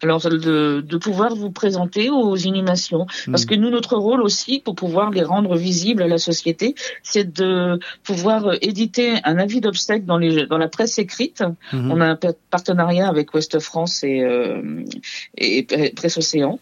alors 0.01 0.21
de, 0.21 0.81
de, 0.81 0.97
pouvoir 0.97 1.35
vous 1.35 1.51
présenter 1.51 2.09
aux 2.09 2.35
inhumations. 2.35 3.07
Parce 3.27 3.45
que 3.45 3.55
nous, 3.55 3.69
notre 3.69 3.95
rôle 3.95 4.21
aussi, 4.21 4.59
pour 4.59 4.75
pouvoir 4.75 5.09
les 5.11 5.23
rendre 5.23 5.55
visibles 5.55 6.03
à 6.03 6.07
la 6.07 6.17
société, 6.17 6.75
c'est 7.03 7.33
de 7.33 7.79
pouvoir 8.03 8.51
éditer 8.61 9.15
un 9.23 9.37
avis 9.37 9.61
d'obsèque 9.61 10.05
dans, 10.05 10.17
les, 10.17 10.45
dans 10.47 10.57
la 10.57 10.67
presse 10.67 10.97
écrite. 10.99 11.43
Mhm. 11.73 11.91
On 11.91 12.01
a 12.01 12.05
un 12.07 12.19
partenariat 12.49 13.07
avec 13.07 13.33
Ouest 13.33 13.59
France 13.59 14.03
et, 14.03 14.21
euh, 14.21 14.83
et 15.37 15.65
Presse 15.95 16.17
Océan. 16.17 16.59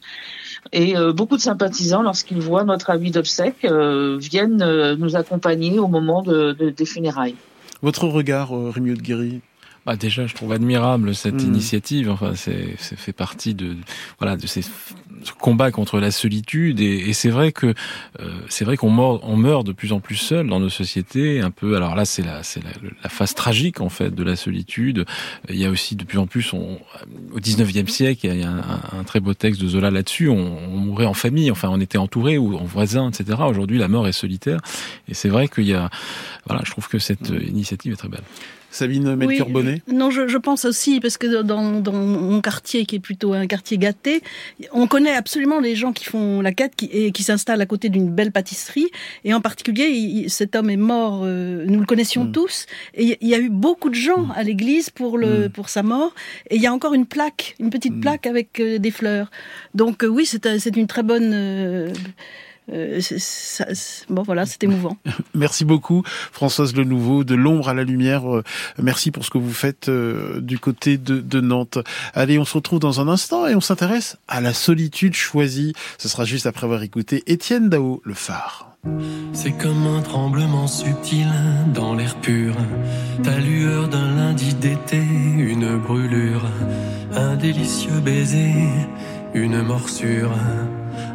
Et 0.71 0.95
euh, 0.95 1.11
beaucoup 1.11 1.36
de 1.36 1.41
sympathisants, 1.41 2.03
lorsqu'ils 2.03 2.39
voient 2.39 2.63
notre 2.63 2.89
avis 2.89 3.11
d'obsèque, 3.11 3.65
euh, 3.65 4.17
viennent 4.17 4.61
euh, 4.61 4.95
nous 4.95 5.15
accompagner 5.15 5.79
au 5.79 5.88
moment 5.88 6.21
de, 6.21 6.53
de, 6.53 6.69
des 6.69 6.86
funérailles. 6.86 7.36
Votre 7.81 8.07
regard, 8.07 8.55
euh, 8.55 8.69
Rémi 8.69 8.93
de 8.93 9.01
Guéry 9.01 9.41
bah 9.86 9.95
déjà, 9.97 10.27
je 10.27 10.34
trouve 10.34 10.53
admirable 10.53 11.13
cette 11.13 11.36
Mm. 11.36 11.47
initiative. 11.47 12.09
Enfin, 12.09 12.34
c'est 12.36 12.75
c'est 12.79 12.97
fait 12.97 13.11
partie 13.13 13.53
de 13.53 13.75
voilà 14.19 14.38
de 14.38 14.47
ces 14.47 14.61
ce 14.61 15.31
combat 15.39 15.71
contre 15.71 15.99
la 15.99 16.11
solitude 16.11 16.81
et, 16.81 17.09
et 17.09 17.13
c'est 17.13 17.29
vrai 17.29 17.51
que 17.53 17.67
euh, 18.19 18.34
c'est 18.49 18.65
vrai 18.65 18.75
qu'on 18.77 18.89
meurt 18.89 19.21
on 19.23 19.38
meurt 19.38 19.65
de 19.65 19.71
plus 19.71 19.93
en 19.93 19.99
plus 20.01 20.15
seul 20.15 20.47
dans 20.47 20.59
nos 20.59 20.69
sociétés. 20.69 21.41
Un 21.41 21.51
peu. 21.51 21.75
Alors 21.75 21.95
là, 21.95 22.05
c'est 22.05 22.21
la 22.23 22.43
c'est 22.43 22.63
la, 22.63 22.71
la 23.03 23.09
phase 23.09 23.34
tragique 23.34 23.81
en 23.81 23.89
fait 23.89 24.13
de 24.13 24.23
la 24.23 24.36
solitude. 24.36 25.05
Il 25.49 25.57
y 25.57 25.65
a 25.65 25.69
aussi 25.69 25.95
de 25.95 26.03
plus 26.05 26.17
en 26.17 26.27
plus 26.27 26.53
on, 26.53 26.79
au 27.34 27.39
19e 27.39 27.88
siècle, 27.88 28.27
il 28.27 28.39
y 28.39 28.43
a 28.43 28.49
un, 28.49 28.99
un 28.99 29.03
très 29.03 29.19
beau 29.19 29.34
texte 29.34 29.61
de 29.61 29.67
Zola 29.67 29.91
là-dessus. 29.91 30.29
On, 30.29 30.57
on 30.73 30.77
mourait 30.77 31.05
en 31.05 31.13
famille, 31.13 31.51
enfin 31.51 31.69
on 31.71 31.79
était 31.81 31.97
entouré 31.97 32.38
ou 32.38 32.55
en 32.57 32.63
voisin, 32.63 33.09
etc. 33.09 33.39
Aujourd'hui, 33.47 33.77
la 33.77 33.88
mort 33.89 34.07
est 34.07 34.13
solitaire 34.13 34.59
et 35.09 35.13
c'est 35.13 35.29
vrai 35.29 35.47
qu'il 35.49 35.65
y 35.65 35.73
a 35.73 35.89
voilà, 36.47 36.61
je 36.65 36.71
trouve 36.71 36.88
que 36.88 36.99
cette 36.99 37.29
initiative 37.29 37.93
est 37.93 37.97
très 37.97 38.09
belle. 38.09 38.23
Sabine 38.74 39.15
Melchior 39.15 39.49
Bonnet 39.49 39.84
Non, 39.88 40.09
je, 40.09 40.28
je, 40.28 40.38
pense 40.38 40.65
aussi, 40.65 40.99
parce 40.99 41.17
que 41.17 41.43
dans, 41.43 41.80
dans, 41.80 41.93
mon 41.93 42.41
quartier, 42.41 42.86
qui 42.86 42.95
est 42.95 42.99
plutôt 42.99 43.34
un 43.34 43.45
quartier 43.45 43.78
gâté, 43.78 44.24
on 44.71 44.88
connaît 44.88 45.13
absolument 45.13 45.59
les 45.59 45.76
gens 45.76 45.93
qui 45.93 46.05
font 46.05 46.41
la 46.41 46.51
quête 46.53 46.76
qui, 46.76 46.86
et 46.86 47.11
qui 47.11 47.21
s'installent 47.21 47.61
à 47.61 47.67
côté 47.67 47.89
d'une 47.89 48.09
belle 48.09 48.32
pâtisserie. 48.32 48.89
Et 49.26 49.34
en 49.34 49.41
particulier, 49.41 49.89
il, 49.89 50.30
cet 50.30 50.55
homme 50.55 50.71
est 50.71 50.78
mort, 50.78 51.21
euh, 51.24 51.65
nous 51.67 51.80
le 51.80 51.86
connaissions 51.86 52.26
mmh. 52.26 52.32
tous. 52.32 52.65
Et 52.95 53.17
il 53.21 53.28
y 53.28 53.36
a 53.36 53.39
eu 53.39 53.49
beaucoup 53.49 53.91
de 53.91 53.95
gens 53.95 54.24
mmh. 54.24 54.34
à 54.36 54.43
l'église 54.43 54.89
pour, 54.89 55.19
le, 55.19 55.47
mmh. 55.47 55.49
pour 55.49 55.69
sa 55.69 55.84
mort. 55.84 56.15
Et 56.49 56.55
il 56.55 56.61
y 56.61 56.67
a 56.67 56.74
encore 56.74 56.95
une 56.95 57.05
plaque, 57.05 57.55
une 57.59 57.69
petite 57.69 58.01
plaque 58.01 58.26
avec 58.26 58.59
euh, 58.59 58.80
des 58.80 58.91
fleurs. 58.91 59.30
Donc 59.76 60.03
euh, 60.03 60.07
oui, 60.07 60.26
c'est 60.26 60.76
une 60.76 60.88
très 60.88 61.03
bonne... 61.03 61.93
Euh, 62.72 62.99
euh, 62.99 63.18
ça, 63.18 63.66
bon 64.09 64.24
voilà, 64.24 64.45
c'était 64.45 64.68
émouvant. 64.68 64.97
Merci 65.36 65.66
beaucoup 65.66 66.03
Françoise 66.32 66.76
Le 66.76 66.84
Nouveau 66.84 67.24
de 67.24 67.36
l'ombre 67.36 67.70
à 67.70 67.74
la 67.74 67.84
lumière. 67.84 68.24
Merci 68.82 69.11
pour 69.11 69.26
ce 69.26 69.30
que 69.30 69.38
vous 69.38 69.53
faites 69.53 69.89
euh, 69.89 70.39
du 70.39 70.59
côté 70.59 70.97
de, 70.97 71.20
de, 71.20 71.41
Nantes. 71.41 71.80
Allez, 72.14 72.39
on 72.39 72.45
se 72.45 72.53
retrouve 72.53 72.80
dans 72.80 73.01
un 73.01 73.07
instant 73.07 73.47
et 73.47 73.55
on 73.55 73.61
s'intéresse 73.61 74.18
à 74.28 74.41
la 74.41 74.53
solitude 74.53 75.14
choisie. 75.14 75.74
Ce 75.97 76.07
sera 76.07 76.26
juste 76.26 76.45
après 76.45 76.66
avoir 76.66 76.84
écouté 76.84 77.24
Étienne 77.28 77.70
Dao, 77.70 78.01
le 78.05 78.14
phare. 78.14 78.70
C'est 79.32 79.53
comme 79.53 79.88
un 79.88 80.01
tremblement 80.01 80.68
subtil 80.68 81.28
dans 81.74 81.95
l'air 81.95 82.16
pur, 82.18 82.53
ta 83.24 83.38
lueur 83.38 83.88
d'un 83.88 84.14
lundi 84.16 84.53
d'été, 84.55 84.97
une 84.97 85.78
brûlure, 85.78 86.43
un 87.14 87.36
délicieux 87.36 88.01
baiser, 88.01 88.53
une 89.34 89.61
morsure 89.61 90.32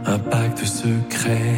un 0.06 0.18
pacte 0.18 0.64
secret. 0.64 1.52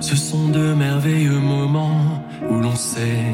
Ce 0.00 0.16
sont 0.16 0.48
de 0.48 0.74
merveilleux 0.74 1.38
moments 1.38 2.24
où 2.50 2.54
l'on 2.54 2.74
sait 2.74 3.24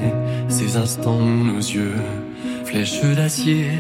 ces 0.49 0.77
instants 0.77 1.21
où 1.21 1.45
nos 1.45 1.59
yeux, 1.59 1.95
flèches 2.65 3.03
d'acier, 3.03 3.71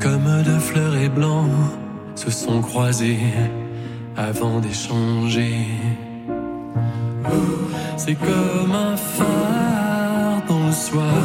comme 0.00 0.42
de 0.42 0.58
fleurs 0.58 0.96
et 0.96 1.08
blancs, 1.08 1.50
se 2.14 2.30
sont 2.30 2.60
croisés 2.60 3.20
avant 4.16 4.60
d'échanger. 4.60 5.66
C'est 7.96 8.14
comme 8.14 8.72
un 8.72 8.96
phare 8.96 10.42
dans 10.48 10.66
le 10.66 10.72
soir, 10.72 11.22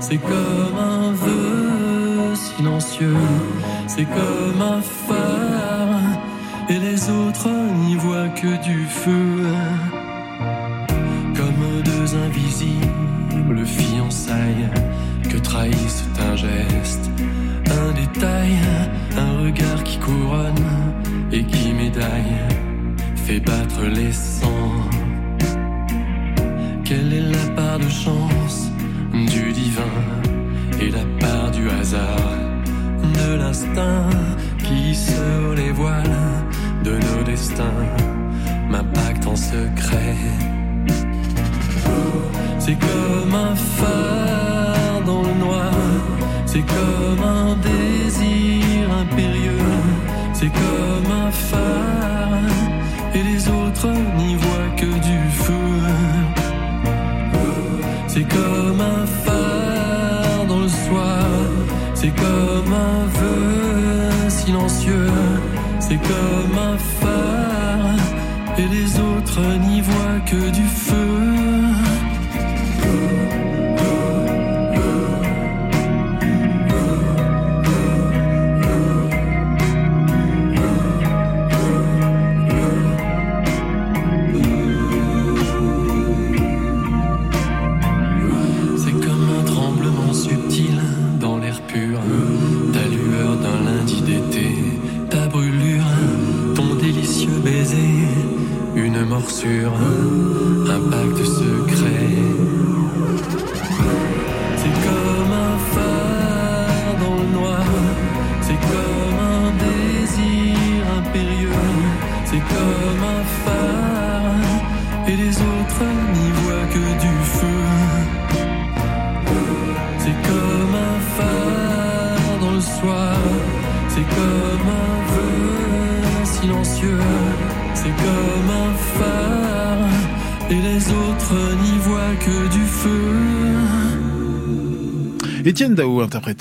c'est 0.00 0.18
comme 0.18 0.78
un 0.78 1.12
vœu 1.12 2.34
silencieux, 2.34 3.16
c'est 3.86 4.04
comme 4.04 4.60
un 4.60 4.80
phare 4.80 6.01
et 6.72 6.78
les 6.78 7.10
autres 7.10 7.50
n'y 7.84 7.96
voient 7.96 8.28
que 8.30 8.62
du 8.62 8.86
feu. 8.86 9.44
Comme 11.36 11.82
deux 11.84 12.14
invisibles 12.14 13.66
fiançailles 13.66 14.70
que 15.30 15.38
trahissent 15.38 16.04
un 16.28 16.36
geste, 16.36 17.10
un 17.66 17.92
détail, 17.92 18.56
un 19.16 19.44
regard 19.44 19.82
qui 19.84 19.98
couronne 19.98 20.68
et 21.30 21.44
qui 21.44 21.72
médaille, 21.72 22.38
fait 23.16 23.40
battre 23.40 23.82
les 23.84 24.12
sangs. 24.12 24.88
Quelle 26.84 27.12
est 27.12 27.28
la 27.38 27.46
part 27.54 27.78
de 27.78 27.88
chance 27.88 28.70
du 29.12 29.52
divin 29.52 29.96
et 30.80 30.90
la 30.90 31.04
part 31.20 31.50
du 31.50 31.68
hasard, 31.68 32.51
de 33.02 33.34
l'instinct 33.36 34.10
qui 34.58 34.94
sur 34.94 35.54
les 35.56 35.72
voiles 35.72 36.20
de 36.84 36.92
nos 36.92 37.22
destins 37.24 37.84
m'impacte 38.68 39.26
en 39.26 39.36
secret. 39.36 40.16
C'est 42.58 42.78
comme 42.78 43.34
un 43.34 43.54
phare 43.54 45.00
dans 45.04 45.22
le 45.22 45.34
noir, 45.44 45.72
c'est 46.46 46.64
comme 46.76 47.22
un 47.24 47.56
désir 47.56 48.86
impérieux, 49.02 49.72
c'est 50.32 50.52
comme 50.62 51.10
un 51.26 51.30
phare 51.30 52.52
et 53.14 53.22
les 53.22 53.48
autres 53.48 53.90
n'y 54.18 54.36
voient 54.36 54.72
que 54.76 54.86
du 55.08 55.11
C'est 66.04 66.31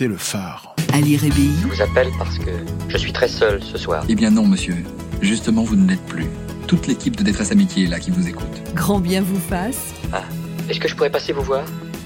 Le 0.07 0.17
phare. 0.17 0.75
Ali 0.93 1.15
Rébéi, 1.15 1.51
Je 1.61 1.67
vous 1.67 1.81
appelle 1.81 2.07
parce 2.17 2.39
que 2.39 2.49
je 2.87 2.97
suis 2.97 3.13
très 3.13 3.27
seul 3.27 3.61
ce 3.63 3.77
soir. 3.77 4.03
Eh 4.09 4.15
bien 4.15 4.31
non, 4.31 4.47
monsieur. 4.47 4.75
Justement, 5.21 5.63
vous 5.63 5.75
ne 5.75 5.87
l'êtes 5.87 6.03
plus. 6.07 6.25
Toute 6.65 6.87
l'équipe 6.87 7.15
de 7.15 7.21
Détresse 7.23 7.51
Amitié 7.51 7.83
est 7.83 7.87
là 7.87 7.99
qui 7.99 8.09
vous 8.09 8.27
écoute. 8.27 8.47
grand 8.73 8.99
bien 8.99 9.21
vous 9.21 9.39
fasse. 9.39 9.93
Ah, 10.11 10.23
est-ce 10.69 10.79
que 10.79 10.87
je 10.87 10.95
pourrais 10.95 11.11
passer 11.11 11.33
vous 11.33 11.43
voir? 11.43 11.63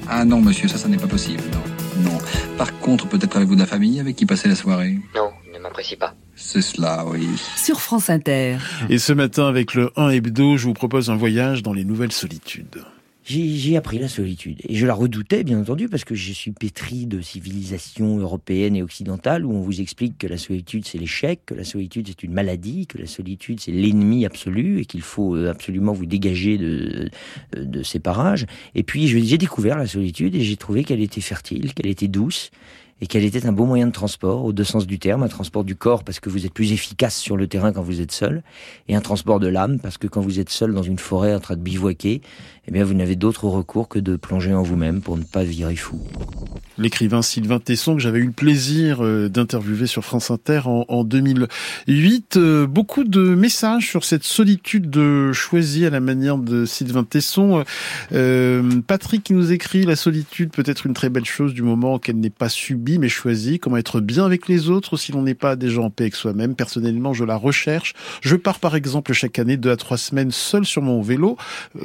Ah 0.10 0.26
non, 0.26 0.42
monsieur, 0.42 0.68
ça, 0.68 0.78
ça 0.78 0.90
n'est 0.90 0.98
pas 0.98 1.08
possible. 1.08 1.42
Non. 1.54 2.12
Non. 2.12 2.18
Par 2.58 2.78
contre, 2.80 3.08
peut-être 3.08 3.38
avez-vous 3.38 3.56
de 3.56 3.62
la 3.62 3.66
famille 3.66 4.00
avec 4.02 4.18
qui 4.18 4.26
passer 4.26 4.50
la 4.50 4.56
soirée? 4.56 5.00
Non, 5.16 5.30
il 5.48 5.54
ne 5.54 5.60
m'apprécie 5.60 5.96
pas. 5.96 6.14
C'est 6.36 6.62
cela, 6.62 7.06
oui. 7.08 7.30
Sur 7.56 7.80
France 7.80 8.10
Inter. 8.10 8.58
Et 8.90 8.98
ce 8.98 9.14
matin, 9.14 9.48
avec 9.48 9.74
le 9.74 9.90
1 9.96 10.10
hebdo, 10.10 10.58
je 10.58 10.66
vous 10.66 10.74
propose 10.74 11.10
un 11.10 11.16
voyage 11.16 11.64
dans 11.64 11.72
les 11.74 11.86
nouvelles 11.86 12.12
solitudes. 12.12 12.84
J'ai 13.28 13.76
appris 13.76 13.98
la 13.98 14.08
solitude. 14.08 14.62
Et 14.70 14.76
je 14.76 14.86
la 14.86 14.94
redoutais, 14.94 15.44
bien 15.44 15.60
entendu, 15.60 15.90
parce 15.90 16.04
que 16.04 16.14
je 16.14 16.32
suis 16.32 16.52
pétri 16.52 17.08
de 17.08 17.22
civilisation 17.22 18.20
européenne 18.20 18.76
et 18.76 18.84
occidentale, 18.84 19.46
où 19.46 19.52
on 19.52 19.62
vous 19.62 19.82
explique 19.82 20.20
que 20.20 20.28
la 20.28 20.38
solitude, 20.38 20.86
c'est 20.86 21.00
l'échec, 21.00 21.40
que 21.48 21.56
la 21.56 21.64
solitude, 21.64 22.08
c'est 22.08 22.22
une 22.22 22.34
maladie, 22.34 22.86
que 22.86 23.00
la 23.00 23.08
solitude, 23.08 23.60
c'est 23.60 23.72
l'ennemi 23.72 24.28
absolu, 24.28 24.82
et 24.82 24.86
qu'il 24.86 25.02
faut 25.02 25.36
euh, 25.36 25.50
absolument 25.50 25.92
vous 25.92 26.06
dégager 26.06 26.60
de, 26.60 27.10
de 27.58 27.82
ces 27.82 27.98
parages. 27.98 28.46
Et 28.76 28.84
puis, 28.84 29.08
j'ai 29.08 29.38
découvert 29.40 29.80
la 29.80 29.88
solitude, 29.88 30.36
et 30.36 30.42
j'ai 30.42 30.56
trouvé 30.56 30.84
qu'elle 30.84 31.02
était 31.02 31.20
fertile, 31.20 31.74
qu'elle 31.74 31.90
était 31.90 32.08
douce, 32.08 32.52
et 33.02 33.08
qu'elle 33.08 33.26
était 33.26 33.46
un 33.46 33.52
beau 33.52 33.66
moyen 33.66 33.88
de 33.88 33.92
transport, 33.92 34.46
au 34.46 34.54
deux 34.54 34.64
sens 34.64 34.88
du 34.88 35.00
terme, 35.00 35.24
un 35.24 35.28
transport 35.28 35.66
du 35.66 35.76
corps 35.76 36.04
parce 36.04 36.20
que 36.20 36.30
vous 36.30 36.46
êtes 36.46 36.54
plus 36.54 36.72
efficace 36.72 37.18
sur 37.18 37.36
le 37.36 37.48
terrain 37.48 37.74
quand 37.74 37.82
vous 37.82 38.00
êtes 38.00 38.12
seul, 38.12 38.42
et 38.88 38.96
un 38.96 39.02
transport 39.02 39.40
de 39.40 39.48
l'âme 39.48 39.80
parce 39.80 39.98
que 39.98 40.08
quand 40.08 40.22
vous 40.22 40.40
êtes 40.40 40.50
seul 40.50 40.74
dans 40.74 40.84
une 40.84 40.98
forêt 40.98 41.36
en 41.36 41.40
train 41.40 41.56
de 41.56 41.62
bivouaquer, 41.62 42.22
eh 42.68 42.72
bien 42.72 42.84
vous 42.84 42.94
n'avez 42.94 43.16
d'autre 43.16 43.46
recours 43.46 43.88
que 43.88 44.00
de 44.00 44.16
plonger 44.16 44.54
en 44.54 44.64
vous-même 44.64 45.02
pour 45.02 45.18
ne 45.18 45.24
pas 45.24 45.44
virer 45.44 45.76
fou. 45.76 46.02
L'écrivain 46.78 47.22
Sylvain 47.22 47.60
Tesson, 47.60 47.96
que 47.96 48.02
j'avais 48.02 48.20
eu 48.20 48.26
le 48.26 48.32
plaisir 48.32 48.98
euh, 49.02 49.30
d'interviewer 49.30 49.88
sur 49.88 50.04
France 50.04 50.30
Inter 50.30 50.62
en, 50.66 50.86
en 50.90 51.04
2008. 51.06 52.36
Euh, 52.36 52.68
beaucoup 52.68 53.06
de 53.06 53.22
messages 53.22 53.88
sur 53.88 54.04
cette 54.04 54.26
solitude 54.26 54.90
de 54.90 55.32
choisie 55.32 55.86
à 55.86 55.90
la 55.90 56.02
manière 56.02 56.38
de 56.38 56.66
Sylvain 56.66 57.06
Tesson. 57.06 57.64
Euh, 58.12 58.82
Patrick 58.88 59.24
qui 59.24 59.34
nous 59.34 59.54
écrit 59.54 59.84
La 59.84 59.96
solitude 59.96 60.52
peut 60.52 60.64
être 60.66 60.86
une 60.86 60.94
très 60.94 61.10
belle 61.10 61.26
chose 61.26 61.54
du 61.54 61.62
moment 61.62 61.98
qu'elle 61.98 62.20
n'est 62.20 62.30
pas 62.30 62.50
subie 62.50 63.00
mais 63.00 63.10
choisie. 63.10 63.60
Comment 63.60 63.78
être 63.78 64.02
bien 64.02 64.26
avec 64.26 64.50
les 64.50 64.70
autres 64.70 64.98
si 64.98 65.12
l'on 65.12 65.22
n'est 65.22 65.34
pas 65.34 65.56
déjà 65.56 65.82
en 65.82 65.90
paix 65.90 66.06
avec 66.06 66.16
soi-même? 66.16 66.56
Personnellement, 66.56 67.14
je 67.14 67.24
la 67.24 67.38
recherche. 67.38 67.94
Je 68.22 68.36
pars 68.36 68.60
par 68.60 68.76
exemple 68.76 69.14
chaque 69.14 69.40
année 69.40 69.56
deux 69.56 69.72
à 69.72 69.78
trois 69.78 69.98
semaines 69.98 70.32
seul 70.32 70.66
sur 70.66 70.82
mon 70.82 71.02
vélo. 71.02 71.38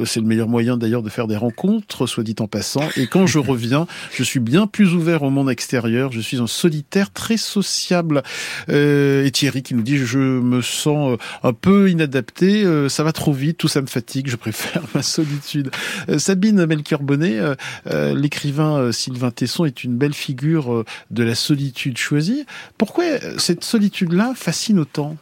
C'est 0.04 0.20
le 0.20 0.26
meilleur 0.26 0.48
moyen 0.48 0.69
d'ailleurs 0.76 1.02
de 1.02 1.08
faire 1.10 1.26
des 1.26 1.36
rencontres, 1.36 2.06
soit 2.06 2.24
dit 2.24 2.36
en 2.40 2.46
passant. 2.46 2.88
Et 2.96 3.06
quand 3.06 3.26
je 3.26 3.38
reviens, 3.38 3.86
je 4.12 4.22
suis 4.22 4.40
bien 4.40 4.66
plus 4.66 4.94
ouvert 4.94 5.22
au 5.22 5.30
monde 5.30 5.50
extérieur. 5.50 6.12
Je 6.12 6.20
suis 6.20 6.38
un 6.38 6.46
solitaire 6.46 7.12
très 7.12 7.36
sociable. 7.36 8.22
Euh, 8.68 9.24
et 9.24 9.30
Thierry 9.30 9.62
qui 9.62 9.74
nous 9.74 9.82
dit 9.82 9.98
je 9.98 10.18
me 10.18 10.62
sens 10.62 11.12
euh, 11.12 11.16
un 11.42 11.52
peu 11.52 11.90
inadapté. 11.90 12.64
euh, 12.64 12.88
ça 12.88 13.02
va 13.02 13.12
trop 13.12 13.32
vite, 13.32 13.58
tout 13.58 13.68
ça 13.68 13.80
me 13.80 13.86
fatigue. 13.86 14.28
Je 14.28 14.36
préfère 14.36 14.82
ma 14.94 15.02
solitude. 15.02 15.70
Sabine 16.18 16.66
Melchior-Bonnet, 16.66 17.38
euh, 17.38 17.54
euh, 17.86 18.14
l'écrivain 18.14 18.92
Sylvain 18.92 19.30
Tesson 19.30 19.64
est 19.64 19.84
une 19.84 19.96
belle 19.96 20.14
figure 20.14 20.84
de 21.10 21.22
la 21.22 21.34
solitude 21.34 21.98
choisie. 21.98 22.44
Pourquoi 22.78 23.04
cette 23.38 23.64
solitude-là 23.64 24.32
fascine 24.34 24.78
autant? 24.78 25.16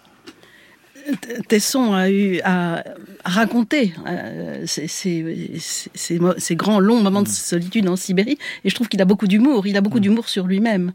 Tesson 1.49 1.93
a 1.95 2.11
eu 2.11 2.41
à 2.45 2.85
raconter 3.25 3.93
euh, 4.07 4.63
ces, 4.67 4.87
ces- 4.89 5.53
ces- 5.59 5.91
ces 5.95 6.19
mo- 6.19 6.35
ces 6.39 6.57
grands 6.57 6.81
longs 6.81 7.01
moments 7.03 7.23
de 7.23 7.29
solitude 7.29 7.89
en 7.89 7.97
Sibérie, 7.97 8.39
et 8.65 8.71
je 8.71 8.75
trouve 8.75 8.89
qu'il 8.89 9.01
a 9.01 9.05
beaucoup 9.05 9.27
d'humour. 9.27 9.67
Il 9.67 9.77
a 9.77 9.81
beaucoup 9.81 10.01
d'humour 10.01 10.29
sur 10.29 10.47
lui-même. 10.47 10.93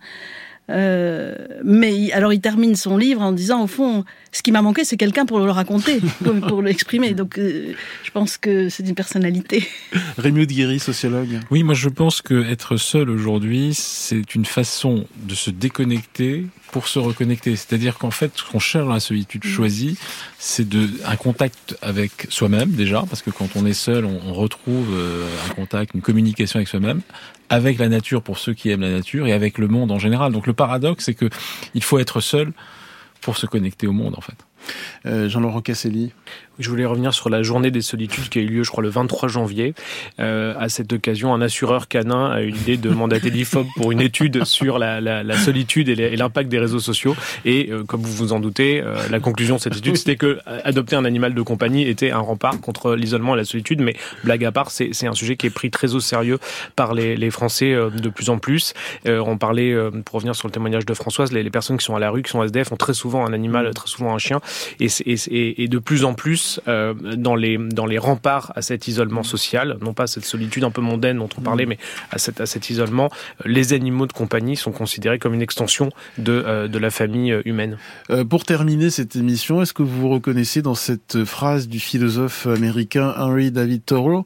Euh, 0.69 1.35
mais 1.65 2.11
alors 2.13 2.31
il 2.31 2.39
termine 2.39 2.75
son 2.77 2.95
livre 2.95 3.21
en 3.21 3.33
disant 3.33 3.63
au 3.63 3.67
fond, 3.67 4.05
ce 4.31 4.41
qui 4.41 4.53
m'a 4.53 4.61
manqué, 4.61 4.85
c'est 4.85 4.95
quelqu'un 4.95 5.25
pour 5.25 5.39
le 5.39 5.51
raconter, 5.51 5.99
pour, 6.23 6.33
pour 6.39 6.61
l'exprimer. 6.61 7.13
Donc 7.13 7.37
euh, 7.37 7.73
je 8.03 8.11
pense 8.11 8.37
que 8.37 8.69
c'est 8.69 8.87
une 8.87 8.95
personnalité. 8.95 9.67
Rémi 10.17 10.47
Guéry, 10.47 10.79
sociologue. 10.79 11.39
Oui, 11.51 11.63
moi 11.63 11.73
je 11.75 11.89
pense 11.89 12.21
que 12.21 12.49
être 12.49 12.77
seul 12.77 13.09
aujourd'hui, 13.09 13.73
c'est 13.73 14.35
une 14.35 14.45
façon 14.45 15.05
de 15.23 15.35
se 15.35 15.49
déconnecter 15.49 16.45
pour 16.73 16.87
se 16.87 16.97
reconnecter. 16.97 17.55
C'est-à-dire 17.55 17.99
qu'en 17.99 18.09
fait, 18.09 18.31
ce 18.35 18.43
qu'on 18.43 18.57
cherche 18.57 18.87
dans 18.87 18.93
la 18.93 18.99
solitude 18.99 19.45
choisie, 19.45 19.95
c'est 20.39 20.67
de 20.67 20.89
un 21.05 21.15
contact 21.15 21.77
avec 21.83 22.25
soi-même 22.29 22.71
déjà, 22.71 23.03
parce 23.07 23.21
que 23.21 23.29
quand 23.29 23.55
on 23.55 23.67
est 23.67 23.73
seul, 23.73 24.05
on, 24.05 24.19
on 24.25 24.33
retrouve 24.33 24.87
euh, 24.91 25.27
un 25.47 25.53
contact, 25.53 25.93
une 25.93 26.01
communication 26.01 26.57
avec 26.57 26.67
soi-même, 26.67 27.01
avec 27.49 27.77
la 27.77 27.89
nature 27.89 28.23
pour 28.23 28.39
ceux 28.39 28.55
qui 28.55 28.71
aiment 28.71 28.81
la 28.81 28.89
nature 28.89 29.27
et 29.27 29.33
avec 29.33 29.59
le 29.59 29.67
monde 29.67 29.91
en 29.91 29.99
général. 29.99 30.31
Donc 30.31 30.47
le 30.47 30.53
paradoxe, 30.53 31.05
c'est 31.05 31.13
que 31.13 31.29
il 31.75 31.83
faut 31.83 31.99
être 31.99 32.21
seul 32.21 32.51
pour 33.21 33.37
se 33.37 33.45
connecter 33.45 33.85
au 33.85 33.93
monde 33.93 34.15
en 34.17 34.21
fait. 34.21 34.37
Euh, 35.05 35.29
Jean-Laurent 35.29 35.61
Casselli. 35.61 36.11
Je 36.59 36.69
voulais 36.69 36.85
revenir 36.85 37.13
sur 37.13 37.29
la 37.29 37.43
journée 37.43 37.71
des 37.71 37.81
solitudes 37.81 38.29
qui 38.29 38.39
a 38.39 38.41
eu 38.41 38.47
lieu, 38.47 38.63
je 38.63 38.71
crois, 38.71 38.83
le 38.83 38.89
23 38.89 39.27
janvier. 39.29 39.73
Euh, 40.19 40.53
à 40.59 40.69
cette 40.69 40.93
occasion, 40.93 41.33
un 41.33 41.41
assureur 41.41 41.87
canin 41.87 42.29
a 42.29 42.41
eu 42.41 42.49
l'idée 42.49 42.77
de 42.77 42.89
mandater 42.89 43.29
l'IFOP 43.29 43.67
pour 43.75 43.91
une 43.91 44.01
étude 44.01 44.43
sur 44.45 44.77
la, 44.79 45.01
la, 45.01 45.23
la 45.23 45.37
solitude 45.37 45.89
et 45.89 46.15
l'impact 46.15 46.49
des 46.49 46.59
réseaux 46.59 46.79
sociaux. 46.79 47.15
Et 47.45 47.69
euh, 47.71 47.83
comme 47.83 48.01
vous 48.01 48.13
vous 48.13 48.33
en 48.33 48.39
doutez, 48.39 48.81
euh, 48.81 48.95
la 49.09 49.19
conclusion 49.19 49.55
de 49.55 49.61
cette 49.61 49.75
étude, 49.75 49.97
c'était 49.97 50.15
que 50.15 50.39
euh, 50.47 50.59
adopter 50.63 50.95
un 50.95 51.05
animal 51.05 51.33
de 51.33 51.41
compagnie 51.41 51.87
était 51.87 52.11
un 52.11 52.19
rempart 52.19 52.59
contre 52.61 52.95
l'isolement 52.95 53.33
et 53.33 53.37
la 53.37 53.45
solitude. 53.45 53.81
Mais 53.81 53.95
blague 54.23 54.45
à 54.45 54.51
part, 54.51 54.71
c'est 54.71 54.93
c'est 54.93 55.07
un 55.07 55.13
sujet 55.13 55.35
qui 55.35 55.47
est 55.47 55.49
pris 55.49 55.71
très 55.71 55.95
au 55.95 55.99
sérieux 55.99 56.39
par 56.75 56.93
les, 56.93 57.15
les 57.17 57.31
Français 57.31 57.73
euh, 57.73 57.89
de 57.89 58.09
plus 58.09 58.29
en 58.29 58.37
plus. 58.37 58.73
Euh, 59.07 59.21
on 59.25 59.37
parlait, 59.37 59.71
euh, 59.71 59.91
pour 60.05 60.15
revenir 60.15 60.35
sur 60.35 60.47
le 60.47 60.53
témoignage 60.53 60.85
de 60.85 60.93
Françoise, 60.93 61.31
les, 61.31 61.43
les 61.43 61.49
personnes 61.49 61.77
qui 61.77 61.85
sont 61.85 61.95
à 61.95 61.99
la 61.99 62.09
rue, 62.09 62.23
qui 62.23 62.31
sont 62.31 62.43
SDF, 62.43 62.71
ont 62.71 62.77
très 62.77 62.93
souvent 62.93 63.25
un 63.25 63.33
animal, 63.33 63.73
très 63.73 63.87
souvent 63.87 64.13
un 64.13 64.17
chien. 64.17 64.39
Et, 64.79 64.87
et, 65.05 65.63
et 65.63 65.67
de 65.67 65.79
plus 65.79 66.05
en 66.05 66.13
plus, 66.13 66.39
euh, 66.67 66.93
dans, 66.93 67.35
les, 67.35 67.57
dans 67.57 67.85
les 67.85 67.97
remparts 67.97 68.51
à 68.55 68.61
cet 68.61 68.87
isolement 68.87 69.23
social, 69.23 69.77
non 69.81 69.93
pas 69.93 70.07
cette 70.07 70.25
solitude 70.25 70.63
un 70.63 70.71
peu 70.71 70.81
mondaine 70.81 71.17
dont 71.17 71.29
on 71.37 71.41
parlait, 71.41 71.65
mais 71.65 71.77
à 72.11 72.17
cet, 72.17 72.41
à 72.41 72.45
cet 72.45 72.69
isolement, 72.69 73.09
euh, 73.41 73.43
les 73.45 73.73
animaux 73.73 74.07
de 74.07 74.13
compagnie 74.13 74.55
sont 74.55 74.71
considérés 74.71 75.19
comme 75.19 75.33
une 75.33 75.41
extension 75.41 75.89
de, 76.17 76.43
euh, 76.45 76.67
de 76.67 76.77
la 76.77 76.89
famille 76.89 77.35
humaine. 77.45 77.77
Euh, 78.09 78.23
pour 78.23 78.43
terminer 78.43 78.89
cette 78.89 79.15
émission, 79.15 79.61
est-ce 79.61 79.73
que 79.73 79.83
vous 79.83 80.01
vous 80.01 80.09
reconnaissez 80.09 80.61
dans 80.61 80.75
cette 80.75 81.23
phrase 81.23 81.67
du 81.67 81.79
philosophe 81.79 82.47
américain 82.47 83.13
Henry 83.17 83.51
David 83.51 83.85
Thoreau 83.85 84.25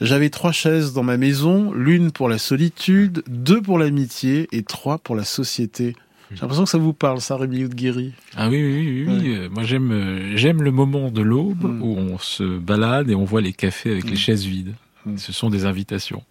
J'avais 0.00 0.30
trois 0.30 0.52
chaises 0.52 0.92
dans 0.92 1.02
ma 1.02 1.16
maison, 1.16 1.72
l'une 1.72 2.12
pour 2.12 2.28
la 2.28 2.38
solitude, 2.38 3.22
deux 3.28 3.60
pour 3.60 3.78
l'amitié 3.78 4.48
et 4.52 4.62
trois 4.62 4.98
pour 4.98 5.16
la 5.16 5.24
société. 5.24 5.94
J'ai 6.30 6.40
l'impression 6.40 6.64
que 6.64 6.70
ça 6.70 6.78
vous 6.78 6.92
parle, 6.92 7.20
ça, 7.20 7.36
Rémi 7.36 7.68
Guéry. 7.68 8.12
Ah 8.36 8.48
oui, 8.48 8.62
oui, 8.62 9.04
oui, 9.06 9.20
oui. 9.20 9.34
Euh, 9.36 9.48
Moi, 9.48 9.62
j'aime, 9.62 9.92
euh, 9.92 10.36
j'aime 10.36 10.62
le 10.62 10.72
moment 10.72 11.10
de 11.10 11.22
l'aube 11.22 11.64
où 11.64 11.96
on 11.96 12.18
se 12.18 12.58
balade 12.58 13.10
et 13.10 13.14
on 13.14 13.24
voit 13.24 13.40
les 13.40 13.52
cafés 13.52 13.92
avec 13.92 14.10
les 14.10 14.16
chaises 14.16 14.44
vides. 14.44 14.74
Ce 15.16 15.32
sont 15.32 15.50
des 15.50 15.66
invitations. 15.66 16.22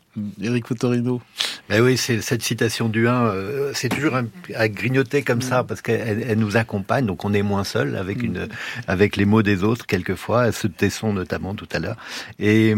Eric 0.41 0.67
Fotorino. 0.67 1.21
Ben 1.67 1.81
oui, 1.81 1.97
c'est 1.97 2.21
cette 2.21 2.43
citation 2.43 2.89
du 2.89 3.07
1, 3.07 3.25
euh, 3.25 3.71
c'est 3.73 3.89
toujours 3.89 4.15
un- 4.15 4.27
à 4.55 4.67
grignoter 4.69 5.23
comme 5.23 5.41
ça 5.41 5.63
parce 5.63 5.81
qu'elle 5.81 6.23
elle- 6.27 6.37
nous 6.37 6.57
accompagne, 6.57 7.05
donc 7.07 7.25
on 7.25 7.33
est 7.33 7.41
moins 7.41 7.63
seul 7.63 7.95
avec 7.95 8.21
une, 8.21 8.47
avec 8.87 9.15
les 9.15 9.25
mots 9.25 9.41
des 9.41 9.63
autres 9.63 9.87
quelquefois, 9.87 10.51
ceux 10.51 10.69
de 10.69 10.73
Tesson 10.75 11.11
notamment 11.11 11.55
tout 11.55 11.67
à 11.73 11.79
l'heure. 11.79 11.97
Et 12.37 12.75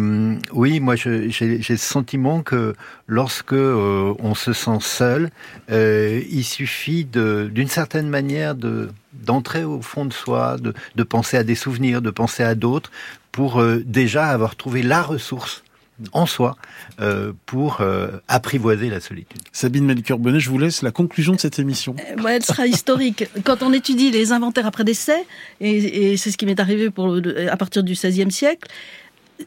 oui, 0.54 0.80
moi 0.80 0.96
j'ai 0.96 1.28
le 1.70 1.76
sentiment 1.78 2.42
que 2.44 2.76
lorsque 3.08 3.54
euh, 3.54 4.14
on 4.20 4.36
se 4.36 4.54
sent 4.54 4.78
seul, 4.80 5.32
euh, 5.70 6.22
il 6.30 6.44
suffit 6.46 7.04
de, 7.04 7.50
d'une 7.54 7.68
certaine 7.68 8.08
manière 8.10 8.56
de 8.56 8.90
d'entrer 9.14 9.64
au 9.64 9.82
fond 9.82 10.06
de 10.06 10.14
soi, 10.14 10.58
de, 10.58 10.74
de 10.96 11.04
penser 11.04 11.38
à 11.38 11.44
des 11.44 11.56
souvenirs, 11.56 12.02
de 12.04 12.12
penser 12.12 12.44
à 12.44 12.54
d'autres, 12.56 12.92
pour 13.32 13.60
euh, 13.60 13.82
déjà 13.86 14.28
avoir 14.28 14.56
trouvé 14.56 14.84
la 14.84 15.02
ressource 15.02 15.64
en 16.14 16.26
soi 16.26 16.56
euh, 17.02 17.34
pour 17.46 17.82
euh, 17.82 18.08
apprivoiser 18.28 18.90
la 18.90 19.00
solitude. 19.00 19.42
Sabine 19.52 19.86
Melchior-Bonnet, 19.86 20.40
je 20.40 20.50
vous 20.50 20.60
laisse 20.60 20.82
la 20.82 20.92
conclusion 20.92 21.34
de 21.34 21.40
cette 21.40 21.60
émission. 21.60 21.96
Ouais, 22.24 22.36
elle 22.36 22.44
sera 22.46 22.68
historique. 22.68 23.26
Quand 23.44 23.64
on 23.64 23.74
étudie 23.74 24.12
les 24.12 24.32
inventaires 24.32 24.66
après 24.68 24.84
décès, 24.84 25.26
et, 25.62 26.12
et 26.14 26.18
c'est 26.18 26.32
ce 26.32 26.38
qui 26.38 26.46
m'est 26.46 26.60
arrivé 26.60 26.90
pour, 26.90 27.08
le- 27.08 27.52
à 27.52 27.58
partir 27.58 27.84
du 27.84 27.94
XVIe 27.94 28.32
siècle, 28.32 28.68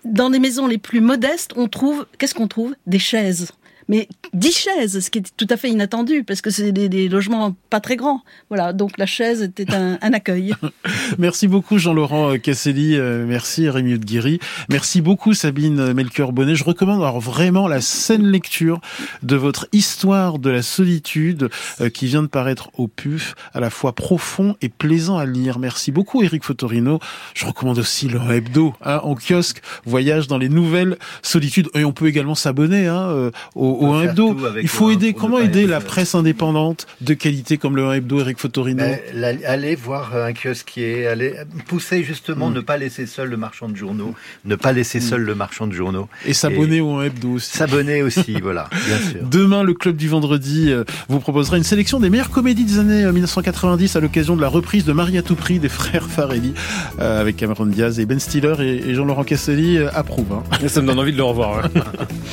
dans 0.05 0.29
les 0.29 0.39
maisons 0.39 0.67
les 0.67 0.79
plus 0.79 1.01
modestes, 1.01 1.53
on 1.57 1.67
trouve, 1.69 2.07
qu'est-ce 2.19 2.35
qu'on 2.35 2.49
trouve? 2.49 2.75
Des 2.87 2.99
chaises. 3.01 3.53
Mais 3.91 4.07
10 4.35 4.53
chaises, 4.53 5.01
ce 5.01 5.11
qui 5.11 5.19
est 5.19 5.37
tout 5.37 5.49
à 5.51 5.57
fait 5.57 5.69
inattendu 5.69 6.23
parce 6.23 6.41
que 6.41 6.51
c'est 6.51 6.71
des, 6.71 6.89
des 6.89 7.09
logements 7.09 7.57
pas 7.71 7.81
très 7.81 7.97
grands. 7.97 8.23
Voilà, 8.49 8.73
donc 8.73 8.97
la 8.99 9.07
chaise 9.07 9.43
était 9.43 9.75
un, 9.75 9.99
un 10.01 10.13
accueil. 10.13 10.55
Merci 11.19 11.49
beaucoup 11.49 11.77
Jean-Laurent 11.77 12.39
Casselli, 12.39 12.97
euh, 12.97 13.27
merci 13.27 13.69
Rémi 13.69 13.99
Guéry, 13.99 14.39
merci 14.69 15.01
beaucoup 15.01 15.35
Sabine 15.35 15.93
Melchior-Bonnet. 15.93 16.55
Je 16.55 16.63
recommande 16.63 17.03
alors 17.03 17.19
vraiment 17.19 17.67
la 17.67 17.81
scène 17.81 18.27
lecture 18.27 18.81
de 19.25 19.35
votre 19.35 19.67
histoire 19.73 20.39
de 20.39 20.51
la 20.51 20.63
solitude 20.63 21.51
euh, 21.81 21.89
qui 21.91 22.07
vient 22.07 22.23
de 22.23 22.29
paraître 22.29 22.71
au 22.79 22.87
PUF, 22.87 23.35
à 23.53 23.61
la 23.61 23.71
fois 23.71 23.95
profond 23.95 24.55
et 24.63 24.69
plaisant 24.69 25.19
à 25.19 25.27
lire. 25.27 25.59
Merci 25.59 25.91
beaucoup 25.91 26.23
Eric 26.23 26.45
Fotorino. 26.45 27.01
Je 27.35 27.45
recommande 27.45 27.79
aussi 27.79 28.09
le 28.09 28.21
hebdo 28.31 28.75
hein, 28.83 29.01
en 29.03 29.17
kiosque, 29.17 29.63
voyage 29.85 30.29
dans 30.29 30.39
les 30.39 30.49
nouvelles 30.49 30.97
solitudes. 31.23 31.69
Et 31.75 31.85
on 31.85 31.93
peut 31.93 32.07
également 32.07 32.37
s'abonner 32.37 32.87
hein, 32.87 33.09
euh, 33.11 33.31
au, 33.55 33.80
au 33.81 33.93
1 33.93 34.03
hebdo. 34.05 34.37
Il 34.61 34.69
faut 34.69 34.91
aider. 34.91 35.13
Comment 35.13 35.39
aider 35.39 35.67
la 35.67 35.81
presse 35.81 36.15
indépendante 36.15 36.87
de 37.01 37.15
qualité 37.15 37.59
comme 37.59 37.77
le 37.77 37.87
1 37.87 37.95
hebdo, 37.95 38.21
Eric 38.21 38.39
Fotorino 38.39 38.85
ben, 38.85 39.39
Allez 39.47 39.75
voir 39.75 40.17
un 40.17 40.33
kiosquier, 40.33 41.07
allez 41.07 41.35
pousser 41.67 42.03
justement, 42.03 42.51
mm. 42.51 42.55
ne 42.55 42.61
pas 42.61 42.77
laisser 42.77 43.07
seul 43.07 43.29
le 43.29 43.37
marchand 43.37 43.69
de 43.69 43.77
journaux, 43.77 44.15
ne 44.45 44.55
pas 44.55 44.73
laisser 44.73 44.99
mm. 44.99 45.03
seul 45.03 45.23
le 45.23 45.35
marchand 45.35 45.67
de 45.67 45.73
journaux. 45.73 46.09
Et 46.27 46.33
s'abonner 46.33 46.81
au 46.81 46.97
1 46.97 47.05
hebdo 47.05 47.33
aussi. 47.33 47.57
S'abonner 47.57 48.03
aussi, 48.03 48.39
voilà, 48.43 48.69
bien 48.87 48.99
sûr. 48.99 49.21
Demain, 49.23 49.63
le 49.63 49.75
club 49.75 49.97
du 49.97 50.09
vendredi 50.09 50.71
euh, 50.71 50.85
vous 51.09 51.21
proposera 51.21 51.57
une 51.57 51.65
sélection 51.65 52.01
des 52.01 52.11
meilleures 52.11 52.31
comédies 52.31 52.65
des 52.65 52.79
années 52.79 53.11
1990 53.11 53.97
à 53.97 54.01
l'occasion 54.01 54.37
de 54.37 54.43
la 54.43 54.49
reprise 54.49 54.85
de 54.85 54.93
Marie 54.93 55.19
à 55.19 55.23
tout 55.23 55.37
prix 55.37 55.59
des 55.59 55.69
frères 55.69 56.09
Farelli 56.09 56.55
euh, 57.01 57.21
avec 57.21 57.37
Cameron 57.37 57.67
Diaz 57.67 58.01
et 58.01 58.07
Ben 58.07 58.21
Stiller 58.21 58.55
et, 58.61 58.95
Jean-Laurent 58.95 59.25
Casselli 59.25 59.79
euh, 59.79 59.89
approuvent. 59.95 60.33
Hein. 60.33 60.69
Ça 60.69 60.83
me 60.83 60.87
donne 60.87 60.99
envie 60.99 61.13
de 61.13 61.17
le 61.17 61.25
revoir. 61.25 61.69